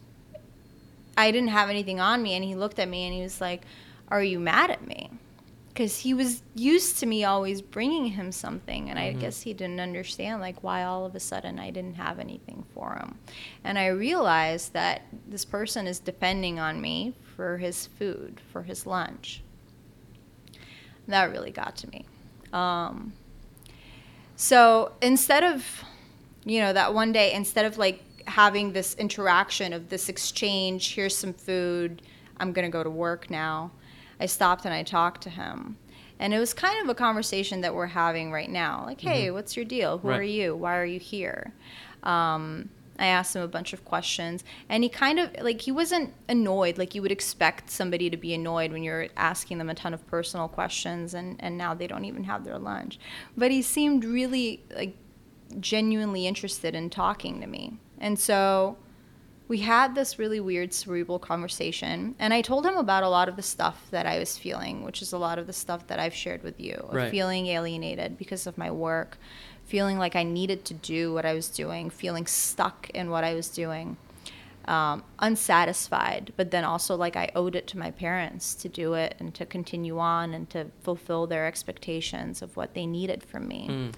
I 1.16 1.30
didn't 1.30 1.50
have 1.50 1.68
anything 1.68 2.00
on 2.00 2.22
me, 2.22 2.34
and 2.34 2.44
he 2.44 2.54
looked 2.54 2.78
at 2.78 2.88
me 2.88 3.04
and 3.04 3.14
he 3.14 3.22
was 3.22 3.40
like, 3.40 3.62
"Are 4.08 4.22
you 4.22 4.38
mad 4.38 4.70
at 4.70 4.86
me?" 4.86 5.10
Because 5.68 6.00
he 6.00 6.12
was 6.12 6.42
used 6.54 6.98
to 6.98 7.06
me 7.06 7.24
always 7.24 7.62
bringing 7.62 8.06
him 8.06 8.30
something, 8.30 8.90
and 8.90 8.98
mm-hmm. 8.98 9.18
I 9.18 9.20
guess 9.20 9.42
he 9.42 9.54
didn't 9.54 9.80
understand 9.80 10.40
like 10.40 10.62
why 10.62 10.84
all 10.84 11.06
of 11.06 11.14
a 11.14 11.20
sudden 11.20 11.58
I 11.58 11.70
didn't 11.70 11.94
have 11.94 12.18
anything 12.18 12.64
for 12.74 12.94
him. 12.94 13.18
And 13.64 13.78
I 13.78 13.86
realized 13.88 14.74
that 14.74 15.02
this 15.26 15.44
person 15.44 15.86
is 15.86 15.98
depending 15.98 16.58
on 16.58 16.80
me 16.80 17.14
for 17.36 17.58
his 17.58 17.86
food, 17.86 18.40
for 18.52 18.62
his 18.62 18.86
lunch. 18.86 19.42
That 21.08 21.30
really 21.30 21.50
got 21.50 21.76
to 21.76 21.90
me. 21.90 22.04
Um, 22.52 23.14
so 24.36 24.92
instead 25.00 25.42
of, 25.42 25.64
you 26.44 26.60
know, 26.60 26.72
that 26.72 26.92
one 26.94 27.12
day, 27.12 27.32
instead 27.32 27.64
of 27.64 27.78
like 27.78 28.02
having 28.26 28.72
this 28.72 28.94
interaction 28.96 29.72
of 29.72 29.88
this 29.88 30.08
exchange 30.08 30.94
here's 30.94 31.16
some 31.16 31.32
food. 31.32 32.02
I'm 32.38 32.52
going 32.52 32.64
to 32.66 32.72
go 32.72 32.82
to 32.82 32.90
work 32.90 33.30
now. 33.30 33.70
I 34.20 34.26
stopped 34.26 34.64
and 34.64 34.74
i 34.74 34.82
talked 34.82 35.22
to 35.22 35.30
him. 35.30 35.76
And 36.18 36.32
it 36.32 36.38
was 36.38 36.54
kind 36.54 36.80
of 36.82 36.88
a 36.88 36.94
conversation 36.94 37.62
that 37.62 37.74
we're 37.74 37.86
having 37.86 38.30
right 38.30 38.50
now. 38.50 38.84
Like 38.86 39.00
hey 39.00 39.26
mm-hmm. 39.26 39.34
what's 39.34 39.56
your 39.56 39.64
deal? 39.64 39.98
Who 39.98 40.08
right. 40.08 40.20
are 40.20 40.22
you? 40.22 40.54
Why 40.54 40.76
are 40.76 40.84
you 40.84 41.00
here? 41.00 41.52
Um, 42.02 42.70
i 42.98 43.06
asked 43.06 43.34
him 43.34 43.42
a 43.42 43.48
bunch 43.48 43.72
of 43.72 43.84
questions. 43.84 44.44
And 44.68 44.84
he 44.84 44.88
kind 44.88 45.18
of 45.18 45.30
like 45.40 45.60
he 45.60 45.72
wasn't 45.72 46.14
annoyed. 46.28 46.78
Like 46.78 46.94
you 46.94 47.02
would 47.02 47.12
expect 47.12 47.70
somebody 47.70 48.08
to 48.10 48.16
be 48.16 48.34
annoyed 48.34 48.72
when 48.72 48.82
you're 48.82 49.08
asking 49.16 49.58
them 49.58 49.70
a 49.70 49.74
ton 49.74 49.94
of 49.94 50.06
personal 50.06 50.46
questions 50.48 51.14
and, 51.14 51.36
and 51.40 51.58
now 51.58 51.74
they 51.74 51.86
don't 51.86 52.04
even 52.04 52.24
have 52.24 52.44
their 52.44 52.58
lunch. 52.58 52.98
But 53.36 53.50
he 53.50 53.62
seemed 53.62 54.04
really 54.04 54.62
like 54.74 54.96
genuinely 55.60 56.26
interested 56.26 56.74
in 56.74 56.90
talking 56.90 57.40
to 57.40 57.46
me 57.46 57.78
and 58.02 58.18
so 58.18 58.76
we 59.48 59.58
had 59.58 59.94
this 59.94 60.18
really 60.18 60.40
weird 60.40 60.72
cerebral 60.72 61.18
conversation 61.18 62.14
and 62.18 62.34
i 62.34 62.40
told 62.40 62.66
him 62.66 62.76
about 62.76 63.02
a 63.02 63.08
lot 63.08 63.28
of 63.28 63.36
the 63.36 63.42
stuff 63.42 63.86
that 63.90 64.06
i 64.06 64.18
was 64.18 64.36
feeling 64.36 64.82
which 64.82 65.00
is 65.00 65.12
a 65.12 65.18
lot 65.18 65.38
of 65.38 65.46
the 65.46 65.52
stuff 65.52 65.86
that 65.86 65.98
i've 65.98 66.14
shared 66.14 66.42
with 66.42 66.58
you 66.60 66.88
right. 66.90 67.10
feeling 67.10 67.46
alienated 67.46 68.18
because 68.18 68.46
of 68.46 68.58
my 68.58 68.70
work 68.70 69.18
feeling 69.64 69.98
like 69.98 70.16
i 70.16 70.22
needed 70.22 70.64
to 70.64 70.74
do 70.74 71.12
what 71.12 71.24
i 71.24 71.32
was 71.32 71.48
doing 71.48 71.90
feeling 71.90 72.26
stuck 72.26 72.90
in 72.90 73.10
what 73.10 73.24
i 73.24 73.34
was 73.34 73.48
doing 73.48 73.96
um, 74.66 75.02
unsatisfied 75.18 76.32
but 76.36 76.50
then 76.52 76.64
also 76.64 76.94
like 76.94 77.16
i 77.16 77.28
owed 77.34 77.56
it 77.56 77.66
to 77.66 77.76
my 77.76 77.90
parents 77.90 78.54
to 78.54 78.68
do 78.68 78.94
it 78.94 79.16
and 79.18 79.34
to 79.34 79.44
continue 79.44 79.98
on 79.98 80.32
and 80.34 80.48
to 80.48 80.66
fulfill 80.82 81.26
their 81.26 81.46
expectations 81.46 82.42
of 82.42 82.56
what 82.56 82.72
they 82.72 82.86
needed 82.86 83.24
from 83.24 83.48
me 83.48 83.66
mm. 83.68 83.92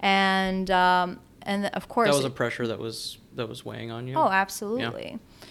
and 0.00 0.70
um, 0.70 1.18
and 1.42 1.66
of 1.66 1.88
course 1.88 2.10
that 2.10 2.14
was 2.14 2.24
a 2.24 2.30
pressure 2.30 2.66
that 2.66 2.78
was 2.78 3.16
that 3.40 3.48
was 3.48 3.64
weighing 3.64 3.90
on 3.90 4.06
you 4.06 4.14
oh 4.14 4.28
absolutely 4.28 5.10
yeah. 5.10 5.46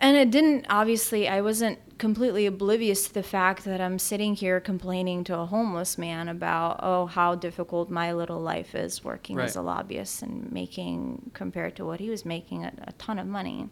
and 0.00 0.16
it 0.16 0.30
didn't 0.30 0.66
obviously 0.68 1.28
i 1.28 1.40
wasn't 1.40 1.78
completely 1.96 2.44
oblivious 2.44 3.06
to 3.06 3.14
the 3.14 3.22
fact 3.22 3.64
that 3.64 3.80
i'm 3.80 3.98
sitting 3.98 4.34
here 4.34 4.60
complaining 4.60 5.22
to 5.22 5.38
a 5.38 5.46
homeless 5.46 5.96
man 5.96 6.28
about 6.28 6.80
oh 6.82 7.06
how 7.06 7.34
difficult 7.34 7.88
my 7.88 8.12
little 8.12 8.40
life 8.40 8.74
is 8.74 9.04
working 9.04 9.36
right. 9.36 9.44
as 9.44 9.56
a 9.56 9.62
lobbyist 9.62 10.22
and 10.22 10.50
making 10.50 11.30
compared 11.34 11.76
to 11.76 11.84
what 11.84 12.00
he 12.00 12.10
was 12.10 12.24
making 12.24 12.64
a, 12.64 12.72
a 12.86 12.92
ton 12.92 13.18
of 13.18 13.26
money 13.26 13.68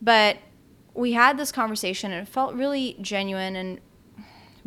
but 0.00 0.36
we 0.94 1.12
had 1.12 1.36
this 1.36 1.52
conversation 1.52 2.12
and 2.12 2.26
it 2.26 2.30
felt 2.30 2.54
really 2.54 2.96
genuine 3.00 3.56
and 3.56 3.80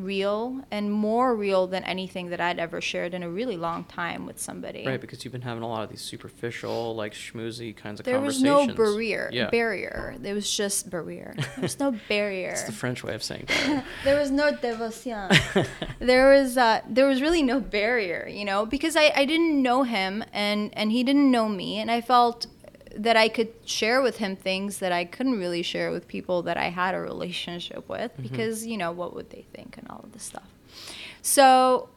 real 0.04 0.62
and 0.72 0.92
more 0.92 1.36
real 1.36 1.68
than 1.68 1.84
anything 1.84 2.30
that 2.30 2.42
I'd 2.42 2.60
ever 2.60 2.82
shared 2.82 3.14
in 3.14 3.24
a 3.24 3.30
really 3.30 3.58
long 3.58 3.84
time 3.86 4.26
with 4.26 4.40
somebody. 4.40 4.86
Right, 4.86 5.00
because 5.00 5.24
you've 5.24 5.32
been 5.32 5.42
having 5.42 5.64
a 5.64 5.68
lot 5.68 5.84
of 5.84 5.90
these 5.90 6.02
superficial, 6.02 6.96
like 6.96 7.14
schmoozy 7.14 7.76
kinds 7.76 8.00
of 8.00 8.06
there 8.06 8.16
conversations. 8.16 8.44
There 8.44 8.56
was 8.56 8.68
no 8.68 8.74
barrier. 8.76 9.30
Yeah. 9.32 9.50
Barrier. 9.50 10.16
There 10.20 10.36
was 10.36 10.52
just 10.52 10.90
barrier. 10.90 11.34
There 11.38 11.62
was 11.62 11.80
no 11.80 11.92
barrier. 12.10 12.50
it's 12.50 12.64
the 12.64 12.72
French 12.72 13.04
way 13.04 13.14
of 13.14 13.24
saying 13.24 13.46
barrier. 13.48 13.84
there 14.04 14.20
was 14.20 14.32
no 14.32 14.56
devotion. 14.56 15.30
there 16.00 16.32
was 16.32 16.58
uh, 16.58 16.82
there 16.88 17.08
was 17.08 17.22
really 17.22 17.44
no 17.44 17.60
barrier, 17.60 18.28
you 18.28 18.46
know, 18.46 18.66
because 18.66 18.96
I, 18.96 19.12
I 19.16 19.26
didn't 19.26 19.62
know 19.62 19.84
him 19.84 20.24
and 20.34 20.70
and 20.74 20.92
he 20.92 21.04
didn't 21.04 21.30
know 21.32 21.48
me, 21.50 21.78
and 21.78 21.90
I 21.90 22.02
felt 22.02 22.48
that 22.96 23.18
I 23.18 23.30
could 23.30 23.54
share 23.66 24.02
with 24.02 24.18
him 24.18 24.36
things 24.36 24.80
that 24.80 24.92
I 24.92 25.06
couldn't 25.06 25.38
really 25.38 25.62
share 25.62 25.92
with 25.92 26.08
people 26.08 26.42
that 26.44 26.58
I 26.58 26.70
had 26.70 26.96
a 26.96 27.00
relationship 27.00 27.88
with 27.88 28.12
mm-hmm. 28.14 28.24
because, 28.24 28.66
you 28.66 28.78
know, 28.78 28.92
what 28.92 29.16
would 29.16 29.30
they 29.30 29.46
think 29.54 29.78
and 29.78 29.88
all 29.90 30.02
of 30.04 30.12
this 30.12 30.24
stuff. 30.24 30.48
So. 31.22 31.90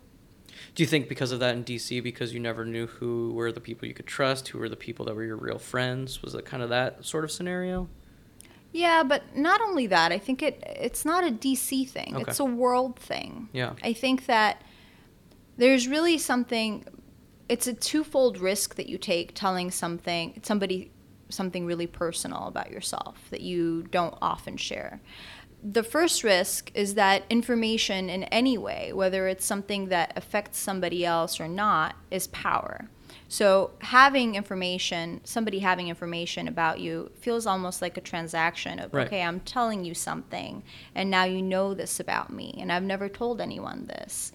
Do 0.75 0.83
you 0.83 0.89
think 0.89 1.09
because 1.09 1.31
of 1.31 1.39
that 1.41 1.55
in 1.55 1.65
DC, 1.65 2.03
because 2.03 2.35
you 2.35 2.41
never 2.41 2.65
knew 2.65 2.87
who 2.87 3.33
were 3.33 3.53
the 3.53 3.61
people 3.61 3.87
you 3.87 3.95
could 3.95 4.07
trust, 4.07 4.49
who 4.49 4.59
were 4.59 4.69
the 4.69 4.77
people 4.77 5.07
that 5.07 5.15
were 5.15 5.25
your 5.25 5.37
real 5.37 5.59
friends? 5.59 6.21
Was 6.23 6.35
it 6.35 6.45
kind 6.45 6.63
of 6.63 6.69
that 6.71 7.05
sort 7.05 7.23
of 7.23 7.31
scenario? 7.31 7.89
Yeah, 8.73 9.05
but 9.05 9.37
not 9.37 9.61
only 9.61 9.87
that. 9.87 10.11
I 10.11 10.19
think 10.19 10.43
it 10.43 10.61
it's 10.67 11.05
not 11.05 11.25
a 11.25 11.31
DC 11.31 11.89
thing. 11.89 12.17
Okay. 12.17 12.25
It's 12.27 12.41
a 12.41 12.45
world 12.45 12.99
thing. 12.99 13.49
Yeah. 13.53 13.75
I 13.85 13.93
think 13.93 14.27
that 14.27 14.63
there's 15.57 15.87
really 15.87 16.19
something 16.19 16.85
it's 17.49 17.67
a 17.67 17.75
twofold 17.75 18.39
risk 18.39 18.75
that 18.77 18.89
you 18.89 18.99
take 18.99 19.35
telling 19.35 19.71
something 19.71 20.41
somebody 20.43 20.91
something 21.29 21.67
really 21.67 21.87
personal 21.87 22.47
about 22.47 22.71
yourself 22.71 23.19
that 23.31 23.41
you 23.41 23.83
don't 23.91 24.17
often 24.21 24.57
share. 24.57 25.01
The 25.63 25.83
first 25.83 26.23
risk 26.23 26.71
is 26.75 26.95
that 26.95 27.25
information 27.31 28.11
in 28.11 28.25
any 28.25 28.59
way, 28.59 28.93
whether 28.93 29.27
it's 29.27 29.47
something 29.47 29.89
that 29.89 30.13
affects 30.17 30.59
somebody 30.59 31.05
else 31.07 31.41
or 31.41 31.49
not, 31.49 31.97
is 32.11 32.27
power. 32.29 32.89
So 33.29 33.71
having 33.81 34.35
information, 34.35 35.23
somebody 35.25 35.61
having 35.61 35.89
information 35.89 36.47
about 36.49 36.81
you 36.81 37.11
feels 37.19 37.47
almost 37.47 37.81
like 37.81 37.97
a 37.97 38.03
transaction 38.03 38.79
of, 38.79 38.93
right. 38.93 39.07
okay, 39.07 39.23
I'm 39.23 39.41
telling 39.41 39.85
you 39.85 39.95
something, 39.95 40.63
and 40.95 41.11
now 41.11 41.25
you 41.25 41.41
know 41.41 41.73
this 41.73 41.99
about 41.99 42.31
me, 42.31 42.55
and 42.59 42.71
I've 42.71 42.83
never 42.83 43.09
told 43.09 43.41
anyone 43.41 43.87
this. 43.87 44.33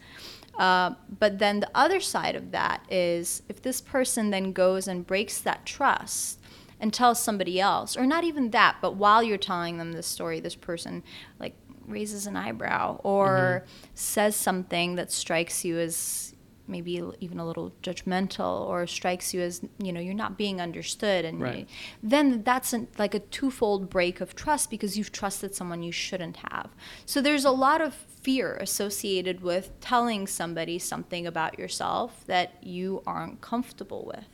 Uh, 0.60 0.94
but 1.20 1.40
then 1.40 1.62
the 1.62 1.72
other 1.74 2.02
side 2.02 2.36
of 2.36 2.52
that 2.52 2.84
is 2.92 3.42
if 3.48 3.62
this 3.62 3.80
person 3.80 4.30
then 4.30 4.52
goes 4.52 4.90
and 4.90 5.08
breaks 5.08 5.40
that 5.40 5.66
trust 5.66 6.38
and 6.82 6.94
tells 6.94 7.22
somebody 7.22 7.62
else, 7.62 7.96
or 7.96 8.06
not 8.06 8.26
even 8.26 8.52
that, 8.52 8.76
but 8.82 8.96
while 8.96 9.24
you're 9.24 9.38
telling 9.38 9.78
them 9.78 9.94
this 9.94 10.06
story, 10.06 10.42
this 10.42 10.56
person 10.56 11.02
like 11.40 11.56
raises 11.88 12.28
an 12.28 12.36
eyebrow 12.36 13.00
or 13.04 13.64
mm-hmm. 13.66 13.86
says 13.96 14.36
something 14.36 14.96
that 14.96 15.12
strikes 15.12 15.64
you 15.64 15.80
as 15.80 16.36
maybe 16.70 17.02
even 17.20 17.40
a 17.40 17.46
little 17.46 17.74
judgmental 17.82 18.62
or 18.68 18.86
strikes 18.88 19.34
you 19.34 19.42
as 19.42 19.62
you 19.80 19.92
know 19.92 20.00
you're 20.00 20.14
not 20.14 20.38
being 20.38 20.62
understood 20.62 21.26
and 21.26 21.42
right. 21.42 21.60
you, 21.60 21.66
then 22.04 22.44
that's 22.44 22.72
an, 22.74 22.88
like 22.98 23.14
a 23.14 23.20
twofold 23.20 23.90
break 23.90 24.22
of 24.22 24.36
trust 24.36 24.70
because 24.70 24.98
you've 24.98 25.12
trusted 25.12 25.54
someone 25.56 25.84
you 25.84 25.92
shouldn't 25.92 26.38
have 26.38 26.70
so 27.06 27.22
there's 27.22 27.46
a 27.46 27.52
lot 27.52 27.82
of 27.82 27.94
fear 27.94 28.56
associated 28.58 29.42
with 29.42 29.72
telling 29.80 30.28
somebody 30.28 30.78
something 30.78 31.26
about 31.26 31.58
yourself 31.58 32.24
that 32.28 32.64
you 32.64 33.02
aren't 33.06 33.42
comfortable 33.42 34.06
with 34.06 34.28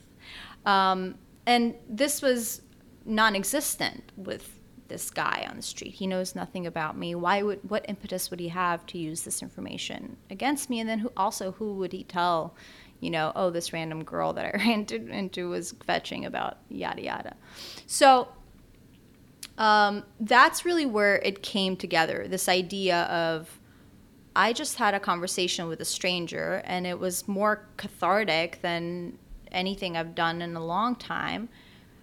um, 0.66 1.16
and 1.46 1.76
this 1.88 2.22
was 2.22 2.62
non-existent 3.06 4.12
with 4.18 4.55
this 4.88 5.10
guy 5.10 5.46
on 5.50 5.58
the 5.58 5.62
street. 5.62 5.94
He 5.94 6.08
knows 6.08 6.36
nothing 6.36 6.66
about 6.66 6.98
me. 6.98 7.16
Why 7.16 7.42
would 7.42 7.70
what 7.70 7.86
impetus 7.88 8.30
would 8.30 8.40
he 8.40 8.50
have 8.50 8.86
to 8.88 8.98
use 8.98 9.22
this 9.22 9.42
information 9.42 10.18
against 10.30 10.70
me? 10.70 10.80
And 10.80 10.90
then 10.90 11.00
who 11.00 11.12
also 11.18 11.52
who 11.54 11.76
would 11.76 11.92
he 11.92 12.04
tell, 12.04 12.56
you 13.00 13.10
know, 13.10 13.32
oh 13.36 13.50
this 13.50 13.74
random 13.74 14.04
girl 14.04 14.34
that 14.34 14.46
I 14.46 14.58
ran 14.58 14.86
into 14.86 15.50
was 15.50 15.74
fetching 15.86 16.26
about 16.26 16.58
yada 16.70 17.04
yada. 17.04 17.36
So 17.88 18.30
um, 19.58 20.04
that's 20.20 20.66
really 20.66 20.86
where 20.86 21.18
it 21.18 21.42
came 21.42 21.78
together. 21.78 22.28
This 22.28 22.50
idea 22.50 23.04
of 23.04 23.60
I 24.36 24.52
just 24.52 24.76
had 24.76 24.94
a 24.94 25.00
conversation 25.00 25.70
with 25.70 25.80
a 25.80 25.86
stranger, 25.86 26.62
and 26.66 26.86
it 26.86 27.00
was 27.00 27.26
more 27.28 27.68
cathartic 27.78 28.60
than 28.62 29.18
anything 29.52 29.96
I've 29.96 30.14
done 30.14 30.42
in 30.42 30.56
a 30.56 30.66
long 30.66 30.96
time 30.96 31.48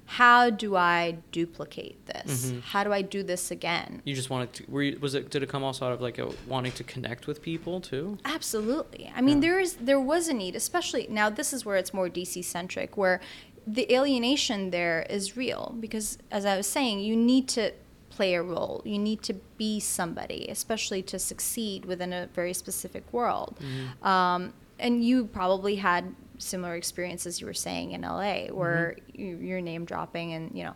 how 0.06 0.50
do 0.50 0.76
I 0.76 1.18
duplicate 1.30 2.04
this? 2.06 2.46
Mm-hmm. 2.46 2.60
How 2.60 2.84
do 2.84 2.92
I 2.92 3.02
do 3.02 3.22
this 3.22 3.50
again? 3.50 4.02
You 4.04 4.14
just 4.14 4.30
wanted 4.30 4.52
to. 4.54 4.64
Were 4.68 4.82
you, 4.82 4.98
was 5.00 5.14
it? 5.14 5.30
Did 5.30 5.42
it 5.42 5.48
come 5.48 5.64
also 5.64 5.86
out 5.86 5.92
of 5.92 6.00
like 6.00 6.18
a 6.18 6.30
wanting 6.46 6.72
to 6.72 6.84
connect 6.84 7.26
with 7.26 7.40
people 7.40 7.80
too? 7.80 8.18
Absolutely. 8.24 9.10
I 9.14 9.20
mean, 9.20 9.38
yeah. 9.38 9.48
there 9.48 9.60
is 9.60 9.74
there 9.76 10.00
was 10.00 10.28
a 10.28 10.34
need, 10.34 10.56
especially 10.56 11.06
now. 11.08 11.30
This 11.30 11.52
is 11.52 11.64
where 11.64 11.76
it's 11.76 11.94
more 11.94 12.08
DC 12.08 12.44
centric, 12.44 12.96
where 12.96 13.20
the 13.66 13.92
alienation 13.92 14.70
there 14.70 15.06
is 15.08 15.36
real 15.36 15.76
because, 15.78 16.18
as 16.30 16.44
I 16.44 16.56
was 16.56 16.66
saying, 16.66 17.00
you 17.00 17.16
need 17.16 17.48
to 17.48 17.72
play 18.10 18.34
a 18.34 18.42
role. 18.42 18.82
You 18.84 18.98
need 18.98 19.22
to 19.22 19.34
be 19.56 19.80
somebody, 19.80 20.46
especially 20.48 21.02
to 21.04 21.18
succeed 21.18 21.84
within 21.84 22.12
a 22.12 22.28
very 22.34 22.52
specific 22.52 23.10
world. 23.12 23.58
Mm-hmm. 23.60 24.06
Um, 24.06 24.52
and 24.78 25.04
you 25.04 25.26
probably 25.26 25.76
had 25.76 26.14
similar 26.42 26.74
experiences 26.74 27.40
you 27.40 27.46
were 27.46 27.54
saying 27.54 27.92
in 27.92 28.02
LA, 28.02 28.46
where 28.46 28.96
mm-hmm. 29.16 29.44
you, 29.44 29.56
are 29.56 29.60
name 29.60 29.84
dropping 29.84 30.32
and 30.32 30.56
you 30.56 30.64
know. 30.64 30.74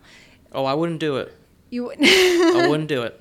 Oh, 0.53 0.65
I 0.65 0.75
wouldn't 0.75 1.01
do 1.01 1.17
it. 1.17 1.37
You 1.71 1.85
wouldn't. 1.85 2.07
I 2.07 2.67
wouldn't 2.69 2.89
do 2.89 3.03
it. 3.03 3.21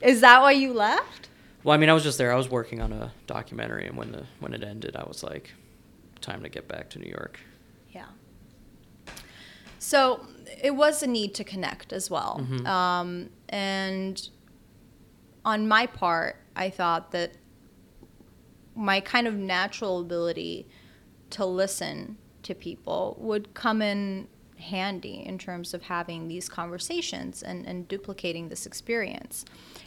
Is 0.00 0.20
that 0.20 0.40
why 0.40 0.52
you 0.52 0.72
left? 0.72 1.28
Well, 1.62 1.74
I 1.74 1.78
mean, 1.78 1.88
I 1.88 1.94
was 1.94 2.02
just 2.02 2.18
there. 2.18 2.32
I 2.32 2.36
was 2.36 2.50
working 2.50 2.80
on 2.80 2.92
a 2.92 3.12
documentary, 3.26 3.86
and 3.86 3.96
when 3.96 4.12
the 4.12 4.24
when 4.40 4.52
it 4.54 4.62
ended, 4.62 4.96
I 4.96 5.04
was 5.06 5.22
like, 5.22 5.52
time 6.20 6.42
to 6.42 6.48
get 6.48 6.68
back 6.68 6.90
to 6.90 6.98
New 6.98 7.08
York. 7.08 7.38
Yeah. 7.92 8.06
So 9.78 10.26
it 10.62 10.74
was 10.74 11.02
a 11.02 11.06
need 11.06 11.34
to 11.34 11.44
connect 11.44 11.92
as 11.92 12.10
well. 12.10 12.40
Mhm. 12.42 12.66
Um, 12.66 13.30
and 13.48 14.28
on 15.44 15.68
my 15.68 15.86
part, 15.86 16.36
I 16.56 16.70
thought 16.70 17.12
that 17.12 17.32
my 18.74 19.00
kind 19.00 19.26
of 19.26 19.34
natural 19.34 20.00
ability 20.00 20.66
to 21.34 21.44
listen 21.44 22.16
to 22.42 22.54
people 22.54 23.16
would 23.18 23.54
come 23.54 23.80
in 23.82 24.28
handy 24.58 25.22
in 25.26 25.38
terms 25.38 25.74
of 25.74 25.82
having 25.82 26.28
these 26.28 26.48
conversations 26.48 27.42
and, 27.42 27.66
and 27.66 27.88
duplicating 27.88 28.48
this 28.48 28.66
experience. 28.66 29.44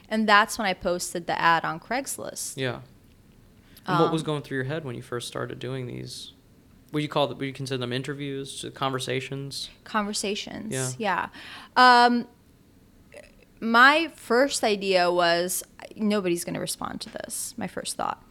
And 0.09 0.27
that's 0.27 0.57
when 0.57 0.67
I 0.67 0.73
posted 0.73 1.27
the 1.27 1.39
ad 1.39 1.63
on 1.65 1.79
Craigslist. 1.79 2.57
Yeah. 2.57 2.81
And 3.85 3.99
what 3.99 4.11
was 4.11 4.21
Um, 4.21 4.25
going 4.25 4.41
through 4.41 4.57
your 4.57 4.65
head 4.65 4.83
when 4.83 4.95
you 4.95 5.01
first 5.01 5.27
started 5.27 5.59
doing 5.59 5.87
these? 5.87 6.33
Would 6.91 7.01
you 7.03 7.09
call 7.09 7.29
it? 7.31 7.37
Would 7.37 7.45
you 7.45 7.53
consider 7.53 7.77
them 7.77 7.93
interviews, 7.93 8.65
conversations? 8.73 9.69
conversations. 9.83 10.73
Yeah. 10.73 11.29
Yeah. 11.77 12.05
Um, 12.05 12.27
my 13.59 14.11
first 14.15 14.63
idea 14.63 15.11
was 15.11 15.63
nobody's 15.95 16.43
going 16.43 16.53
to 16.53 16.59
respond 16.59 17.01
to 17.01 17.09
this. 17.09 17.53
My 17.57 17.67
first 17.67 17.97
thought, 17.97 18.21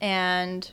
and 0.00 0.70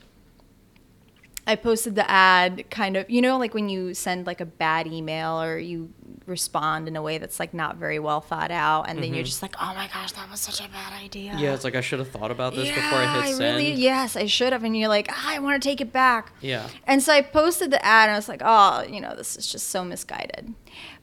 I 1.48 1.56
posted 1.56 1.94
the 1.94 2.08
ad 2.10 2.70
kind 2.70 2.96
of, 2.96 3.08
you 3.08 3.22
know, 3.22 3.38
like 3.38 3.54
when 3.54 3.68
you 3.70 3.94
send 3.94 4.26
like 4.26 4.40
a 4.40 4.44
bad 4.46 4.86
email 4.86 5.40
or 5.42 5.58
you 5.58 5.90
respond 6.26 6.86
in 6.88 6.94
a 6.94 7.00
way 7.00 7.16
that's 7.16 7.40
like 7.40 7.54
not 7.54 7.76
very 7.76 7.98
well 7.98 8.20
thought 8.20 8.50
out, 8.50 8.82
and 8.88 9.02
then 9.02 9.14
you're 9.14 9.24
Mhm. 9.24 9.28
just 9.28 9.40
like, 9.40 9.54
oh 9.58 9.72
my 9.74 9.88
gosh, 9.92 10.12
that 10.12 10.30
was 10.30 10.40
such 10.40 10.60
a 10.60 10.68
bad 10.68 10.92
idea. 11.02 11.34
Yeah, 11.38 11.54
it's 11.54 11.64
like 11.64 11.74
I 11.74 11.80
should 11.80 12.00
have 12.00 12.10
thought 12.10 12.30
about 12.30 12.54
this 12.54 12.68
before 12.68 12.98
I 12.98 13.22
hit 13.22 13.36
send. 13.36 13.42
I 13.44 13.48
really, 13.50 13.72
yes, 13.72 14.14
I 14.14 14.26
should 14.26 14.52
have. 14.52 14.62
And 14.62 14.76
you're 14.76 14.88
like, 14.90 15.08
ah, 15.10 15.24
I 15.34 15.38
want 15.38 15.60
to 15.62 15.66
take 15.66 15.80
it 15.80 15.90
back. 15.90 16.32
Yeah. 16.42 16.68
And 16.86 17.02
so 17.02 17.14
I 17.14 17.22
posted 17.22 17.70
the 17.70 17.82
ad 17.82 18.10
and 18.10 18.12
I 18.12 18.18
was 18.18 18.28
like, 18.28 18.42
oh, 18.44 18.82
you 18.82 19.00
know, 19.00 19.14
this 19.16 19.34
is 19.36 19.50
just 19.50 19.68
so 19.68 19.82
misguided. 19.84 20.52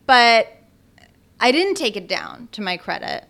But 0.05 0.47
I 1.39 1.51
didn't 1.51 1.75
take 1.75 1.97
it 1.97 2.07
down 2.07 2.49
to 2.51 2.61
my 2.61 2.77
credit. 2.77 3.25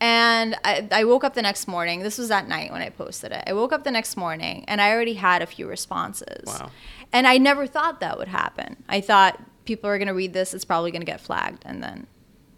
And 0.00 0.56
I, 0.64 0.88
I 0.90 1.04
woke 1.04 1.24
up 1.24 1.34
the 1.34 1.42
next 1.42 1.68
morning. 1.68 2.00
This 2.00 2.16
was 2.16 2.30
at 2.30 2.48
night 2.48 2.72
when 2.72 2.80
I 2.80 2.88
posted 2.88 3.32
it. 3.32 3.44
I 3.46 3.52
woke 3.52 3.72
up 3.72 3.84
the 3.84 3.90
next 3.90 4.16
morning 4.16 4.64
and 4.66 4.80
I 4.80 4.92
already 4.92 5.14
had 5.14 5.42
a 5.42 5.46
few 5.46 5.66
responses. 5.68 6.46
Wow. 6.46 6.70
And 7.12 7.26
I 7.26 7.36
never 7.36 7.66
thought 7.66 8.00
that 8.00 8.16
would 8.16 8.28
happen. 8.28 8.82
I 8.88 9.02
thought 9.02 9.42
people 9.64 9.88
are 9.90 9.98
going 9.98 10.08
to 10.08 10.14
read 10.14 10.32
this, 10.32 10.54
it's 10.54 10.64
probably 10.64 10.90
going 10.90 11.02
to 11.02 11.06
get 11.06 11.20
flagged, 11.20 11.62
and 11.64 11.82
then 11.82 12.06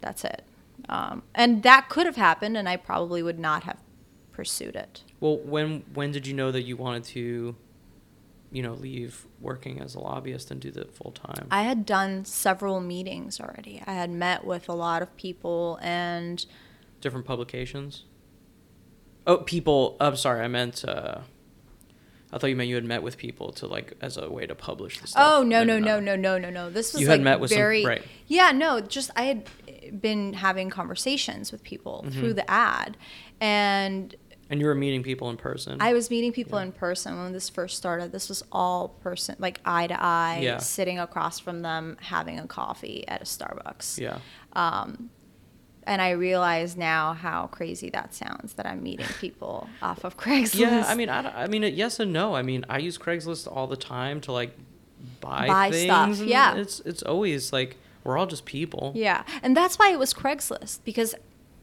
that's 0.01 0.23
it. 0.23 0.43
Um, 0.89 1.23
and 1.35 1.63
that 1.63 1.89
could 1.89 2.05
have 2.05 2.15
happened, 2.15 2.57
and 2.57 2.67
I 2.67 2.77
probably 2.77 3.21
would 3.21 3.39
not 3.39 3.63
have 3.63 3.77
pursued 4.31 4.75
it. 4.75 5.03
Well, 5.19 5.37
when 5.37 5.83
when 5.93 6.11
did 6.11 6.25
you 6.27 6.33
know 6.33 6.51
that 6.51 6.63
you 6.63 6.75
wanted 6.75 7.03
to, 7.05 7.55
you 8.51 8.63
know, 8.63 8.73
leave 8.73 9.27
working 9.39 9.79
as 9.79 9.95
a 9.95 9.99
lobbyist 9.99 10.49
and 10.49 10.59
do 10.59 10.71
the 10.71 10.85
full 10.85 11.11
time? 11.11 11.47
I 11.51 11.61
had 11.63 11.85
done 11.85 12.25
several 12.25 12.79
meetings 12.81 13.39
already. 13.39 13.81
I 13.85 13.93
had 13.93 14.09
met 14.09 14.43
with 14.43 14.67
a 14.67 14.73
lot 14.73 15.01
of 15.01 15.15
people 15.15 15.79
and 15.81 16.45
Different 17.03 17.25
publications. 17.27 18.03
Oh, 19.27 19.37
people. 19.37 19.97
I'm 19.99 20.15
sorry. 20.15 20.41
I 20.43 20.47
meant. 20.47 20.83
Uh, 20.85 21.19
I 22.31 22.37
thought 22.39 22.47
you 22.47 22.55
meant 22.55 22.69
you 22.69 22.75
had 22.75 22.85
met 22.85 23.03
with 23.03 23.17
people 23.17 23.51
to 23.53 23.67
like 23.67 23.93
as 24.01 24.17
a 24.17 24.29
way 24.29 24.47
to 24.47 24.55
publish 24.55 24.99
the 24.99 25.05
stuff. 25.07 25.21
oh 25.23 25.43
no 25.43 25.63
no 25.63 25.77
no 25.77 25.99
no 25.99 26.15
no 26.15 26.39
no 26.39 26.49
no 26.49 26.69
this 26.71 26.91
was 26.91 27.01
You 27.03 27.07
like 27.07 27.19
had 27.19 27.23
met 27.23 27.39
with 27.39 27.51
some- 27.51 27.59
very 27.59 27.85
right. 27.85 28.01
yeah 28.25 28.51
no 28.51 28.81
just 28.81 29.11
I 29.15 29.23
had 29.25 29.47
been 30.01 30.33
having 30.33 30.71
conversations 30.71 31.51
with 31.51 31.61
people 31.61 32.03
Mm-hmm. 32.07 32.19
through 32.19 32.33
the 32.33 32.49
ad 32.49 32.97
and 33.39 34.15
And 34.49 34.59
you 34.59 34.65
were 34.65 34.73
meeting 34.73 35.03
people 35.03 35.29
in 35.29 35.37
person. 35.37 35.77
I 35.79 35.93
was 35.93 36.09
meeting 36.09 36.31
people 36.31 36.57
Yeah. 36.57 36.65
in 36.65 36.71
person 36.71 37.17
when 37.21 37.33
this 37.33 37.49
first 37.49 37.77
started. 37.77 38.11
This 38.11 38.29
was 38.29 38.43
all 38.51 38.87
person, 38.89 39.35
like 39.37 39.59
eye 39.63 39.85
to 39.87 40.01
eye, 40.03 40.39
Yeah. 40.41 40.57
sitting 40.57 40.97
across 40.97 41.39
from 41.39 41.61
them, 41.61 41.97
having 42.01 42.39
a 42.39 42.47
coffee 42.47 43.07
at 43.07 43.21
a 43.21 43.25
Starbucks. 43.25 43.99
Yeah. 43.99 44.17
Um, 44.53 45.11
and 45.85 46.01
I 46.01 46.11
realize 46.11 46.75
now 46.75 47.13
how 47.13 47.47
crazy 47.47 47.89
that 47.91 48.13
sounds 48.13 48.53
that 48.53 48.65
I'm 48.65 48.83
meeting 48.83 49.07
people 49.19 49.69
off 49.81 50.03
of 50.03 50.17
Craigslist. 50.17 50.59
Yeah, 50.59 50.85
I 50.87 50.95
mean, 50.95 51.09
I, 51.09 51.43
I 51.43 51.47
mean, 51.47 51.63
yes 51.63 51.99
and 51.99 52.13
no. 52.13 52.35
I 52.35 52.41
mean, 52.41 52.65
I 52.69 52.79
use 52.79 52.97
Craigslist 52.97 53.53
all 53.53 53.67
the 53.67 53.77
time 53.77 54.21
to 54.21 54.31
like 54.31 54.57
buy, 55.19 55.47
Buy 55.47 55.71
things. 55.71 56.17
stuff, 56.17 56.27
yeah. 56.27 56.55
it's 56.55 56.79
it's 56.81 57.03
always 57.03 57.53
like 57.53 57.77
we're 58.03 58.17
all 58.17 58.27
just 58.27 58.45
people. 58.45 58.91
Yeah, 58.95 59.23
and 59.41 59.55
that's 59.55 59.77
why 59.77 59.91
it 59.91 59.99
was 59.99 60.13
Craigslist 60.13 60.79
because 60.83 61.15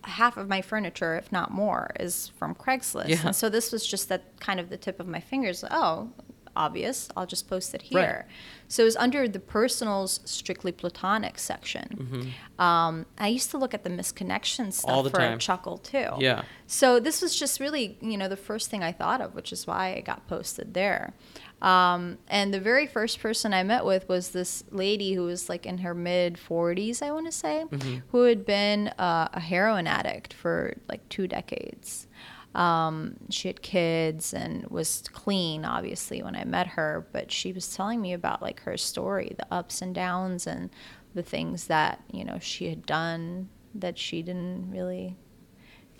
half 0.04 0.36
of 0.36 0.48
my 0.48 0.62
furniture, 0.62 1.16
if 1.16 1.30
not 1.30 1.50
more, 1.50 1.90
is 1.98 2.28
from 2.38 2.54
Craigslist. 2.54 3.08
Yeah. 3.08 3.26
And 3.26 3.36
so 3.36 3.48
this 3.48 3.72
was 3.72 3.86
just 3.86 4.08
that 4.08 4.40
kind 4.40 4.58
of 4.60 4.70
the 4.70 4.76
tip 4.76 5.00
of 5.00 5.06
my 5.06 5.20
fingers. 5.20 5.64
Oh, 5.70 6.10
obvious. 6.56 7.08
I'll 7.16 7.26
just 7.26 7.48
post 7.48 7.74
it 7.74 7.82
Right. 7.92 8.04
here. 8.04 8.26
So 8.68 8.82
it 8.82 8.86
was 8.86 8.96
under 8.96 9.26
the 9.28 9.40
personals 9.40 10.20
strictly 10.24 10.72
platonic 10.72 11.38
section. 11.38 12.32
Mhm. 12.58 12.64
Um, 12.64 13.06
I 13.18 13.28
used 13.28 13.50
to 13.50 13.58
look 13.58 13.74
at 13.74 13.82
the 13.84 13.90
misconnection 13.90 14.72
stuff 14.72 14.90
All 14.90 15.02
the 15.02 15.10
for 15.10 15.18
time. 15.18 15.34
a 15.34 15.38
chuckle 15.38 15.78
too. 15.78 16.10
Yeah. 16.18 16.42
So 16.66 17.00
this 17.00 17.20
was 17.22 17.34
just 17.38 17.58
really, 17.60 17.98
you 18.00 18.16
know, 18.16 18.28
the 18.28 18.36
first 18.36 18.70
thing 18.70 18.82
I 18.82 18.92
thought 18.92 19.20
of, 19.20 19.34
which 19.34 19.52
is 19.52 19.66
why 19.66 19.88
it 19.90 20.04
got 20.04 20.26
posted 20.28 20.74
there. 20.74 21.14
Um, 21.62 22.18
and 22.28 22.54
the 22.54 22.60
very 22.60 22.86
first 22.86 23.20
person 23.20 23.52
I 23.52 23.62
met 23.64 23.84
with 23.84 24.08
was 24.08 24.30
this 24.30 24.64
lady 24.70 25.12
who 25.14 25.24
was 25.24 25.48
like 25.48 25.66
in 25.66 25.78
her 25.78 25.92
mid 25.94 26.36
40s, 26.38 27.02
I 27.02 27.10
want 27.10 27.26
to 27.26 27.32
say, 27.32 27.64
Mhm. 27.70 28.02
who 28.12 28.22
had 28.22 28.46
been 28.46 28.88
uh, 28.98 29.28
a 29.32 29.40
heroin 29.40 29.86
addict 29.86 30.32
for 30.32 30.74
like 30.88 31.06
two 31.08 31.26
decades. 31.26 32.06
Um, 32.54 33.16
she 33.30 33.48
had 33.48 33.62
kids 33.62 34.34
and 34.34 34.66
was 34.66 35.04
clean, 35.12 35.64
obviously, 35.64 36.22
when 36.22 36.34
I 36.34 36.44
met 36.44 36.68
her. 36.68 37.06
But 37.12 37.30
she 37.30 37.52
was 37.52 37.74
telling 37.74 38.00
me 38.00 38.12
about 38.12 38.42
like 38.42 38.60
her 38.60 38.76
story, 38.76 39.34
the 39.36 39.46
ups 39.52 39.82
and 39.82 39.94
downs, 39.94 40.46
and 40.46 40.70
the 41.14 41.22
things 41.22 41.66
that 41.66 42.02
you 42.12 42.24
know 42.24 42.38
she 42.40 42.68
had 42.68 42.86
done 42.86 43.48
that 43.74 43.98
she 43.98 44.22
didn't 44.22 44.70
really 44.70 45.16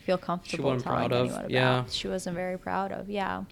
feel 0.01 0.19
comfortable 0.19 0.71
wasn't 0.71 0.85
telling 0.85 1.09
proud 1.09 1.13
of, 1.13 1.27
anyone 1.27 1.41
about. 1.41 1.51
yeah. 1.51 1.85
She 1.89 2.09
wasn't 2.09 2.35
very 2.35 2.59
proud 2.59 2.91
of, 2.91 3.09
yeah. 3.09 3.45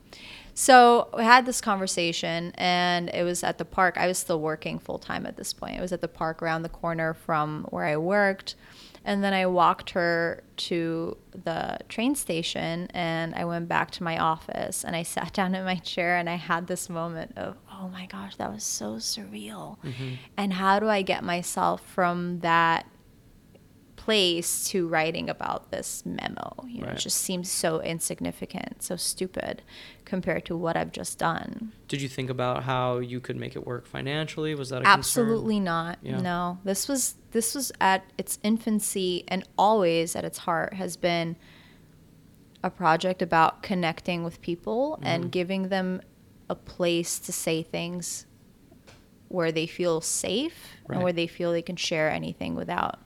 So 0.54 1.08
we 1.16 1.22
had 1.22 1.46
this 1.46 1.60
conversation, 1.60 2.52
and 2.56 3.10
it 3.10 3.22
was 3.22 3.44
at 3.44 3.58
the 3.58 3.64
park. 3.64 3.96
I 3.96 4.08
was 4.08 4.18
still 4.18 4.40
working 4.40 4.78
full 4.78 4.98
time 4.98 5.24
at 5.26 5.36
this 5.36 5.52
point. 5.52 5.76
It 5.76 5.80
was 5.80 5.92
at 5.92 6.00
the 6.00 6.08
park 6.08 6.42
around 6.42 6.62
the 6.62 6.68
corner 6.68 7.14
from 7.14 7.64
where 7.70 7.84
I 7.84 7.96
worked. 7.96 8.56
And 9.04 9.22
then 9.24 9.32
I 9.32 9.46
walked 9.46 9.90
her 9.90 10.42
to 10.68 11.16
the 11.32 11.78
train 11.88 12.14
station, 12.14 12.88
and 12.92 13.34
I 13.34 13.44
went 13.44 13.68
back 13.68 13.90
to 13.92 14.02
my 14.02 14.18
office, 14.18 14.84
and 14.84 14.94
I 14.96 15.02
sat 15.14 15.32
down 15.32 15.54
in 15.54 15.64
my 15.64 15.76
chair, 15.76 16.16
and 16.16 16.28
I 16.28 16.34
had 16.34 16.66
this 16.66 16.88
moment 16.88 17.32
of, 17.36 17.56
oh 17.72 17.88
my 17.88 18.06
gosh, 18.06 18.36
that 18.36 18.52
was 18.52 18.64
so 18.64 18.94
surreal. 18.96 19.78
Mhm. 19.84 20.18
And 20.36 20.52
how 20.54 20.78
do 20.80 20.88
I 20.88 21.02
get 21.02 21.22
myself 21.24 21.80
from 21.82 22.40
that 22.40 22.86
place 24.08 24.64
to 24.70 24.88
writing 24.88 25.28
about 25.28 25.70
this 25.70 26.02
memo? 26.06 26.64
You 26.66 26.80
know, 26.80 26.86
Right. 26.86 26.96
it 26.96 27.00
just 27.00 27.18
seems 27.18 27.50
so 27.50 27.80
insignificant, 27.82 28.82
so 28.82 28.96
stupid 28.96 29.60
compared 30.06 30.46
to 30.46 30.56
what 30.56 30.78
I've 30.78 30.92
just 30.92 31.18
done. 31.18 31.72
Did 31.88 32.00
you 32.00 32.08
think 32.08 32.30
about 32.30 32.62
how 32.62 33.00
you 33.00 33.20
could 33.20 33.36
make 33.36 33.54
it 33.54 33.66
work 33.66 33.86
financially? 33.86 34.54
Was 34.54 34.70
that 34.70 34.76
a 34.76 34.84
concern? 34.84 34.98
Absolutely 34.98 35.60
not. 35.60 35.98
Yeah. 36.02 36.20
No. 36.22 36.58
This 36.64 36.88
was 36.88 37.16
this 37.32 37.54
was 37.54 37.70
at 37.82 38.02
its 38.16 38.38
infancy 38.42 39.24
and 39.28 39.46
always 39.58 40.16
at 40.16 40.24
its 40.24 40.38
heart 40.38 40.72
has 40.72 40.96
been 40.96 41.36
a 42.64 42.70
project 42.70 43.20
about 43.20 43.62
connecting 43.62 44.24
with 44.24 44.40
people 44.40 44.98
Mhm. 45.02 45.06
and 45.06 45.30
giving 45.30 45.68
them 45.68 46.00
a 46.48 46.54
place 46.54 47.18
to 47.18 47.30
say 47.30 47.62
things 47.62 48.24
where 49.28 49.52
they 49.52 49.66
feel 49.66 50.00
safe 50.00 50.76
Right. 50.86 50.94
and 50.96 51.04
where 51.04 51.12
they 51.12 51.26
feel 51.26 51.52
they 51.52 51.60
can 51.60 51.76
share 51.76 52.10
anything 52.10 52.54
without 52.54 53.00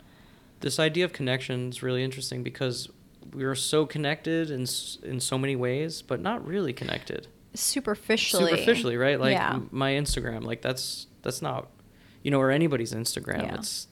This 0.63 0.79
idea 0.81 1.05
of 1.05 1.13
connection 1.13 1.69
is 1.69 1.83
really 1.83 2.03
interesting 2.03 2.43
because 2.43 2.89
we 3.35 3.45
are 3.45 3.55
so 3.55 3.85
connected 3.87 4.51
in 4.51 4.63
in 5.05 5.21
so 5.21 5.37
many 5.39 5.55
ways, 5.57 6.03
but 6.03 6.21
not 6.21 6.45
really 6.47 6.73
connected. 6.73 7.27
superficially. 7.55 8.51
Superficially, 8.51 8.97
right? 8.97 9.21
Like 9.21 9.33
Yeah. 9.35 9.51
m- 9.55 9.69
my 9.71 9.93
Instagram, 9.93 10.43
like 10.45 10.63
that's 10.63 11.07
that's 11.23 11.43
not, 11.43 11.69
you 12.23 12.31
know, 12.31 12.41
or 12.41 12.51
anybody's 12.51 12.95
Instagram. 12.95 13.43
Yeah. 13.43 13.55
It's 13.57 13.89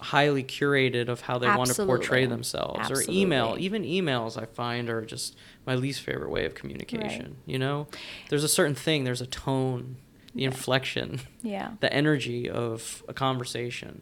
highly 0.00 0.44
curated 0.44 1.08
of 1.08 1.22
how 1.22 1.36
they 1.38 1.48
want 1.48 1.68
to 1.74 1.84
portray 1.84 2.26
themselves 2.26 2.78
Absolutely. 2.80 3.14
Or 3.14 3.18
email, 3.22 3.56
even 3.58 3.82
emails, 3.82 4.40
I 4.40 4.46
find 4.46 4.88
are 4.88 5.02
just 5.04 5.36
my 5.66 5.74
least 5.74 6.00
favorite 6.02 6.30
way 6.30 6.44
of 6.46 6.54
communication. 6.54 7.36
You 7.44 7.58
know, 7.58 7.88
there's 8.28 8.44
a 8.44 8.48
certain 8.48 8.74
thing. 8.76 9.02
There's 9.04 9.20
a 9.20 9.26
tone, 9.26 9.96
the 10.34 10.42
Yeah. 10.42 10.46
inflection, 10.48 11.20
Yeah. 11.42 11.72
the 11.80 11.92
energy 11.92 12.48
of 12.48 13.02
a 13.08 13.12
conversation. 13.14 14.00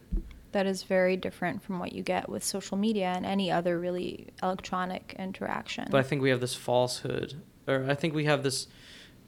That 0.53 0.65
is 0.65 0.83
very 0.83 1.17
different 1.17 1.61
from 1.61 1.79
what 1.79 1.93
you 1.93 2.01
get 2.03 2.29
with 2.29 2.43
social 2.43 2.77
media 2.77 3.13
and 3.15 3.25
any 3.25 3.51
other 3.51 3.77
really 3.79 4.27
electronic 4.41 5.15
interaction. 5.19 5.87
But 5.91 5.99
I 5.99 6.03
think 6.03 6.21
we 6.21 6.29
have 6.29 6.39
this 6.41 6.55
falsehood, 6.55 7.41
or 7.67 7.85
I 7.89 7.95
think 7.95 8.13
we 8.15 8.25
have 8.25 8.41
this 8.43 8.67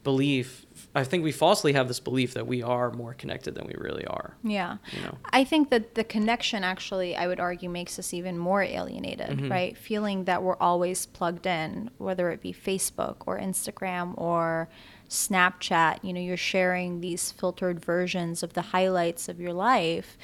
belief. 0.03 0.65
I 0.93 1.03
think 1.03 1.23
we 1.23 1.31
falsely 1.31 1.73
have 1.73 1.87
this 1.87 1.99
belief 1.99 2.35
that 2.35 2.45
we 2.45 2.61
are 2.61 2.91
more 2.91 3.15
connected 3.15 3.55
than 3.55 3.65
we 3.65 3.73
really 3.75 4.05
are. 4.05 4.35
Yeah. 4.43 4.77
You 4.93 5.01
know. 5.01 5.17
I 5.31 5.43
think 5.43 5.71
that 5.71 5.95
the 5.95 6.03
connection 6.03 6.63
actually, 6.63 7.15
I 7.15 7.25
would 7.27 7.39
argue, 7.39 7.69
makes 7.69 7.97
us 7.97 8.13
even 8.13 8.37
more 8.37 8.61
alienated, 8.61 9.29
Mm-hmm. 9.39 9.51
right? 9.51 9.75
Feeling 9.77 10.25
that 10.25 10.43
we're 10.43 10.57
always 10.57 11.07
plugged 11.07 11.47
in, 11.47 11.89
whether 11.97 12.29
it 12.29 12.39
be 12.41 12.53
Facebook 12.53 13.15
or 13.25 13.39
Instagram 13.39 14.13
or 14.15 14.69
Snapchat, 15.09 16.03
you 16.03 16.13
know, 16.13 16.19
you're 16.19 16.37
sharing 16.37 17.01
these 17.01 17.31
filtered 17.31 17.79
versions 17.83 18.43
of 18.43 18.53
the 18.53 18.61
highlights 18.61 19.27
of 19.29 19.39
your 19.39 19.53
life. 19.53 20.17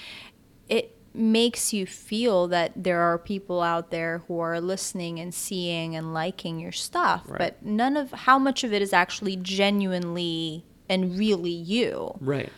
Makes 1.14 1.74
you 1.74 1.86
feel 1.86 2.48
that 2.48 2.72
there 2.76 3.02
are 3.02 3.18
people 3.18 3.62
out 3.62 3.92
there 3.92 4.20
who 4.28 4.40
are 4.40 4.62
listening 4.62 5.20
and 5.20 5.34
seeing 5.34 5.96
and 5.96 6.14
liking 6.14 6.60
your 6.60 6.72
stuff, 6.72 7.24
Right. 7.28 7.38
but 7.38 7.66
none 7.66 7.98
of 7.98 8.12
how 8.12 8.40
much 8.40 8.64
of 8.64 8.72
it 8.72 8.82
is 8.82 8.94
actually 8.94 9.36
genuinely 9.36 10.64
and 10.88 11.18
really 11.18 11.52
you. 11.52 12.16
Right. 12.22 12.52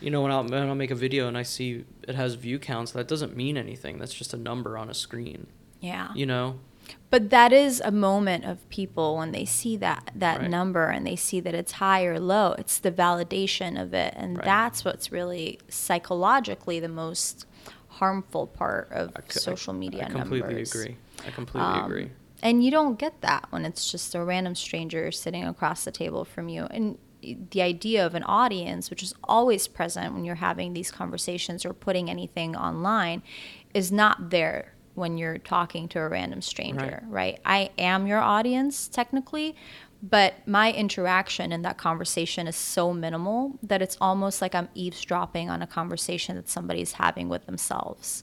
You 0.00 0.10
know, 0.10 0.20
when 0.20 0.30
I'll, 0.32 0.44
when 0.44 0.68
I'll 0.68 0.74
make 0.74 0.90
a 0.90 0.94
video 0.94 1.28
and 1.28 1.38
I 1.38 1.44
see 1.44 1.84
it 2.06 2.14
has 2.14 2.34
view 2.34 2.58
counts, 2.58 2.92
that 2.92 3.08
doesn't 3.08 3.34
mean 3.36 3.56
anything. 3.56 3.98
That's 3.98 4.12
just 4.12 4.34
a 4.34 4.36
number 4.36 4.76
on 4.76 4.90
a 4.90 4.94
screen. 4.94 5.46
Yeah. 5.80 6.08
You 6.14 6.26
know? 6.26 6.58
But 7.08 7.30
that 7.30 7.54
is 7.54 7.80
a 7.82 7.90
moment 7.90 8.44
of 8.44 8.68
people 8.68 9.16
when 9.16 9.32
they 9.32 9.46
see 9.46 9.78
that 9.78 10.10
that 10.14 10.40
Right. 10.40 10.50
number 10.50 10.88
and 10.88 11.06
they 11.06 11.16
see 11.16 11.40
that 11.40 11.54
it's 11.54 11.72
high 11.72 12.04
or 12.04 12.20
low. 12.20 12.54
It's 12.58 12.78
the 12.78 12.92
validation 12.92 13.80
of 13.80 13.94
it, 13.94 14.12
and 14.14 14.36
Right. 14.36 14.44
that's 14.44 14.84
what's 14.84 15.10
really 15.10 15.58
psychologically 15.68 16.80
the 16.80 16.88
most 16.88 17.46
harmful 17.98 18.46
part 18.46 18.90
of 18.92 19.10
I 19.16 19.20
c- 19.20 19.26
I- 19.28 19.40
social 19.40 19.72
media 19.72 20.02
and 20.04 20.14
I 20.16 20.18
completely 20.20 20.48
numbers. 20.54 20.74
agree. 20.74 20.96
I 21.26 21.30
completely 21.30 21.70
Um, 21.80 21.84
agree. 21.84 22.10
And 22.42 22.62
you 22.64 22.70
don't 22.70 22.98
get 22.98 23.20
that 23.22 23.46
when 23.50 23.64
it's 23.64 23.90
just 23.90 24.14
a 24.14 24.22
random 24.22 24.54
stranger 24.54 25.10
sitting 25.10 25.44
across 25.44 25.84
the 25.84 25.90
table 25.90 26.24
from 26.24 26.48
you. 26.48 26.64
And 26.70 26.98
the 27.50 27.62
idea 27.62 28.04
of 28.04 28.14
an 28.14 28.22
audience, 28.24 28.90
which 28.90 29.02
is 29.02 29.14
always 29.24 29.66
present 29.66 30.12
when 30.12 30.24
you're 30.26 30.34
having 30.34 30.74
these 30.74 30.90
conversations 30.90 31.64
or 31.64 31.72
putting 31.72 32.10
anything 32.10 32.54
online, 32.54 33.22
is 33.72 33.90
not 33.90 34.28
there 34.28 34.74
when 34.94 35.16
you're 35.18 35.38
talking 35.38 35.88
to 35.88 35.98
a 36.00 36.08
random 36.08 36.40
stranger, 36.42 37.02
right? 37.08 37.40
I 37.46 37.70
am 37.78 38.06
your 38.06 38.20
audience 38.20 38.86
technically, 38.88 39.56
but 40.04 40.46
my 40.46 40.70
interaction 40.70 41.50
in 41.50 41.62
that 41.62 41.78
conversation 41.78 42.46
is 42.46 42.56
so 42.56 42.92
minimal 42.92 43.58
that 43.62 43.80
it's 43.80 43.96
almost 44.02 44.42
like 44.42 44.54
I'm 44.54 44.68
eavesdropping 44.74 45.48
on 45.48 45.62
a 45.62 45.66
conversation 45.66 46.36
that 46.36 46.46
somebody's 46.46 46.92
having 46.92 47.30
with 47.30 47.46
themselves. 47.46 48.22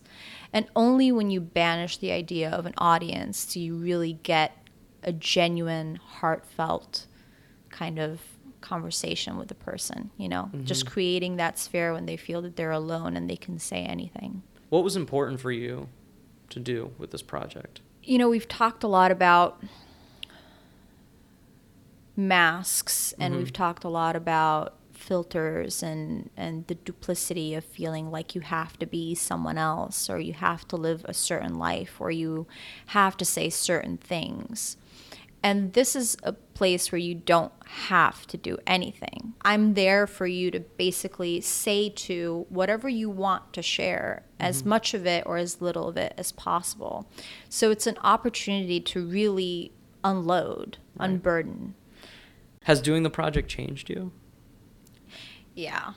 And 0.54 0.68
only 0.76 1.12
when 1.12 1.32
you 1.32 1.42
banish 1.42 1.98
the 1.98 2.12
idea 2.12 2.52
of 2.52 2.68
an 2.68 2.76
audience 2.78 3.52
do 3.52 3.60
you 3.60 3.76
really 3.76 4.14
get 4.14 4.56
a 5.02 5.12
genuine, 5.12 5.96
heartfelt 5.96 7.08
kind 7.72 7.98
of 7.98 8.22
conversation 8.60 9.40
with 9.40 9.48
the 9.48 9.56
person, 9.56 10.12
you 10.18 10.30
know? 10.30 10.52
Mm-hmm. 10.54 10.66
Just 10.66 10.86
creating 10.86 11.38
that 11.38 11.58
sphere 11.58 11.94
when 11.94 12.06
they 12.06 12.16
feel 12.16 12.44
that 12.44 12.58
they're 12.58 12.70
alone 12.70 13.18
and 13.18 13.28
they 13.28 13.38
can 13.38 13.58
say 13.58 13.84
anything. 13.84 14.44
What 14.70 14.84
was 14.84 14.96
important 14.96 15.40
for 15.40 15.52
you 15.52 15.90
to 16.52 16.60
do 16.60 16.92
with 17.00 17.10
this 17.10 17.24
project? 17.24 17.82
You 18.04 18.20
know, 18.20 18.30
we've 18.30 18.48
talked 18.48 18.84
a 18.84 18.88
lot 18.88 19.10
about 19.10 19.64
masks 22.28 23.14
and 23.20 23.36
we've 23.36 23.48
mm-hmm. 23.48 23.54
talked 23.54 23.84
a 23.84 23.90
lot 23.90 24.16
about 24.16 24.76
filters 24.94 25.82
and 25.82 26.30
and 26.38 26.68
the 26.68 26.76
duplicity 26.76 27.56
of 27.56 27.66
feeling 27.66 28.12
like 28.12 28.36
you 28.36 28.42
have 28.42 28.78
to 28.78 28.86
be 28.86 29.16
someone 29.16 29.58
else 29.58 30.10
or 30.10 30.20
you 30.20 30.34
have 30.34 30.68
to 30.68 30.76
live 30.76 31.04
a 31.06 31.14
certain 31.14 31.58
life 31.58 32.00
or 32.00 32.12
you 32.12 32.46
have 32.88 33.18
to 33.18 33.26
say 33.26 33.50
certain 33.50 33.98
things. 33.98 34.78
And 35.44 35.74
this 35.74 35.96
is 35.96 36.18
a 36.22 36.34
place 36.34 36.92
where 36.92 37.00
you 37.00 37.16
don't 37.16 37.52
have 37.66 38.28
to 38.28 38.38
do 38.38 38.60
anything. 38.68 39.34
I'm 39.42 39.74
there 39.74 40.06
for 40.06 40.28
you 40.28 40.52
to 40.52 40.60
basically 40.60 41.42
say 41.42 41.90
to 41.90 42.46
whatever 42.50 42.88
you 42.88 43.10
want 43.10 43.52
to 43.54 43.64
share, 43.64 44.24
as 44.40 44.60
mm-hmm. 44.60 44.70
much 44.70 44.94
of 44.94 45.08
it 45.08 45.24
or 45.26 45.38
as 45.38 45.60
little 45.60 45.88
of 45.88 45.98
it 45.98 46.14
as 46.16 46.32
possible. 46.32 47.10
So 47.50 47.72
it's 47.72 47.88
an 47.88 47.98
opportunity 48.04 48.80
to 48.82 49.04
really 49.04 49.72
unload, 50.04 50.78
unburden. 51.00 51.74
Has 52.66 52.82
doing 52.82 53.04
the 53.04 53.10
project 53.10 53.50
changed 53.50 53.90
you? 53.90 54.12
Yeah. 55.56 55.94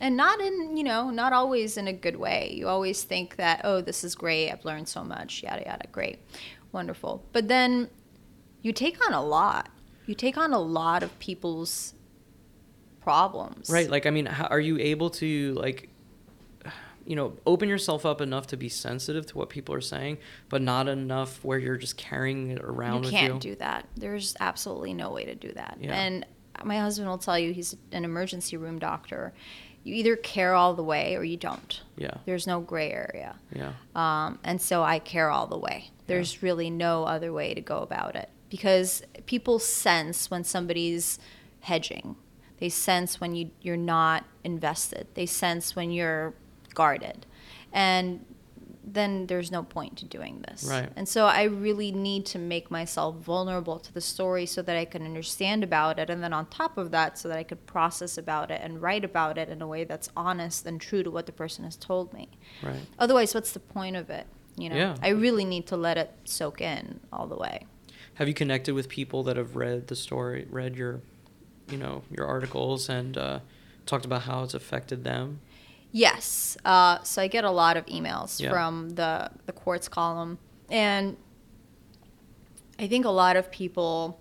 And 0.00 0.16
not 0.16 0.40
in, 0.40 0.76
you 0.76 0.84
know, 0.84 1.10
not 1.10 1.32
always 1.32 1.76
in 1.76 1.88
a 1.88 1.92
good 1.92 2.16
way. 2.16 2.52
You 2.54 2.68
always 2.68 3.02
think 3.02 3.36
that, 3.36 3.62
oh, 3.64 3.80
this 3.80 4.04
is 4.04 4.14
great. 4.14 4.50
I've 4.50 4.64
learned 4.64 4.88
so 4.88 5.02
much, 5.02 5.42
yada, 5.42 5.64
yada, 5.66 5.88
great, 5.90 6.20
wonderful. 6.70 7.24
But 7.32 7.48
then 7.48 7.90
you 8.62 8.72
take 8.72 9.04
on 9.06 9.12
a 9.12 9.24
lot. 9.24 9.70
You 10.06 10.14
take 10.14 10.38
on 10.38 10.52
a 10.52 10.60
lot 10.60 11.02
of 11.02 11.18
people's 11.18 11.94
problems. 13.00 13.68
Right. 13.68 13.90
Like, 13.90 14.06
I 14.06 14.10
mean, 14.10 14.26
how, 14.26 14.46
are 14.46 14.60
you 14.60 14.78
able 14.78 15.10
to, 15.10 15.54
like, 15.54 15.88
you 17.08 17.16
know, 17.16 17.32
open 17.46 17.70
yourself 17.70 18.04
up 18.04 18.20
enough 18.20 18.48
to 18.48 18.56
be 18.58 18.68
sensitive 18.68 19.24
to 19.24 19.38
what 19.38 19.48
people 19.48 19.74
are 19.74 19.80
saying, 19.80 20.18
but 20.50 20.60
not 20.60 20.88
enough 20.88 21.42
where 21.42 21.58
you're 21.58 21.78
just 21.78 21.96
carrying 21.96 22.50
it 22.50 22.60
around 22.60 23.04
You 23.04 23.10
can't 23.10 23.34
you? 23.42 23.52
do 23.52 23.56
that. 23.56 23.86
There's 23.96 24.36
absolutely 24.40 24.92
no 24.92 25.10
way 25.10 25.24
to 25.24 25.34
do 25.34 25.50
that. 25.54 25.78
Yeah. 25.80 25.94
And 25.94 26.26
my 26.64 26.76
husband 26.76 27.08
will 27.08 27.16
tell 27.16 27.38
you 27.38 27.54
he's 27.54 27.74
an 27.92 28.04
emergency 28.04 28.58
room 28.58 28.78
doctor. 28.78 29.32
You 29.84 29.94
either 29.94 30.16
care 30.16 30.52
all 30.52 30.74
the 30.74 30.82
way 30.82 31.16
or 31.16 31.24
you 31.24 31.38
don't. 31.38 31.80
Yeah. 31.96 32.12
There's 32.26 32.46
no 32.46 32.60
gray 32.60 32.92
area. 32.92 33.36
Yeah. 33.56 33.72
Um, 33.94 34.38
and 34.44 34.60
so 34.60 34.82
I 34.82 34.98
care 34.98 35.30
all 35.30 35.46
the 35.46 35.58
way. 35.58 35.90
There's 36.08 36.42
really 36.42 36.68
no 36.68 37.04
other 37.04 37.32
way 37.32 37.54
to 37.54 37.62
go 37.62 37.78
about 37.78 38.16
it 38.16 38.28
because 38.50 39.02
people 39.24 39.58
sense 39.58 40.30
when 40.30 40.44
somebody's 40.44 41.18
hedging. 41.60 42.16
They 42.58 42.68
sense 42.68 43.18
when 43.18 43.34
you, 43.34 43.50
you're 43.62 43.78
not 43.78 44.26
invested. 44.44 45.06
They 45.14 45.24
sense 45.24 45.74
when 45.74 45.90
you're 45.90 46.34
guarded. 46.78 47.26
And 47.72 48.24
then 48.94 49.26
there's 49.26 49.50
no 49.50 49.62
point 49.62 49.98
to 49.98 50.04
doing 50.06 50.42
this. 50.48 50.64
Right. 50.64 50.88
And 50.96 51.06
so 51.08 51.26
I 51.26 51.42
really 51.42 51.92
need 51.92 52.24
to 52.26 52.38
make 52.38 52.70
myself 52.70 53.16
vulnerable 53.16 53.78
to 53.80 53.92
the 53.92 54.00
story 54.00 54.46
so 54.46 54.62
that 54.62 54.76
I 54.76 54.84
can 54.84 55.02
understand 55.04 55.62
about 55.62 55.98
it. 55.98 56.08
And 56.08 56.22
then 56.22 56.32
on 56.32 56.46
top 56.46 56.78
of 56.78 56.90
that, 56.92 57.18
so 57.18 57.28
that 57.28 57.36
I 57.36 57.42
could 57.42 57.66
process 57.66 58.16
about 58.16 58.50
it 58.50 58.60
and 58.62 58.80
write 58.80 59.04
about 59.04 59.36
it 59.36 59.48
in 59.48 59.60
a 59.60 59.66
way 59.66 59.84
that's 59.84 60.08
honest 60.16 60.64
and 60.66 60.80
true 60.80 61.02
to 61.02 61.10
what 61.10 61.26
the 61.26 61.32
person 61.32 61.64
has 61.64 61.76
told 61.76 62.12
me. 62.12 62.28
Right. 62.62 62.80
Otherwise, 62.98 63.34
what's 63.34 63.52
the 63.52 63.60
point 63.60 63.96
of 63.96 64.08
it? 64.08 64.26
You 64.56 64.70
know, 64.70 64.76
Yeah. 64.76 64.96
I 65.02 65.08
really 65.08 65.44
need 65.44 65.66
to 65.66 65.76
let 65.76 65.98
it 65.98 66.10
soak 66.24 66.60
in 66.60 67.00
all 67.12 67.26
the 67.26 67.36
way. 67.36 67.66
Have 68.14 68.26
you 68.28 68.34
connected 68.34 68.74
with 68.74 68.88
people 68.88 69.22
that 69.24 69.36
have 69.36 69.54
read 69.54 69.88
the 69.88 69.96
story, 69.96 70.46
read 70.50 70.76
your, 70.76 71.02
you 71.70 71.76
know, 71.76 72.02
your 72.10 72.26
articles 72.26 72.88
and 72.88 73.16
uh, 73.16 73.40
talked 73.86 74.04
about 74.04 74.22
how 74.22 74.44
it's 74.44 74.54
affected 74.54 75.04
them? 75.04 75.40
Yes. 75.92 76.56
Uh, 76.64 77.02
so 77.02 77.22
I 77.22 77.28
get 77.28 77.44
a 77.44 77.50
lot 77.50 77.76
of 77.76 77.86
emails 77.86 78.40
Yeah. 78.40 78.50
from 78.50 78.90
the 78.90 79.30
the 79.46 79.52
quartz 79.52 79.88
column, 79.88 80.38
and 80.70 81.16
I 82.78 82.86
think 82.88 83.04
a 83.06 83.10
lot 83.10 83.36
of 83.36 83.50
people. 83.50 84.20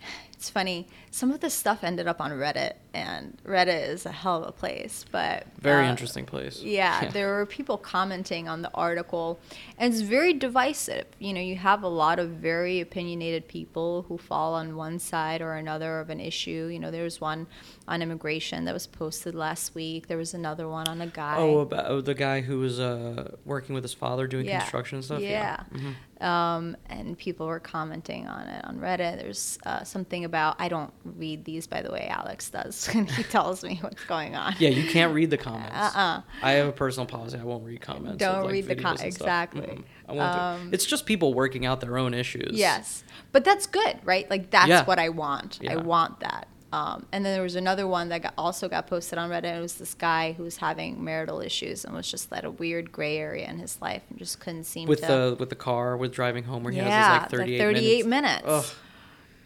It's 0.32 0.50
funny. 0.50 0.86
Some 1.18 1.32
of 1.32 1.40
this 1.40 1.52
stuff 1.52 1.82
ended 1.82 2.06
up 2.06 2.20
on 2.20 2.30
Reddit, 2.30 2.74
and 2.94 3.36
Reddit 3.44 3.88
is 3.88 4.06
a 4.06 4.12
hell 4.12 4.40
of 4.40 4.48
a 4.48 4.52
place. 4.52 5.04
But 5.10 5.48
Very 5.58 5.84
uh, 5.84 5.90
interesting 5.90 6.24
place. 6.24 6.62
Yeah, 6.78 7.10
there 7.10 7.34
were 7.34 7.44
people 7.44 7.76
commenting 7.76 8.46
on 8.46 8.62
the 8.62 8.70
article, 8.72 9.40
and 9.78 9.92
it's 9.92 10.00
very 10.02 10.32
divisive. 10.32 11.06
You 11.18 11.32
know, 11.34 11.40
you 11.40 11.56
have 11.56 11.82
a 11.82 11.88
lot 11.88 12.20
of 12.20 12.28
very 12.30 12.78
opinionated 12.78 13.48
people 13.48 14.04
who 14.06 14.16
fall 14.16 14.54
on 14.54 14.76
one 14.76 15.00
side 15.00 15.40
or 15.42 15.54
another 15.54 15.98
of 15.98 16.08
an 16.08 16.20
issue. 16.20 16.68
You 16.70 16.78
know, 16.78 16.92
there 16.92 17.02
was 17.02 17.20
one 17.20 17.48
on 17.88 18.00
immigration 18.00 18.64
that 18.66 18.74
was 18.74 18.86
posted 18.86 19.34
last 19.34 19.74
week. 19.74 20.06
There 20.06 20.18
was 20.18 20.34
another 20.34 20.68
one 20.68 20.86
on 20.86 21.00
a 21.00 21.08
guy. 21.08 21.34
Oh, 21.38 21.58
about 21.58 21.86
oh, 21.90 22.00
the 22.00 22.14
guy 22.14 22.42
who 22.42 22.60
was 22.60 22.78
uh, 22.78 23.36
working 23.44 23.74
with 23.74 23.82
his 23.82 23.94
father 23.94 24.28
doing 24.28 24.46
Yeah. 24.46 24.60
construction 24.60 24.96
and 24.98 25.04
stuff. 25.04 25.20
Yeah. 25.20 25.64
Mhm. 25.72 25.94
Um, 26.20 26.76
and 26.86 27.16
people 27.16 27.46
were 27.46 27.60
commenting 27.60 28.26
on 28.26 28.48
it 28.48 28.64
on 28.64 28.78
Reddit. 28.78 29.20
There's 29.20 29.58
uh, 29.64 29.84
something 29.84 30.24
about 30.24 30.56
I 30.58 30.68
don't 30.68 30.92
read 31.16 31.44
these, 31.44 31.66
by 31.66 31.82
the 31.82 31.90
way. 31.90 32.06
Alex 32.08 32.50
does, 32.50 32.88
and 32.94 33.10
he 33.10 33.22
tells 33.22 33.62
me 33.64 33.78
what's 33.82 34.04
going 34.04 34.34
on. 34.34 34.54
Yeah, 34.58 34.70
you 34.70 34.88
can't 34.90 35.14
read 35.14 35.30
the 35.30 35.38
comments. 35.38 35.74
Uh-uh. 35.74 36.22
I 36.42 36.52
have 36.52 36.68
a 36.68 36.72
personal 36.72 37.06
policy. 37.06 37.38
I 37.38 37.44
won't 37.44 37.64
read 37.64 37.80
comments. 37.80 38.18
Don't 38.18 38.44
like, 38.44 38.52
read 38.52 38.66
the 38.66 38.76
videos 38.76 38.82
com- 38.82 38.90
and 39.00 39.14
stuff. 39.14 39.14
exactly. 39.14 39.60
Mm-mm. 39.62 39.84
I 40.08 40.12
won't 40.12 40.32
do- 40.34 40.64
Um, 40.66 40.70
It's 40.72 40.84
just 40.84 41.06
people 41.06 41.34
working 41.34 41.64
out 41.66 41.80
their 41.80 41.96
own 41.98 42.14
issues. 42.14 42.58
Yes, 42.58 43.04
but 43.32 43.44
that's 43.44 43.66
good, 43.66 43.98
right? 44.04 44.28
Like 44.30 44.50
that's 44.50 44.68
Yeah. 44.68 44.84
what 44.84 44.98
I 44.98 45.08
want. 45.10 45.60
I 45.68 45.76
want 45.76 46.20
that. 46.20 46.48
Um, 46.70 47.06
and 47.12 47.24
then 47.24 47.32
there 47.32 47.42
was 47.42 47.56
another 47.56 47.86
one 47.86 48.10
that 48.10 48.20
got, 48.20 48.34
also 48.36 48.68
got 48.68 48.86
posted 48.88 49.18
on 49.18 49.30
Reddit. 49.30 49.56
It 49.56 49.60
was 49.62 49.76
this 49.76 49.94
guy 49.94 50.32
who 50.32 50.42
was 50.42 50.58
having 50.58 51.02
marital 51.02 51.40
issues 51.40 51.82
and 51.86 51.94
was 51.94 52.10
just 52.10 52.30
at 52.30 52.44
a 52.44 52.50
weird 52.50 52.92
gray 52.92 53.16
area 53.16 53.48
in 53.48 53.58
his 53.58 53.80
life 53.80 54.02
and 54.10 54.18
just 54.18 54.38
couldn't 54.38 54.64
seem 54.64 54.86
With 54.86 55.00
to. 55.00 55.06
the 55.06 55.36
with 55.40 55.48
the 55.48 55.54
car 55.56 55.96
with 55.96 56.12
driving 56.12 56.44
home 56.44 56.64
where 56.64 56.72
he 56.72 56.78
yeah, 56.78 56.90
has 56.90 57.14
his 57.14 57.20
like 57.22 57.30
the 57.30 57.36
38, 57.38 57.58
38 57.58 58.06
minutes. 58.06 58.44
minutes. 58.44 58.74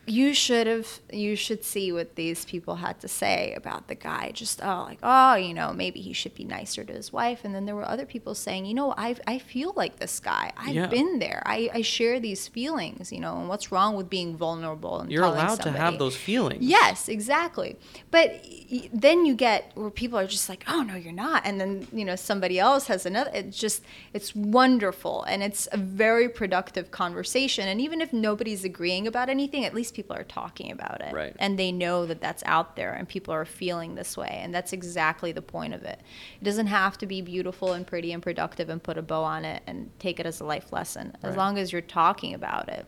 You 0.04 0.34
should 0.34 0.66
have 0.66 0.98
you 1.12 1.36
should 1.36 1.62
see 1.64 1.92
what 1.92 2.16
these 2.16 2.44
people 2.44 2.76
had 2.76 2.98
to 3.00 3.08
say 3.08 3.54
about 3.54 3.86
the 3.86 3.94
guy 3.94 4.32
just 4.34 4.60
oh 4.60 4.84
like 4.88 4.98
oh 5.02 5.34
you 5.36 5.54
know 5.54 5.72
maybe 5.72 6.00
he 6.00 6.12
should 6.12 6.34
be 6.34 6.42
nicer 6.44 6.82
to 6.82 6.92
his 6.92 7.12
wife 7.12 7.40
and 7.44 7.54
then 7.54 7.66
there 7.66 7.76
were 7.76 7.88
other 7.88 8.04
people 8.04 8.34
saying 8.34 8.64
you 8.66 8.74
know 8.74 8.92
i 8.96 9.14
i 9.28 9.38
feel 9.38 9.72
like 9.76 9.98
this 10.00 10.18
guy 10.18 10.52
i've 10.56 10.74
Yeah. 10.74 10.86
been 10.86 11.20
there 11.20 11.40
i 11.46 11.70
i 11.72 11.82
share 11.82 12.18
these 12.18 12.48
feelings 12.48 13.12
you 13.12 13.20
know 13.20 13.36
and 13.38 13.48
what's 13.48 13.70
wrong 13.70 13.94
with 13.94 14.10
being 14.10 14.36
vulnerable 14.36 14.98
and 15.00 15.12
You're 15.12 15.24
allowed 15.24 15.60
to 15.60 15.70
have 15.70 15.98
those 15.98 16.16
feelings. 16.16 16.64
Yes, 16.64 17.08
exactly. 17.08 17.76
But 18.10 18.44
then 18.92 19.24
you 19.26 19.34
get 19.34 19.70
where 19.74 19.90
people 19.90 20.18
are 20.18 20.26
just 20.26 20.48
like, 20.48 20.64
"Oh 20.66 20.82
no, 20.82 20.94
you're 20.96 21.12
not," 21.12 21.42
and 21.44 21.60
then 21.60 21.86
you 21.92 22.04
know 22.04 22.16
somebody 22.16 22.58
else 22.58 22.86
has 22.88 23.06
another. 23.06 23.30
It's 23.34 23.58
just 23.58 23.82
it's 24.12 24.34
wonderful, 24.34 25.22
and 25.24 25.42
it's 25.42 25.68
a 25.72 25.76
very 25.76 26.28
productive 26.28 26.90
conversation. 26.90 27.68
And 27.68 27.80
even 27.80 28.00
if 28.00 28.12
nobody's 28.12 28.64
agreeing 28.64 29.06
about 29.06 29.28
anything, 29.28 29.64
at 29.64 29.74
least 29.74 29.91
people 29.92 30.16
are 30.16 30.24
talking 30.24 30.70
about 30.72 31.00
it, 31.00 31.12
Right. 31.12 31.34
And 31.38 31.58
they 31.58 31.70
know 31.72 32.06
that 32.06 32.20
that's 32.20 32.42
out 32.46 32.76
there, 32.76 32.92
and 32.92 33.08
people 33.08 33.32
are 33.34 33.44
feeling 33.44 33.94
this 33.94 34.16
way, 34.16 34.40
and 34.42 34.54
that's 34.54 34.72
exactly 34.72 35.32
the 35.32 35.42
point 35.42 35.74
of 35.74 35.82
it. 35.82 36.00
It 36.40 36.44
doesn't 36.44 36.68
have 36.68 36.98
to 36.98 37.06
be 37.06 37.20
beautiful 37.22 37.72
and 37.72 37.86
pretty 37.86 38.12
and 38.12 38.22
productive, 38.22 38.68
and 38.68 38.82
put 38.82 38.98
a 38.98 39.02
bow 39.02 39.22
on 39.22 39.44
it 39.44 39.62
and 39.66 39.90
take 39.98 40.18
it 40.20 40.26
as 40.26 40.40
a 40.40 40.44
life 40.44 40.72
lesson. 40.72 41.16
As 41.22 41.30
Right. 41.30 41.36
long 41.38 41.58
as 41.58 41.72
you're 41.72 41.80
talking 41.82 42.34
about 42.34 42.68
it. 42.68 42.86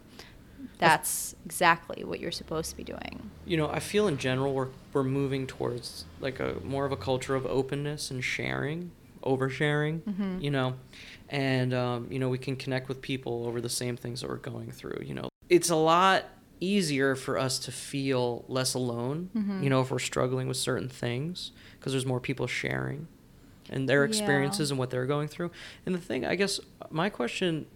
That's 0.79 1.35
exactly 1.45 2.05
what 2.05 2.21
you're 2.21 2.33
supposed 2.33 2.71
to 2.71 2.77
be 2.77 2.85
doing. 2.85 3.31
you 3.47 3.57
know, 3.57 3.69
I 3.69 3.79
feel 3.81 4.09
in 4.09 4.19
general 4.19 4.53
we're 4.55 4.69
we're 4.93 5.03
moving 5.05 5.47
towards 5.47 6.05
like 6.21 6.41
a 6.41 6.57
more 6.65 6.85
of 6.87 6.93
a 6.93 6.97
culture 6.97 7.35
of 7.35 7.45
openness 7.47 8.11
and 8.11 8.25
sharing, 8.25 8.91
oversharing. 9.23 10.01
Mhm. 10.01 10.43
You 10.43 10.51
know, 10.51 10.75
and 11.29 11.73
um, 11.75 12.09
you 12.11 12.19
know 12.19 12.29
we 12.29 12.39
can 12.39 12.57
connect 12.57 12.89
with 12.89 13.01
people 13.03 13.47
over 13.47 13.61
the 13.61 13.69
same 13.69 13.97
things 13.97 14.21
that 14.23 14.29
we're 14.31 14.37
going 14.37 14.73
through. 14.73 15.03
You 15.05 15.15
know, 15.15 15.29
it's 15.49 15.71
a 15.71 15.77
lot 15.77 16.25
easier 16.65 17.15
for 17.15 17.39
us 17.39 17.59
to 17.61 17.73
feel 17.73 18.45
less 18.49 18.75
alone. 18.75 19.31
Mhm. 19.35 19.63
You 19.63 19.71
know, 19.71 19.81
if 19.83 19.91
we're 19.91 19.99
struggling 19.99 20.49
with 20.49 20.57
certain 20.57 20.89
things 20.89 21.53
because 21.79 21.93
there's 21.93 22.07
more 22.07 22.21
people 22.21 22.47
sharing 22.47 23.07
and 23.71 23.89
their 23.89 24.05
Yeah. 24.05 24.09
experiences 24.09 24.71
and 24.71 24.79
what 24.79 24.91
they're 24.91 25.07
going 25.07 25.29
through. 25.29 25.51
And 25.87 25.95
the 25.95 25.99
thing, 26.01 26.25
I 26.25 26.35
guess, 26.35 26.61
my 26.91 27.09
question 27.11 27.67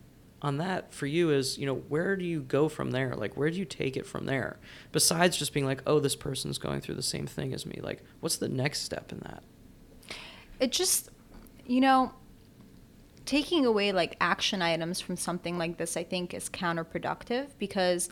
on 0.41 0.59
that 0.59 0.93
for 0.95 1.07
you 1.07 1.30
is, 1.30 1.59
you 1.59 1.66
know, 1.66 1.74
where 1.74 2.14
do 2.16 2.24
you 2.24 2.41
go 2.41 2.68
from 2.68 2.93
there? 2.93 3.14
Like, 3.16 3.36
where 3.36 3.51
do 3.51 3.57
you 3.59 3.64
take 3.64 3.97
it 3.97 4.07
from 4.07 4.26
there? 4.26 4.59
Besides 4.93 5.36
just 5.36 5.53
being 5.53 5.66
like, 5.66 5.82
oh, 5.86 5.99
this 5.99 6.14
person's 6.14 6.59
going 6.59 6.80
through 6.80 6.95
the 6.95 7.03
same 7.03 7.26
thing 7.26 7.53
as 7.53 7.66
me. 7.66 7.80
Like, 7.82 8.03
what's 8.20 8.36
the 8.36 8.49
next 8.49 8.82
step 8.82 9.12
in 9.12 9.18
that? 9.20 9.43
it 10.61 10.72
just 10.72 11.11
you 11.66 11.80
know 11.80 12.12
taking 13.24 13.64
away 13.64 13.93
like 13.93 14.16
action 14.20 14.61
items 14.61 15.01
from 15.01 15.16
something 15.16 15.57
like 15.57 15.76
this 15.76 15.97
i 15.97 16.03
think 16.03 16.34
is 16.34 16.49
counterproductive 16.51 17.47
because 17.61 18.09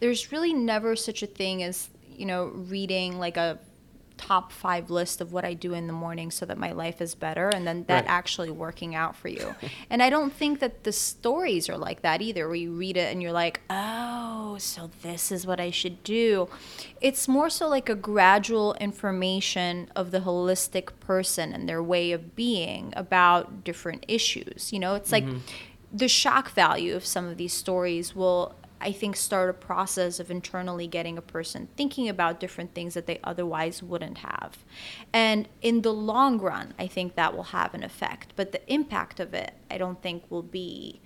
there's 0.00 0.32
really 0.32 0.52
never 0.52 0.96
such 0.96 1.22
a 1.22 1.26
thing 1.26 1.62
as 1.62 1.88
you 2.16 2.26
know 2.26 2.46
reading 2.46 3.18
like 3.18 3.36
a 3.36 3.58
top 4.16 4.52
five 4.52 4.90
list 4.90 5.20
of 5.20 5.32
what 5.32 5.44
i 5.44 5.52
do 5.52 5.74
in 5.74 5.86
the 5.88 5.92
morning 5.92 6.30
so 6.30 6.46
that 6.46 6.56
my 6.56 6.70
life 6.70 7.00
is 7.00 7.14
better 7.16 7.48
and 7.48 7.66
then 7.66 7.84
that 7.88 8.04
Right. 8.04 8.10
actually 8.10 8.50
working 8.50 8.94
out 8.94 9.16
for 9.16 9.28
you. 9.28 9.54
And 9.90 10.02
i 10.02 10.08
don't 10.08 10.32
think 10.32 10.60
that 10.60 10.84
the 10.84 10.92
stories 10.92 11.68
are 11.68 11.76
like 11.76 12.02
that 12.02 12.22
either 12.22 12.46
where 12.46 12.56
you 12.56 12.72
read 12.72 12.96
it 12.96 13.12
and 13.12 13.20
you're 13.20 13.32
like 13.32 13.60
oh 13.70 14.56
so 14.58 14.88
this 15.02 15.32
is 15.32 15.46
what 15.46 15.58
i 15.58 15.70
should 15.70 16.02
do. 16.04 16.48
It's 17.00 17.26
more 17.26 17.50
so 17.50 17.68
like 17.68 17.88
a 17.88 17.96
gradual 17.96 18.74
information 18.74 19.90
of 19.96 20.12
the 20.12 20.20
holistic 20.20 20.90
person 21.00 21.52
and 21.52 21.68
their 21.68 21.82
way 21.82 22.12
of 22.12 22.36
being 22.36 22.92
about 22.96 23.64
different 23.64 24.04
issues 24.06 24.72
you 24.72 24.78
know? 24.78 24.94
It's 24.94 25.10
like 25.10 25.24
mm-hmm. 25.24 25.38
the 25.92 26.08
shock 26.08 26.52
value 26.52 26.94
of 26.94 27.04
some 27.04 27.26
of 27.26 27.36
these 27.36 27.52
stories 27.52 28.14
will 28.14 28.54
I 28.84 28.92
think 28.92 29.16
start 29.16 29.48
a 29.48 29.54
process 29.54 30.20
of 30.20 30.30
internally 30.30 30.86
getting 30.86 31.16
a 31.16 31.22
person 31.22 31.68
thinking 31.76 32.08
about 32.08 32.38
different 32.38 32.74
things 32.74 32.92
that 32.94 33.06
they 33.06 33.18
otherwise 33.24 33.82
wouldn't 33.82 34.18
have. 34.18 34.58
And 35.12 35.48
in 35.62 35.80
the 35.80 35.92
long 35.92 36.38
run, 36.38 36.74
I 36.78 36.86
think 36.86 37.14
that 37.14 37.34
will 37.34 37.44
have 37.44 37.72
an 37.72 37.82
effect. 37.82 38.34
But 38.36 38.52
the 38.52 38.60
impact 38.72 39.20
of 39.20 39.32
it, 39.32 39.54
I 39.70 39.78
don't 39.78 40.02
think 40.02 40.30
will 40.30 40.42
be 40.42 41.00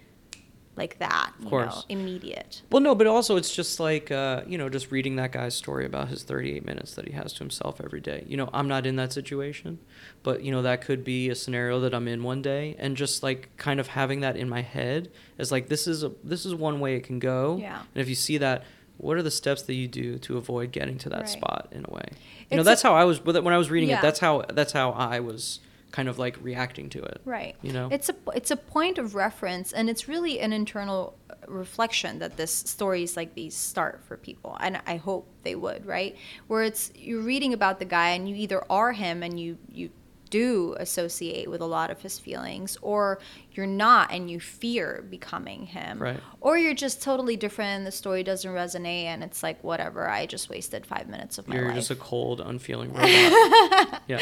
like 0.79 0.99
that, 1.01 1.33
you 1.39 1.45
know, 1.45 1.51
course. 1.51 1.85
immediate. 1.89 2.63
Well, 2.71 2.81
no, 2.81 2.95
but 2.95 3.07
also 3.07 3.37
it's 3.37 3.55
just 3.55 3.79
like, 3.81 4.11
uh, 4.11 4.43
you 4.47 4.57
know, 4.57 4.69
just 4.69 4.91
reading 4.91 5.17
that 5.17 5.33
guy's 5.33 5.55
story 5.55 5.85
about 5.85 6.09
his 6.09 6.23
38 6.23 6.65
minutes 6.65 6.95
that 6.95 7.07
he 7.07 7.13
has 7.13 7.33
to 7.35 7.41
himself 7.41 7.81
every 7.85 8.01
day. 8.01 8.25
You 8.27 8.37
know, 8.37 8.49
I'm 8.55 8.69
not 8.69 8.87
in 8.87 8.97
that 8.97 9.13
situation, 9.13 9.79
but, 10.23 10.43
you 10.43 10.51
know, 10.53 10.63
that 10.63 10.81
could 10.81 11.05
be 11.05 11.29
a 11.29 11.35
scenario 11.35 11.81
that 11.81 11.93
I'm 11.93 12.09
in 12.09 12.23
one 12.23 12.41
day. 12.41 12.77
And 12.79 12.97
just 12.97 13.23
like 13.23 13.51
kind 13.57 13.81
of 13.81 13.89
having 13.89 14.21
that 14.21 14.37
in 14.37 14.49
my 14.49 14.63
head 14.63 15.11
is 15.37 15.53
like, 15.53 15.69
this 15.69 15.87
is, 15.87 16.03
a, 16.05 16.13
this 16.25 16.47
is 16.47 16.55
one 16.55 16.81
way 16.81 16.95
it 16.97 17.05
can 17.05 17.19
go. 17.19 17.59
Yeah. 17.61 17.83
And 17.95 18.01
if 18.01 18.09
you 18.09 18.15
see 18.15 18.39
that, 18.39 18.65
what 18.97 19.17
are 19.17 19.23
the 19.23 19.31
steps 19.31 19.63
that 19.63 19.75
you 19.75 19.87
do 19.87 20.19
to 20.19 20.37
avoid 20.39 20.73
getting 20.73 20.99
to 20.99 21.09
that 21.11 21.21
Right. 21.21 21.29
spot 21.29 21.69
in 21.73 21.85
a 21.89 21.93
way? 21.93 22.09
You 22.51 22.57
know, 22.57 22.63
that's 22.63 22.83
a- 22.83 22.89
how 22.89 22.95
I 22.95 23.05
was, 23.05 23.23
when 23.25 23.47
I 23.53 23.59
was 23.59 23.71
reading 23.71 23.91
Yeah. 23.91 23.99
it, 23.99 24.03
that's 24.03 24.19
how, 24.21 24.45
that's 24.49 24.73
how 24.73 24.91
I 24.93 25.21
was 25.21 25.61
kind 25.91 26.09
of 26.09 26.19
like 26.19 26.37
reacting 26.43 26.89
to 26.91 27.03
it. 27.03 27.21
Right. 27.25 27.57
You 27.63 27.73
know? 27.73 27.89
It's 27.91 28.09
a 28.09 28.15
it's 28.35 28.51
a 28.51 28.57
point 28.57 28.99
of 28.99 29.15
reference, 29.15 29.73
and 29.73 29.89
it's 29.89 30.09
really 30.09 30.41
an 30.41 30.53
internal 30.53 31.17
uh, 31.31 31.35
reflection 31.47 32.19
that 32.19 32.37
this 32.37 32.53
stories 32.53 33.17
like 33.17 33.35
these 33.35 33.55
start 33.55 34.03
for 34.05 34.17
people, 34.17 34.57
and 34.61 34.81
I 34.87 34.97
hope 34.97 35.29
they 35.43 35.55
would. 35.55 35.87
Right, 35.87 36.17
where 36.47 36.63
it's 36.63 36.93
you're 36.95 37.23
reading 37.23 37.53
about 37.53 37.79
the 37.79 37.85
guy, 37.85 38.11
and 38.11 38.29
you 38.29 38.35
either 38.37 38.65
are 38.71 38.93
him, 38.93 39.23
and 39.23 39.41
you 39.41 39.59
you 39.71 39.91
do 40.31 40.75
associate 40.79 41.51
with 41.51 41.61
a 41.61 41.67
lot 41.67 41.91
of 41.91 42.01
his 42.03 42.19
feelings, 42.19 42.77
or 42.83 43.19
you're 43.53 43.67
not, 43.67 44.13
and 44.13 44.31
you 44.31 44.39
fear 44.41 45.05
becoming 45.11 45.67
him, 45.67 45.99
Right. 45.99 46.21
or 46.41 46.57
you're 46.59 46.75
just 46.75 47.03
totally 47.03 47.37
different, 47.37 47.71
and 47.79 47.87
the 47.87 47.93
story 47.93 48.23
doesn't 48.23 48.51
resonate, 48.51 49.05
and 49.05 49.23
it's 49.25 49.43
like 49.43 49.63
whatever. 49.65 50.09
I 50.09 50.27
just 50.27 50.49
wasted 50.51 50.87
five 50.87 51.09
minutes 51.09 51.39
of 51.39 51.49
my 51.49 51.57
You're 51.57 51.67
life. 51.67 51.75
just 51.77 51.91
a 51.91 51.97
cold, 51.97 52.41
unfeeling 52.41 52.93
robot. 52.95 54.03
yeah. 54.07 54.21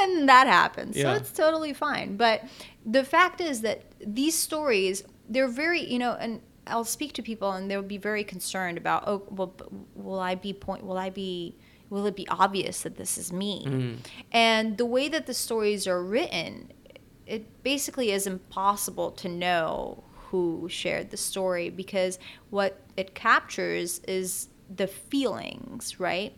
and 0.00 0.28
that 0.28 0.46
happens. 0.46 0.96
Yeah. 0.96 1.04
So 1.04 1.12
it's 1.20 1.30
totally 1.32 1.72
fine. 1.72 2.16
But 2.16 2.42
the 2.84 3.04
fact 3.04 3.40
is 3.40 3.62
that 3.62 3.82
these 4.04 4.36
stories, 4.36 5.02
they're 5.28 5.48
very, 5.48 5.80
you 5.82 5.98
know, 5.98 6.12
and 6.18 6.40
I'll 6.66 6.84
speak 6.84 7.12
to 7.14 7.22
people 7.22 7.52
and 7.52 7.70
they'll 7.70 7.82
be 7.82 7.98
very 7.98 8.24
concerned 8.24 8.76
about, 8.78 9.04
oh, 9.06 9.22
well, 9.30 9.54
will 9.94 10.18
I 10.20 10.34
be 10.34 10.52
point, 10.52 10.84
will 10.84 10.98
I 10.98 11.10
be, 11.10 11.56
will 11.90 12.06
it 12.06 12.16
be 12.16 12.26
obvious 12.28 12.82
that 12.82 12.96
this 12.96 13.16
is 13.16 13.32
me? 13.32 13.64
Mhm. 13.64 13.96
And 14.32 14.78
the 14.78 14.86
way 14.86 15.08
that 15.08 15.26
the 15.26 15.34
stories 15.34 15.86
are 15.86 16.02
written, 16.02 16.72
it 17.26 17.62
basically 17.62 18.10
is 18.10 18.26
impossible 18.26 19.10
to 19.12 19.28
know 19.28 20.04
who 20.30 20.68
shared 20.68 21.10
the 21.10 21.16
story 21.16 21.70
because 21.70 22.18
what 22.50 22.80
it 22.96 23.14
captures 23.14 24.00
is 24.00 24.48
the 24.74 24.86
feelings, 24.86 26.00
right? 26.00 26.32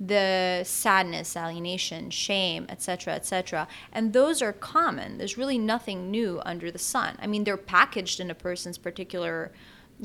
The 0.00 0.62
sadness, 0.64 1.36
alienation, 1.36 2.10
shame, 2.10 2.66
etc., 2.68 3.14
etc. 3.14 3.68
And 3.92 4.12
those 4.12 4.42
are 4.42 4.52
common. 4.52 5.18
There's 5.18 5.38
really 5.38 5.58
nothing 5.58 6.10
new 6.10 6.40
under 6.44 6.70
the 6.70 6.78
sun. 6.78 7.16
I 7.20 7.26
mean, 7.26 7.44
they're 7.44 7.56
packaged 7.56 8.18
in 8.20 8.30
a 8.30 8.34
person's 8.34 8.78
particular 8.78 9.52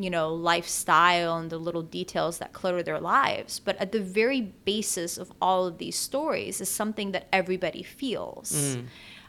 you 0.03 0.09
know, 0.09 0.33
lifestyle 0.33 1.37
and 1.37 1.49
the 1.49 1.57
little 1.57 1.81
details 1.81 2.37
that 2.39 2.53
clutter 2.53 2.81
their 2.83 2.99
lives. 2.99 3.59
But 3.59 3.77
at 3.77 3.91
the 3.91 3.99
very 4.01 4.41
basis 4.41 5.17
of 5.17 5.31
all 5.41 5.65
of 5.65 5.77
these 5.77 5.97
stories 5.97 6.61
is 6.61 6.69
something 6.69 7.11
that 7.11 7.27
everybody 7.31 7.83
feels. 7.83 8.77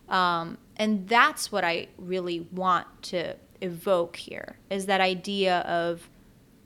Um, 0.09 0.59
and 0.77 1.09
that's 1.09 1.53
what 1.53 1.65
I 1.65 1.89
really 1.99 2.41
want 2.53 2.87
to 3.03 3.37
evoke 3.61 4.17
here 4.17 4.57
is 4.71 4.87
that 4.87 5.01
idea 5.01 5.59
of 5.61 6.09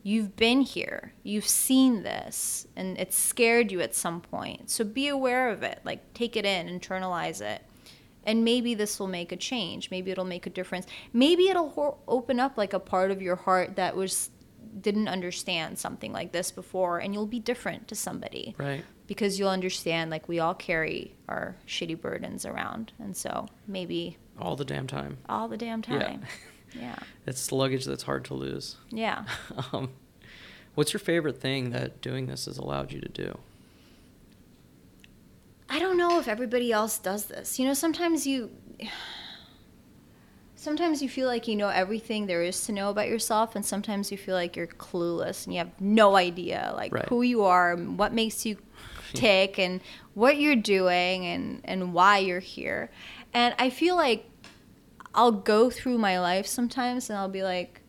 you've 0.02 0.36
been 0.36 0.60
here, 0.60 1.12
you've 1.22 1.48
seen 1.48 2.02
this, 2.02 2.66
and 2.76 2.98
it 2.98 3.12
scared 3.12 3.72
you 3.72 3.80
at 3.80 3.94
some 3.94 4.20
point. 4.20 4.70
So 4.70 4.84
be 4.84 5.08
aware 5.08 5.50
of 5.50 5.62
it, 5.62 5.80
like 5.84 6.14
take 6.14 6.36
it 6.36 6.44
in, 6.44 6.68
internalize 6.68 7.40
it. 7.40 7.62
And 8.26 8.44
maybe 8.44 8.74
this 8.74 8.98
will 8.98 9.06
make 9.08 9.32
a 9.32 9.36
change. 9.36 9.90
Maybe 9.90 10.10
it'll 10.10 10.24
make 10.24 10.46
a 10.46 10.50
difference. 10.50 10.86
Maybe 11.12 11.48
it'll 11.48 11.70
ho- 11.70 11.98
open 12.08 12.40
up 12.40 12.56
like 12.58 12.72
a 12.72 12.80
part 12.80 13.10
of 13.10 13.20
your 13.22 13.36
heart 13.36 13.76
that 13.76 13.94
was 13.96 14.30
didn't 14.80 15.06
understand 15.08 15.78
something 15.78 16.12
like 16.12 16.32
this 16.32 16.50
before 16.50 16.98
and 16.98 17.14
you'll 17.14 17.26
be 17.26 17.38
different 17.38 17.86
to 17.86 17.94
somebody 17.94 18.56
Right. 18.58 18.82
because 19.06 19.38
you'll 19.38 19.48
understand 19.50 20.10
like 20.10 20.28
we 20.28 20.40
all 20.40 20.54
carry 20.54 21.14
our 21.28 21.54
shitty 21.64 22.00
burdens 22.00 22.44
around 22.44 22.90
and 22.98 23.16
so 23.16 23.46
maybe 23.68 24.16
All 24.36 24.56
the 24.56 24.64
damn 24.64 24.88
time. 24.88 25.18
all 25.28 25.46
the 25.46 25.56
damn 25.56 25.80
Yeah. 25.88 25.98
time 26.00 26.22
yeah 26.74 26.96
It's 27.26 27.52
luggage 27.52 27.84
that's 27.84 28.02
hard 28.02 28.24
to 28.24 28.34
lose. 28.34 28.76
yeah, 28.90 29.26
um, 29.72 29.90
what's 30.74 30.92
your 30.92 31.00
favorite 31.00 31.40
thing 31.40 31.70
that 31.70 32.00
doing 32.00 32.26
this 32.26 32.46
has 32.46 32.58
allowed 32.58 32.90
you 32.90 33.00
to 33.00 33.08
do? 33.08 33.38
I 35.68 35.78
don't 35.78 35.96
know 35.96 36.18
if 36.18 36.28
everybody 36.28 36.70
else 36.72 36.98
does 36.98 37.26
this 37.26 37.58
you 37.58 37.66
know 37.66 37.74
sometimes 37.74 38.26
you 38.26 38.50
sometimes 40.56 41.02
you 41.02 41.08
feel 41.08 41.26
like 41.26 41.46
you 41.46 41.56
know 41.56 41.68
everything 41.68 42.26
there 42.26 42.42
is 42.42 42.64
to 42.66 42.72
know 42.72 42.90
about 42.90 43.08
yourself 43.08 43.54
and 43.54 43.64
sometimes 43.64 44.10
you 44.10 44.16
feel 44.18 44.34
like 44.34 44.56
you're 44.56 44.66
clueless 44.66 45.44
and 45.44 45.52
you 45.54 45.58
have 45.58 45.70
no 45.80 46.16
idea 46.16 46.72
like 46.76 46.92
Right. 46.92 47.08
who 47.08 47.22
you 47.22 47.44
are 47.44 47.72
and 47.74 47.98
what 47.98 48.12
makes 48.12 48.46
you 48.46 48.56
tick 49.12 49.58
and 49.58 49.80
what 50.14 50.38
you're 50.38 50.56
doing 50.56 51.26
and 51.26 51.60
and 51.64 51.92
why 51.92 52.18
you're 52.18 52.40
here 52.40 52.90
and 53.32 53.54
i 53.58 53.70
feel 53.70 53.94
like 53.96 54.28
i'll 55.14 55.32
go 55.32 55.70
through 55.70 55.98
my 55.98 56.18
life 56.18 56.46
sometimes 56.46 57.10
and 57.10 57.18
i'll 57.18 57.28
be 57.28 57.42
like 57.42 57.80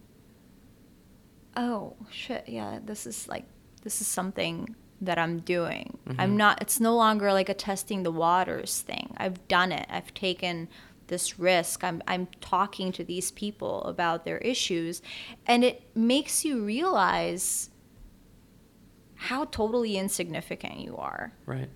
oh 1.58 1.96
shit 2.12 2.44
yeah 2.48 2.80
this 2.84 3.08
is 3.08 3.28
like 3.28 3.46
this 3.84 4.02
is 4.02 4.08
something 4.08 4.76
that 5.02 5.18
I'm 5.18 5.40
doing. 5.40 5.98
Mm-hmm. 6.08 6.22
I'm 6.22 6.38
not, 6.38 6.62
it's 6.62 6.80
no 6.80 6.96
longer 6.96 7.34
like 7.34 7.50
a 7.50 7.54
testing 7.54 8.04
the 8.04 8.12
waters 8.12 8.82
thing. 8.82 9.14
I've 9.18 9.48
done 9.48 9.72
it. 9.72 9.86
I've 9.90 10.14
taken 10.14 10.68
this 11.08 11.38
risk. 11.38 11.84
I'm, 11.84 12.02
I'm 12.08 12.28
talking 12.42 12.92
to 12.94 13.04
these 13.04 13.32
people 13.32 13.84
about 13.84 14.26
their 14.26 14.40
issues. 14.40 15.02
And 15.46 15.64
it 15.64 15.84
makes 15.96 16.44
you 16.46 16.64
realize 16.64 17.70
how 19.16 19.46
totally 19.46 19.98
insignificant 19.98 20.80
you 20.80 20.98
are 20.98 21.32
Right. 21.46 21.70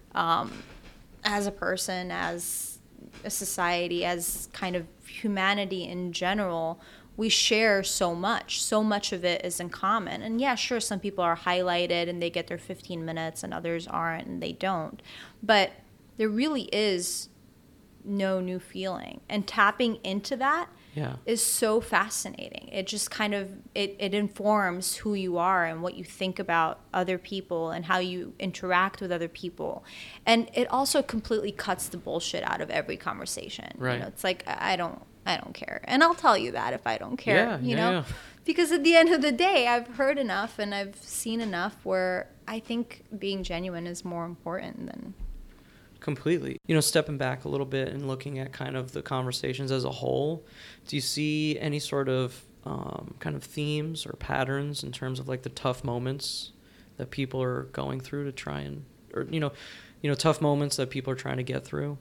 as 1.24 1.47
a 1.47 1.51
person, 1.51 2.11
as 2.11 2.80
a 3.24 3.30
society, 3.30 4.03
as 4.05 4.49
kind 4.53 4.76
of 4.76 4.86
humanity 5.05 5.86
in 5.86 6.11
general, 6.11 6.80
we 7.20 7.28
share 7.28 7.84
so 7.84 8.15
much. 8.15 8.63
So 8.63 8.82
much 8.82 9.11
of 9.11 9.26
it 9.26 9.43
is 9.43 9.59
in 9.59 9.70
common. 9.70 10.22
And 10.22 10.39
yeah, 10.39 10.55
sure, 10.55 10.80
some 10.80 11.01
people 11.01 11.22
are 11.22 11.36
highlighted 11.36 12.07
and 12.07 12.22
they 12.22 12.30
get 12.30 12.47
their 12.47 12.57
15 12.57 13.03
minutes 13.03 13.43
and 13.43 13.53
others 13.53 13.88
aren't 13.88 14.26
and 14.26 14.41
they 14.41 14.53
don't. 14.53 15.01
But 15.43 15.72
there 16.15 16.30
really 16.30 16.70
is 16.72 17.28
no 18.05 18.39
new 18.39 18.57
feeling. 18.57 19.20
And 19.28 19.45
tapping 19.45 19.97
into 20.01 20.38
that 20.38 20.70
Yeah. 20.95 21.17
is 21.26 21.45
so 21.45 21.82
fascinating. 21.82 22.70
It 22.72 22.88
just 22.88 23.11
kind 23.11 23.34
of 23.36 23.51
it, 23.76 23.97
it 23.99 24.13
informs 24.13 24.95
who 24.95 25.13
you 25.13 25.38
are 25.38 25.65
and 25.65 25.84
what 25.84 25.95
you 25.95 26.05
think 26.05 26.39
about 26.39 26.80
other 26.93 27.17
people 27.17 27.72
and 27.72 27.84
how 27.86 27.97
you 27.99 28.34
interact 28.39 29.01
with 29.01 29.11
other 29.11 29.28
people. 29.28 29.84
And 30.26 30.49
it 30.53 30.72
also 30.72 31.01
completely 31.01 31.51
cuts 31.51 31.89
the 31.89 31.97
bullshit 31.97 32.43
out 32.49 32.61
of 32.61 32.70
every 32.70 32.95
conversation. 32.95 33.67
You 33.78 33.84
Right. 33.86 33.99
know, 33.99 34.07
it's 34.07 34.24
like 34.24 34.45
I 34.47 34.78
don't 34.78 35.01
I 35.30 35.38
don't 35.38 35.53
care. 35.53 35.82
And 35.86 36.03
I'll 36.03 36.15
tell 36.15 36.38
you 36.38 36.51
that 36.53 36.73
if 36.73 36.86
I 36.88 36.97
don't 36.97 37.17
care, 37.17 37.36
Yeah, 37.36 37.59
you 37.59 37.69
yeah, 37.69 37.75
know? 37.75 37.91
yeah. 37.91 38.03
Because 38.45 38.71
at 38.71 38.84
the 38.84 38.95
end 38.95 39.09
of 39.13 39.21
the 39.21 39.32
day, 39.32 39.67
I've 39.67 39.88
heard 39.88 40.17
enough 40.17 40.57
and 40.59 40.73
I've 40.73 40.95
seen 40.95 41.39
enough 41.39 41.75
where 41.84 42.30
I 42.47 42.59
think 42.59 43.03
being 43.17 43.43
genuine 43.43 43.86
is 43.86 44.03
more 44.03 44.25
important 44.25 44.88
than 44.88 45.13
Completely. 45.99 46.57
You 46.65 46.75
know, 46.75 46.82
stepping 46.82 47.17
back 47.17 47.43
a 47.43 47.49
little 47.49 47.65
bit 47.65 47.89
and 47.89 48.07
looking 48.07 48.39
at 48.39 48.53
kind 48.53 48.77
of 48.77 48.93
the 48.93 49.01
conversations 49.01 49.69
as 49.71 49.84
a 49.84 49.91
whole, 49.91 50.45
do 50.88 50.95
you 50.95 51.01
see 51.01 51.59
any 51.59 51.80
sort 51.80 52.07
of 52.07 52.41
um, 52.63 53.15
kind 53.19 53.36
of 53.36 53.43
themes 53.43 54.05
or 54.05 54.13
patterns 54.13 54.84
in 54.84 54.91
terms 54.93 55.19
of 55.19 55.27
like 55.27 55.43
the 55.43 55.49
tough 55.49 55.84
moments 55.84 56.51
that 56.97 57.11
people 57.11 57.41
are 57.43 57.63
going 57.73 57.99
through 57.99 58.25
to 58.25 58.32
try 58.32 58.61
and, 58.61 58.86
or 59.13 59.27
you 59.30 59.39
know, 59.41 59.51
you 60.01 60.09
know, 60.09 60.15
tough 60.15 60.41
moments 60.41 60.77
that 60.77 60.89
people 60.89 61.11
are 61.11 61.17
trying 61.17 61.38
to 61.38 61.43
get 61.43 61.65
through? 61.65 61.97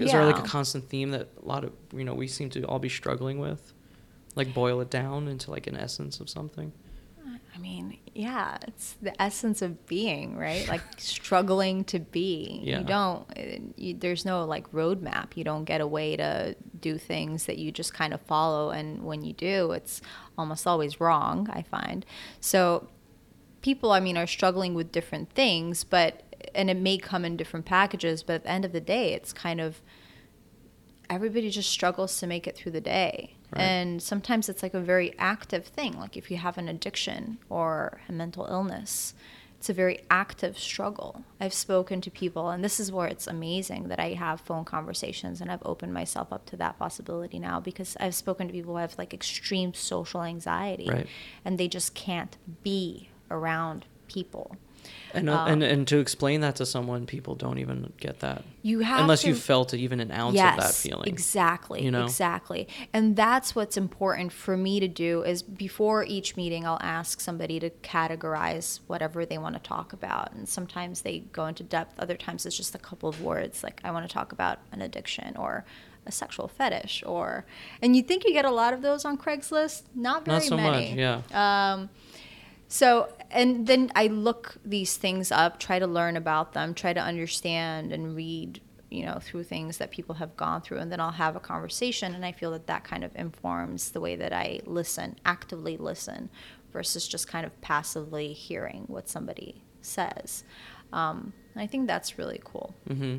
Is 0.00 0.12
there 0.12 0.24
like 0.24 0.38
a 0.38 0.48
constant 0.48 0.88
theme 0.88 1.10
that 1.10 1.28
a 1.42 1.46
lot 1.46 1.64
of 1.64 1.72
you 1.92 2.04
know 2.04 2.14
we 2.14 2.26
seem 2.26 2.50
to 2.50 2.64
all 2.64 2.78
be 2.78 2.88
struggling 2.88 3.38
with? 3.38 3.72
Like 4.34 4.54
boil 4.54 4.80
it 4.80 4.90
down 4.90 5.28
into 5.28 5.50
like 5.50 5.66
an 5.66 5.76
essence 5.76 6.18
of 6.20 6.30
something. 6.30 6.72
I 7.54 7.58
mean, 7.58 7.98
yeah, 8.14 8.56
it's 8.66 8.96
the 9.02 9.20
essence 9.20 9.60
of 9.60 9.86
being, 9.86 10.36
right? 10.36 10.66
Like 10.68 10.80
struggling 10.98 11.84
to 11.84 11.98
be. 11.98 12.60
Yeah. 12.62 12.78
You 12.78 12.84
don't, 12.84 13.74
you, 13.76 13.94
there's 13.94 14.24
no 14.24 14.44
like 14.44 14.70
roadmap. 14.72 15.36
You 15.36 15.44
don't 15.44 15.64
get 15.64 15.80
a 15.80 15.86
way 15.86 16.16
to 16.16 16.56
do 16.80 16.96
things 16.96 17.46
that 17.46 17.58
you 17.58 17.70
just 17.70 17.92
kind 17.92 18.14
of 18.14 18.20
follow. 18.22 18.70
And 18.70 19.04
when 19.04 19.22
you 19.22 19.34
do, 19.34 19.72
it's 19.72 20.00
almost 20.38 20.66
always 20.66 20.98
wrong, 21.00 21.48
I 21.52 21.62
find. 21.62 22.06
So 22.40 22.88
people, 23.60 23.92
I 23.92 24.00
mean, 24.00 24.16
are 24.16 24.26
struggling 24.26 24.74
with 24.74 24.90
different 24.90 25.30
things, 25.30 25.84
but, 25.84 26.22
and 26.54 26.70
it 26.70 26.76
may 26.76 26.98
come 26.98 27.24
in 27.24 27.36
different 27.36 27.66
packages, 27.66 28.22
but 28.22 28.34
at 28.34 28.42
the 28.44 28.50
end 28.50 28.64
of 28.64 28.72
the 28.72 28.80
day, 28.80 29.12
it's 29.14 29.32
kind 29.32 29.60
of, 29.60 29.80
everybody 31.10 31.50
just 31.50 31.70
struggles 31.70 32.18
to 32.20 32.26
make 32.26 32.46
it 32.46 32.56
through 32.56 32.72
the 32.72 32.80
day. 32.80 33.34
Right. 33.54 33.62
And 33.62 34.02
sometimes 34.02 34.48
it's 34.48 34.62
like 34.62 34.74
a 34.74 34.80
very 34.80 35.14
active 35.18 35.66
thing. 35.66 35.98
Like 35.98 36.16
if 36.16 36.30
you 36.30 36.38
have 36.38 36.56
an 36.56 36.68
addiction 36.68 37.38
or 37.50 38.00
a 38.08 38.12
mental 38.12 38.46
illness, 38.46 39.14
it's 39.58 39.68
a 39.68 39.74
very 39.74 40.00
active 40.10 40.58
struggle. 40.58 41.22
I've 41.40 41.52
spoken 41.54 42.00
to 42.00 42.10
people, 42.10 42.48
and 42.50 42.64
this 42.64 42.80
is 42.80 42.90
where 42.90 43.06
it's 43.06 43.28
amazing 43.28 43.88
that 43.88 44.00
I 44.00 44.14
have 44.14 44.40
phone 44.40 44.64
conversations 44.64 45.40
and 45.40 45.52
I've 45.52 45.62
opened 45.64 45.92
myself 45.94 46.32
up 46.32 46.46
to 46.46 46.56
that 46.56 46.78
possibility 46.78 47.38
now 47.38 47.60
because 47.60 47.96
I've 48.00 48.14
spoken 48.14 48.48
to 48.48 48.52
people 48.52 48.72
who 48.74 48.80
have 48.80 48.98
like 48.98 49.14
extreme 49.14 49.72
social 49.74 50.22
anxiety 50.22 50.88
Right. 50.88 51.06
and 51.44 51.58
they 51.58 51.68
just 51.68 51.94
can't 51.94 52.36
be 52.64 53.10
around 53.30 53.84
people. 54.08 54.56
And, 55.14 55.28
uh, 55.28 55.40
Um, 55.40 55.48
and 55.48 55.62
and 55.62 55.88
to 55.88 55.98
explain 55.98 56.40
that 56.40 56.56
to 56.56 56.66
someone, 56.66 57.06
people 57.06 57.34
don't 57.34 57.58
even 57.58 57.92
get 57.98 58.20
that. 58.20 58.44
You 58.62 58.80
have 58.80 59.00
unless 59.00 59.22
to, 59.22 59.28
you 59.28 59.34
felt 59.34 59.74
even 59.74 60.00
an 60.00 60.10
ounce 60.10 60.34
of 60.34 60.56
that 60.56 60.74
feeling. 60.74 61.08
Exactly. 61.08 61.82
you 61.84 61.90
know? 61.90 62.04
Exactly. 62.04 62.68
And 62.92 63.14
that's 63.16 63.54
what's 63.54 63.76
important 63.76 64.32
for 64.32 64.56
me 64.56 64.80
to 64.80 64.88
do 64.88 65.22
is 65.22 65.42
before 65.42 66.04
each 66.04 66.36
meeting 66.36 66.66
I'll 66.66 66.80
ask 66.80 67.20
somebody 67.20 67.60
to 67.60 67.70
categorize 67.70 68.80
whatever 68.86 69.26
they 69.26 69.38
want 69.38 69.54
to 69.56 69.60
talk 69.62 69.92
about. 69.92 70.32
And 70.32 70.48
sometimes 70.48 71.02
they 71.02 71.20
go 71.20 71.46
into 71.46 71.62
depth, 71.62 71.98
other 71.98 72.16
times 72.16 72.46
it's 72.46 72.56
just 72.56 72.74
a 72.74 72.78
couple 72.78 73.08
of 73.08 73.20
words 73.20 73.62
like 73.62 73.80
I 73.84 73.90
want 73.90 74.08
to 74.08 74.12
talk 74.12 74.32
about 74.32 74.60
an 74.72 74.80
addiction 74.80 75.36
or 75.36 75.64
a 76.06 76.10
sexual 76.10 76.48
fetish 76.48 77.04
or 77.06 77.44
and 77.80 77.94
you 77.94 78.02
think 78.02 78.24
you 78.24 78.32
get 78.32 78.44
a 78.44 78.50
lot 78.50 78.72
of 78.72 78.82
those 78.82 79.04
on 79.04 79.16
Craigslist? 79.18 79.82
Not 79.94 80.24
very 80.24 80.38
Not 80.38 80.44
so 80.44 80.56
many. 80.56 80.90
much, 80.90 80.98
yeah. 80.98 81.72
Um, 81.74 81.90
so, 82.68 83.12
and 83.32 83.66
then 83.66 83.90
I 83.96 84.08
look 84.08 84.56
these 84.64 84.96
things 84.96 85.32
up, 85.32 85.58
try 85.58 85.78
to 85.78 85.86
learn 85.86 86.16
about 86.16 86.52
them, 86.52 86.74
try 86.74 86.92
to 86.92 87.00
understand 87.00 87.92
and 87.92 88.14
read, 88.14 88.60
you 88.90 89.04
know, 89.06 89.18
through 89.20 89.44
things 89.44 89.78
that 89.78 89.90
people 89.90 90.16
have 90.16 90.36
gone 90.36 90.60
through, 90.60 90.78
and 90.78 90.92
then 90.92 91.00
I'll 91.00 91.10
have 91.10 91.34
a 91.34 91.40
conversation. 91.40 92.14
And 92.14 92.24
I 92.24 92.32
feel 92.32 92.50
that 92.52 92.66
that 92.66 92.84
kind 92.84 93.04
of 93.04 93.14
informs 93.16 93.90
the 93.90 94.00
way 94.00 94.16
that 94.16 94.32
I 94.32 94.60
listen, 94.66 95.16
actively 95.24 95.76
listen, 95.76 96.28
versus 96.72 97.08
just 97.08 97.26
kind 97.26 97.46
of 97.46 97.58
passively 97.60 98.32
hearing 98.32 98.84
what 98.86 99.08
somebody 99.08 99.62
says. 99.80 100.44
Um, 100.92 101.32
I 101.56 101.66
think 101.66 101.86
that's 101.86 102.18
really 102.18 102.40
cool. 102.44 102.74
Mm-hmm. 102.88 103.18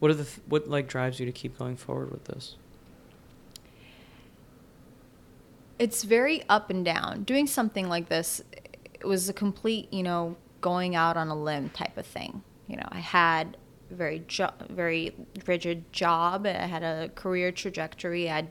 What 0.00 0.10
are 0.10 0.14
the 0.14 0.24
th- 0.24 0.40
what 0.48 0.68
like 0.68 0.88
drives 0.88 1.20
you 1.20 1.26
to 1.26 1.32
keep 1.32 1.56
going 1.56 1.76
forward 1.76 2.10
with 2.10 2.24
this? 2.24 2.56
it's 5.82 6.04
very 6.04 6.44
up 6.48 6.70
and 6.70 6.84
down. 6.84 7.24
Doing 7.24 7.48
something 7.48 7.88
like 7.88 8.08
this 8.08 8.40
it 9.02 9.06
was 9.08 9.28
a 9.28 9.32
complete, 9.32 9.92
you 9.92 10.02
know, 10.04 10.36
going 10.60 10.94
out 10.94 11.16
on 11.16 11.26
a 11.28 11.34
limb 11.34 11.70
type 11.70 11.96
of 11.98 12.06
thing. 12.06 12.42
You 12.68 12.76
know, 12.76 12.88
I 12.90 13.00
had 13.00 13.56
a 13.90 13.94
very 13.94 14.22
jo- 14.28 14.54
very 14.70 15.14
rigid 15.46 15.92
job. 15.92 16.46
I 16.46 16.52
had 16.76 16.84
a 16.84 17.08
career 17.16 17.50
trajectory. 17.50 18.30
I 18.30 18.36
had 18.36 18.48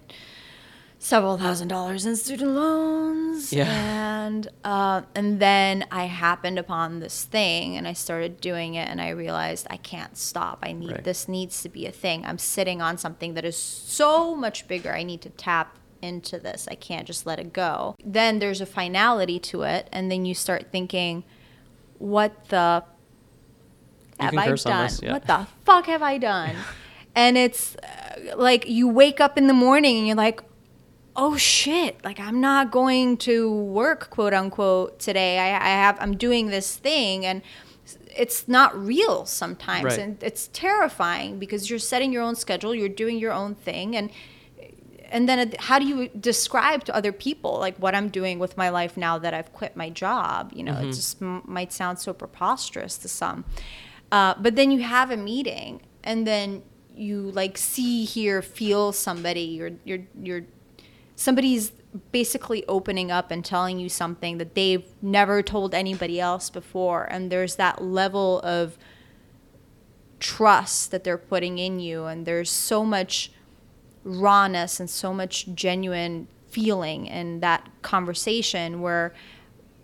several 0.99 1.37
thousand 1.37 1.69
dollars 1.69 2.05
in 2.05 2.15
student 2.17 2.51
loans. 2.51 3.53
Yeah. 3.53 3.65
And 4.27 4.49
uh, 4.65 5.01
and 5.15 5.39
then 5.39 5.85
I 5.89 6.05
happened 6.05 6.59
upon 6.59 6.99
this 6.99 7.23
thing, 7.23 7.77
and 7.77 7.87
I 7.87 7.93
started 7.93 8.41
doing 8.41 8.75
it, 8.75 8.89
and 8.89 8.99
I 9.01 9.09
realized 9.09 9.67
I 9.69 9.77
can't 9.77 10.17
stop. 10.17 10.59
I 10.63 10.73
need 10.73 10.91
Right. 10.91 11.03
this 11.03 11.27
needs 11.29 11.61
to 11.63 11.69
be 11.69 11.85
a 11.85 11.91
thing. 11.91 12.25
I'm 12.25 12.37
sitting 12.37 12.81
on 12.81 12.97
something 12.97 13.35
that 13.35 13.45
is 13.45 13.55
so 13.57 14.35
much 14.35 14.67
bigger. 14.67 14.91
I 14.93 15.03
need 15.03 15.21
to 15.21 15.29
tap 15.29 15.77
into 16.01 16.39
this. 16.39 16.67
I 16.69 16.75
can't 16.75 17.07
just 17.07 17.25
let 17.25 17.39
it 17.39 17.53
go. 17.53 17.95
Then 18.03 18.39
there's 18.39 18.61
a 18.61 18.65
finality 18.65 19.39
to 19.39 19.63
it, 19.63 19.87
and 19.91 20.11
then 20.11 20.25
you 20.25 20.33
start 20.33 20.71
thinking, 20.71 21.23
what 21.97 22.49
the 22.49 22.83
You 24.19 24.25
have 24.25 24.37
I 24.37 24.55
done? 24.55 24.83
this, 24.83 25.01
yeah. 25.01 25.13
What 25.13 25.27
the 25.27 25.47
fuck 25.65 25.85
have 25.85 26.01
I 26.01 26.17
done? 26.17 26.55
and 27.15 27.37
it's 27.37 27.75
uh, 27.75 28.35
like 28.35 28.67
you 28.67 28.87
wake 28.87 29.19
up 29.19 29.37
in 29.37 29.47
the 29.47 29.53
morning 29.53 29.97
and 29.97 30.07
you're 30.07 30.15
like, 30.15 30.41
oh 31.15 31.37
shit, 31.37 32.03
like 32.03 32.19
I'm 32.19 32.41
not 32.41 32.71
going 32.71 33.17
to 33.17 33.51
work, 33.51 34.09
quote 34.09 34.33
unquote, 34.33 34.99
today. 34.99 35.37
I, 35.39 35.55
I 35.55 35.69
have, 35.69 35.97
I'm 35.99 36.15
doing 36.15 36.47
this 36.47 36.75
thing 36.75 37.25
and 37.25 37.41
it's 38.15 38.47
not 38.47 38.77
real 38.77 39.25
sometimes. 39.25 39.85
Right. 39.85 39.99
And 39.99 40.23
it's 40.23 40.49
terrifying 40.53 41.39
because 41.39 41.69
you're 41.69 41.79
setting 41.79 42.11
your 42.11 42.23
own 42.23 42.35
schedule, 42.35 42.73
you're 42.73 42.89
doing 42.89 43.17
your 43.17 43.33
own 43.33 43.55
thing. 43.55 43.95
And, 43.95 44.09
and 45.11 45.27
then 45.27 45.53
how 45.59 45.77
do 45.77 45.85
you 45.85 46.07
describe 46.07 46.85
to 46.85 46.95
other 46.95 47.11
people 47.11 47.59
like 47.59 47.75
what 47.77 47.93
I'm 47.93 48.09
doing 48.09 48.39
with 48.39 48.57
my 48.57 48.69
life 48.69 48.97
now 48.97 49.19
that 49.19 49.33
I've 49.33 49.51
quit 49.53 49.75
my 49.75 49.89
job? 49.89 50.51
You 50.55 50.63
know, 50.63 50.77
it 50.79 50.87
just 50.93 51.21
m- 51.21 51.43
might 51.45 51.73
sound 51.73 51.99
so 51.99 52.13
preposterous 52.13 52.97
to 52.99 53.07
some. 53.07 53.43
Uh, 54.11 54.33
but 54.39 54.55
then 54.55 54.71
you 54.71 54.81
have 54.81 55.11
a 55.11 55.17
meeting 55.17 55.81
and 56.03 56.25
then 56.25 56.63
you 56.95 57.31
like 57.31 57.57
see, 57.57 58.05
hear, 58.05 58.41
feel 58.41 58.91
somebody. 58.91 59.41
You're 59.41 59.71
you're 59.83 60.05
you're 60.21 60.45
somebody's 61.15 61.71
basically 62.11 62.65
opening 62.67 63.11
up 63.11 63.31
and 63.31 63.43
telling 63.43 63.79
you 63.79 63.89
something 63.89 64.37
that 64.37 64.55
they've 64.55 64.85
never 65.01 65.41
told 65.41 65.73
anybody 65.73 66.19
else 66.19 66.49
before, 66.49 67.03
and 67.05 67.31
there's 67.31 67.55
that 67.55 67.81
level 67.81 68.39
of 68.41 68.77
trust 70.19 70.91
that 70.91 71.03
they're 71.03 71.17
putting 71.17 71.57
in 71.57 71.79
you, 71.79 72.05
and 72.05 72.25
there's 72.25 72.49
so 72.49 72.85
much 72.85 73.31
rawness 74.03 74.79
and 74.79 74.89
so 74.89 75.13
much 75.13 75.47
genuine 75.53 76.27
feeling 76.49 77.07
in 77.07 77.39
that 77.39 77.67
conversation 77.81 78.81
where 78.81 79.13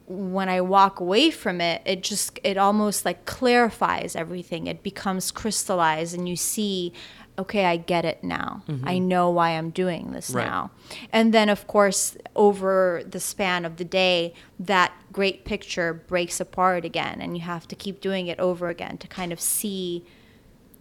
when 0.08 0.48
I 0.48 0.62
walk 0.62 1.00
away 1.02 1.32
from 1.32 1.60
it, 1.60 1.82
it 1.86 2.02
just 2.02 2.40
it 2.44 2.58
almost 2.58 3.04
like 3.06 3.26
clarifies 3.26 4.16
everything. 4.16 4.68
It 4.68 4.82
becomes 4.82 5.32
crystallized, 5.32 6.16
and 6.18 6.28
you 6.30 6.36
see 6.36 6.94
okay, 7.40 7.66
I 7.66 7.78
get 7.78 8.04
it 8.04 8.24
now. 8.24 8.64
Mhm. 8.68 8.82
I 8.84 8.98
know 8.98 9.30
why 9.30 9.52
I'm 9.52 9.70
doing 9.70 10.12
this 10.12 10.32
Right. 10.32 10.48
now. 10.48 10.72
And 11.14 11.32
then, 11.36 11.50
of 11.50 11.68
course, 11.68 12.18
over 12.36 13.04
the 13.08 13.20
span 13.20 13.64
of 13.64 13.78
the 13.78 13.86
day, 13.86 14.34
that 14.60 14.92
great 15.14 15.46
picture 15.46 15.94
breaks 15.94 16.40
apart 16.40 16.84
again, 16.84 17.22
and 17.22 17.38
you 17.38 17.44
have 17.44 17.68
to 17.68 17.76
keep 17.76 18.02
doing 18.02 18.26
it 18.26 18.40
over 18.40 18.70
again 18.70 18.98
to 18.98 19.08
kind 19.08 19.32
of 19.32 19.40
see 19.40 20.04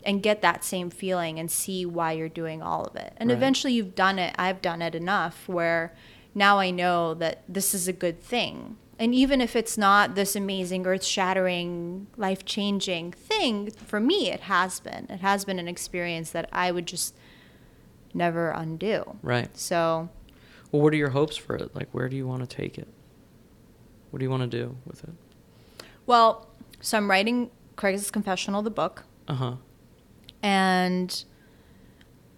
and 0.07 0.22
get 0.22 0.40
that 0.40 0.64
same 0.64 0.88
feeling 0.88 1.38
and 1.38 1.50
see 1.50 1.84
why 1.84 2.12
you're 2.12 2.28
doing 2.30 2.62
all 2.62 2.84
of 2.84 2.96
it. 2.96 3.12
And 3.18 3.28
Right. 3.28 3.36
eventually, 3.36 3.74
you've 3.74 3.94
done 3.94 4.18
it. 4.18 4.34
I've 4.38 4.62
done 4.62 4.80
it 4.80 4.94
enough 4.94 5.46
where 5.48 5.92
now 6.34 6.59
I 6.59 6.70
know 6.70 7.12
that 7.14 7.42
this 7.48 7.74
is 7.74 7.88
a 7.88 7.92
good 7.92 8.22
thing. 8.22 8.76
And 8.98 9.14
even 9.14 9.42
if 9.42 9.54
it's 9.54 9.76
not 9.76 10.14
this 10.14 10.34
amazing, 10.34 10.86
earth 10.86 11.04
shattering, 11.04 12.07
life 12.16 12.46
changing 12.46 13.12
thing, 13.12 13.70
for 13.70 14.00
me, 14.00 14.30
it 14.30 14.40
has 14.40 14.80
been. 14.80 15.07
It 15.11 15.20
has 15.20 15.44
been 15.44 15.59
an 15.59 15.68
experience 15.68 16.30
that 16.30 16.48
I 16.50 16.70
would 16.72 16.86
just 16.86 17.14
never 18.14 18.50
undo. 18.50 19.16
Right. 19.22 19.54
So, 19.59 20.09
Well, 20.72 20.82
what 20.82 20.92
are 20.94 20.96
your 20.96 21.11
hopes 21.11 21.36
for 21.36 21.57
it? 21.57 21.74
Like, 21.74 21.88
where 21.92 22.09
do 22.09 22.16
you 22.16 22.26
want 22.26 22.48
to 22.48 22.57
take 22.57 22.78
it? 22.78 22.88
What 24.11 24.20
do 24.20 24.24
you 24.24 24.30
want 24.30 24.42
to 24.50 24.59
do 24.59 24.76
with 24.86 25.02
it? 25.04 25.11
well, 26.07 26.46
so 26.80 26.96
I'm 26.96 27.11
writing 27.11 27.50
Craigslist 27.76 28.12
Confessional, 28.12 28.62
the 28.62 28.70
book. 28.70 29.04
Uh 29.28 29.34
huh. 29.34 29.54
And 30.47 31.24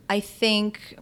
I 0.09 0.18
think 0.18 0.98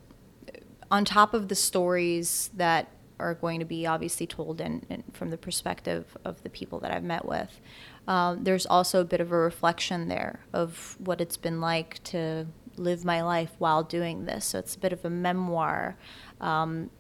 on 0.90 1.04
top 1.04 1.34
of 1.34 1.46
the 1.46 1.54
stories 1.54 2.50
that 2.54 2.88
are 3.20 3.32
going 3.32 3.60
to 3.60 3.64
be 3.64 3.86
obviously 3.86 4.26
told 4.26 4.60
in 4.60 5.04
from 5.12 5.30
the 5.30 5.38
perspective 5.38 6.16
of 6.24 6.42
the 6.42 6.50
people 6.50 6.80
that 6.80 6.90
I've 6.90 7.04
met 7.04 7.24
with, 7.24 7.60
um, 8.08 8.42
there's 8.42 8.66
also 8.66 9.02
a 9.02 9.04
bit 9.04 9.20
of 9.20 9.30
a 9.30 9.36
reflection 9.36 10.08
there 10.08 10.40
of 10.52 10.96
what 10.98 11.20
it's 11.20 11.36
been 11.36 11.60
like 11.60 12.02
to 12.04 12.48
live 12.76 13.04
my 13.04 13.22
life 13.22 13.52
while 13.58 13.84
doing 13.84 14.24
this. 14.24 14.46
So 14.46 14.58
it's 14.58 14.74
a 14.74 14.78
bit 14.80 14.92
of 14.92 15.04
a 15.04 15.10
memoir 15.10 15.96
um, 16.40 16.90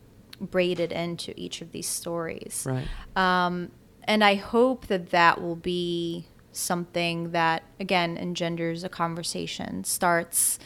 braided 0.40 0.92
into 0.92 1.34
each 1.36 1.60
of 1.62 1.72
these 1.72 1.88
stories. 1.88 2.64
Right. 2.64 2.86
Um, 3.16 3.72
and 4.04 4.22
I 4.22 4.36
hope 4.36 4.86
that 4.86 5.10
that 5.10 5.42
will 5.42 5.56
be 5.56 6.28
something 6.56 7.30
that, 7.32 7.62
again, 7.78 8.16
engenders 8.16 8.82
a 8.84 8.88
conversation, 8.88 9.84
starts. 9.84 10.58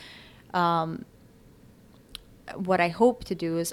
Um, 0.54 1.04
what 2.54 2.80
I 2.80 2.88
hope 2.88 3.24
to 3.24 3.34
do 3.34 3.58
is 3.58 3.72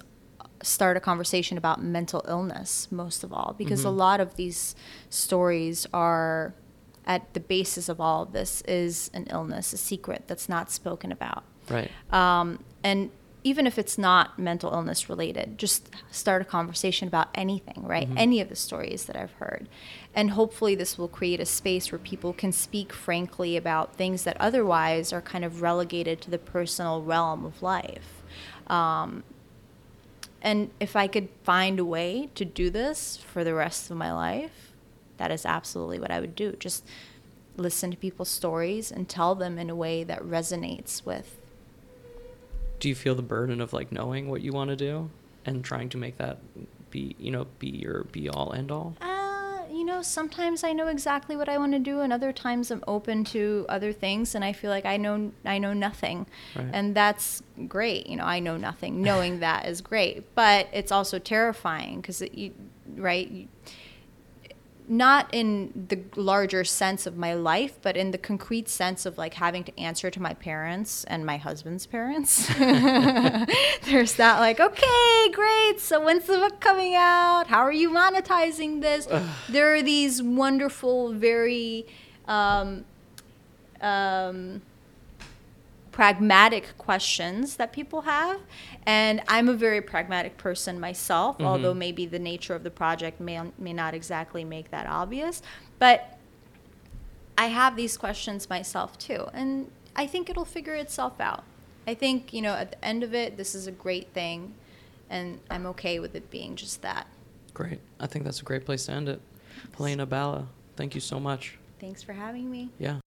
start 0.62 0.98
a 0.98 1.00
conversation 1.00 1.58
about 1.58 1.82
mental 1.84 2.24
illness, 2.28 2.88
most 2.92 3.24
of 3.24 3.32
all, 3.32 3.56
because 3.58 3.86
a 3.86 3.90
Mhm. 3.90 3.98
lot 3.98 4.20
of 4.20 4.36
these 4.36 4.76
stories 5.10 5.86
are 5.94 6.54
at 7.06 7.34
the 7.34 7.40
basis 7.40 7.88
of 7.88 8.02
all 8.02 8.24
of 8.24 8.34
this 8.34 8.62
is 8.68 9.10
an 9.14 9.26
illness, 9.30 9.72
a 9.72 9.78
secret 9.78 10.24
that's 10.28 10.50
not 10.50 10.70
spoken 10.72 11.12
about. 11.12 11.44
Right. 11.70 11.90
Um, 12.12 12.64
and 12.84 13.12
even 13.48 13.66
if 13.66 13.80
it's 13.80 13.98
not 13.98 14.38
mental 14.38 14.74
illness 14.74 15.08
related, 15.08 15.58
just 15.58 15.90
start 16.12 16.42
a 16.42 16.46
conversation 16.46 17.08
about 17.08 17.30
anything, 17.34 17.82
right? 17.84 18.10
Mhm. 18.10 18.18
Any 18.18 18.42
of 18.42 18.50
the 18.50 18.58
stories 18.58 19.06
that 19.06 19.16
I've 19.16 19.32
heard. 19.34 19.70
And 20.14 20.32
hopefully, 20.32 20.76
this 20.76 20.98
will 20.98 21.08
create 21.08 21.40
a 21.40 21.46
space 21.46 21.90
where 21.90 22.00
people 22.00 22.34
can 22.34 22.52
speak 22.52 22.92
frankly 22.92 23.56
about 23.56 23.96
things 23.96 24.24
that 24.24 24.36
otherwise 24.38 25.14
are 25.14 25.22
kind 25.22 25.46
of 25.46 25.62
relegated 25.62 26.20
to 26.22 26.30
the 26.30 26.38
personal 26.38 27.02
realm 27.02 27.46
of 27.46 27.64
life. 27.64 28.22
Um, 28.68 29.24
and 30.42 30.70
if 30.82 30.98
I 30.98 31.08
could 31.08 31.30
find 31.44 31.80
a 31.80 31.86
way 31.86 32.30
to 32.36 32.44
do 32.44 32.70
this 32.70 33.16
for 33.16 33.46
the 33.46 33.54
rest 33.54 33.90
of 33.90 33.96
my 33.96 34.12
life, 34.12 34.74
that 35.16 35.32
is 35.32 35.46
absolutely 35.46 36.00
what 36.00 36.12
I 36.12 36.20
would 36.20 36.36
do. 36.36 36.52
Just 36.60 36.84
listen 37.56 37.92
to 37.92 37.98
people's 37.98 38.30
stories 38.30 38.92
and 38.92 39.08
tell 39.08 39.36
them 39.36 39.58
in 39.58 39.70
a 39.70 39.76
way 39.76 40.04
that 40.04 40.22
resonates 40.22 41.06
with 41.06 41.38
Do 42.80 42.90
you 42.90 42.96
feel 42.96 43.16
the 43.16 43.22
burden 43.24 43.62
of 43.62 43.74
like 43.74 43.92
knowing 43.92 44.30
what 44.30 44.42
you 44.42 44.52
want 44.54 44.70
to 44.70 44.76
do 44.76 45.10
and 45.46 45.64
trying 45.64 45.90
to 45.90 45.98
make 45.98 46.18
that 46.18 46.38
be, 46.92 47.16
you 47.20 47.32
know, 47.32 47.48
be 47.60 47.70
your 47.70 48.04
be 48.06 48.30
all 48.30 48.54
end 48.54 48.72
all? 48.72 48.96
Uh, 49.02 49.60
you 49.72 49.84
know, 49.84 50.02
sometimes 50.02 50.64
I 50.64 50.74
know 50.74 50.88
exactly 50.88 51.36
what 51.36 51.50
I 51.50 51.58
want 51.58 51.74
to 51.74 51.80
do, 51.80 52.00
and 52.02 52.14
other 52.14 52.32
times 52.32 52.72
I'm 52.72 52.84
open 52.88 53.24
to 53.26 53.66
other 53.68 53.92
things, 53.92 54.36
and 54.36 54.44
I 54.44 54.54
feel 54.54 54.70
like 54.70 54.86
I 54.86 54.98
know 54.98 55.32
I 55.46 55.58
know 55.58 55.74
nothing, 55.74 56.26
Right. 56.56 56.70
and 56.72 56.96
that's 56.96 57.42
great. 57.68 58.08
You 58.08 58.16
know, 58.18 58.24
I 58.26 58.40
know 58.40 58.58
nothing. 58.58 59.02
Knowing 59.02 59.40
that 59.48 59.66
is 59.68 59.82
great, 59.82 60.34
but 60.36 60.68
it's 60.72 60.92
also 60.92 61.20
terrifying 61.20 62.02
because 62.02 62.22
you, 62.32 62.54
right. 62.96 63.30
You, 63.30 63.48
not 64.90 65.30
in 65.34 65.88
the 65.90 66.00
larger 66.16 66.64
sense 66.64 67.06
of 67.06 67.18
my 67.18 67.34
life, 67.34 67.78
but 67.82 67.98
in 67.98 68.12
the 68.12 68.18
concrete 68.18 68.70
sense 68.70 69.06
of 69.06 69.18
like 69.18 69.34
having 69.34 69.64
to 69.66 69.80
answer 69.80 70.10
to 70.10 70.22
my 70.22 70.34
parents 70.34 71.04
and 71.06 71.26
my 71.26 71.38
husband's 71.38 71.86
parents. 71.86 72.48
There's 72.58 74.14
that 74.14 74.40
like, 74.40 74.60
okay, 74.60 75.30
great. 75.34 75.80
So 75.80 76.04
when's 76.04 76.26
the 76.26 76.38
book 76.38 76.60
coming 76.60 76.96
out? 76.96 77.48
How 77.48 77.60
are 77.60 77.72
you 77.72 77.90
monetizing 77.90 78.82
this? 78.82 79.08
there 79.50 79.76
are 79.76 79.82
these 79.82 80.24
wonderful, 80.24 81.12
very 81.14 81.86
um, 82.28 82.86
um, 83.82 84.62
pragmatic 85.92 86.78
questions 86.78 87.56
that 87.56 87.72
people 87.72 88.02
have. 88.02 88.40
And 88.86 89.22
I'm 89.28 89.50
a 89.50 89.54
very 89.54 89.82
pragmatic 89.82 90.38
person 90.38 90.80
myself, 90.80 91.42
although 91.42 91.74
Mhm. 91.74 91.78
maybe 91.78 92.06
the 92.06 92.20
nature 92.20 92.54
of 92.54 92.64
the 92.64 92.72
project 92.72 93.20
may, 93.20 93.42
may 93.58 93.74
not 93.74 93.94
exactly 93.94 94.44
make 94.44 94.72
that 94.72 94.88
obvious. 94.88 95.42
But 95.80 96.18
I 97.38 97.48
have 97.48 97.76
these 97.76 97.98
questions 97.98 98.50
myself 98.50 98.98
too. 98.98 99.28
And 99.34 99.72
I 99.96 100.08
think 100.08 100.30
it'll 100.30 100.46
figure 100.46 100.76
itself 100.76 101.20
out. 101.20 101.44
I 101.86 101.94
think, 101.94 102.34
you 102.34 102.42
know, 102.42 102.54
at 102.54 102.72
the 102.72 102.86
end 102.86 103.04
of 103.04 103.14
it, 103.14 103.38
this 103.38 103.56
is 103.56 103.68
a 103.68 103.72
great 103.72 104.14
thing. 104.14 104.54
And 105.10 105.40
I'm 105.50 105.66
okay 105.68 106.00
with 106.00 106.16
it 106.16 106.30
being 106.30 106.56
just 106.56 106.82
that. 106.82 107.08
Great. 107.54 107.80
I 108.00 108.08
think 108.08 108.26
that's 108.26 108.42
a 108.42 108.46
great 108.46 108.66
place 108.66 108.86
to 108.88 108.92
end 108.92 109.08
it. 109.10 109.22
Helena 109.76 110.06
Bala, 110.06 110.48
thank 110.76 110.94
you 110.96 111.02
so 111.02 111.20
much. 111.20 111.58
Thanks 111.80 112.04
for 112.04 112.14
having 112.14 112.52
me. 112.52 112.70
Yeah. 112.78 113.00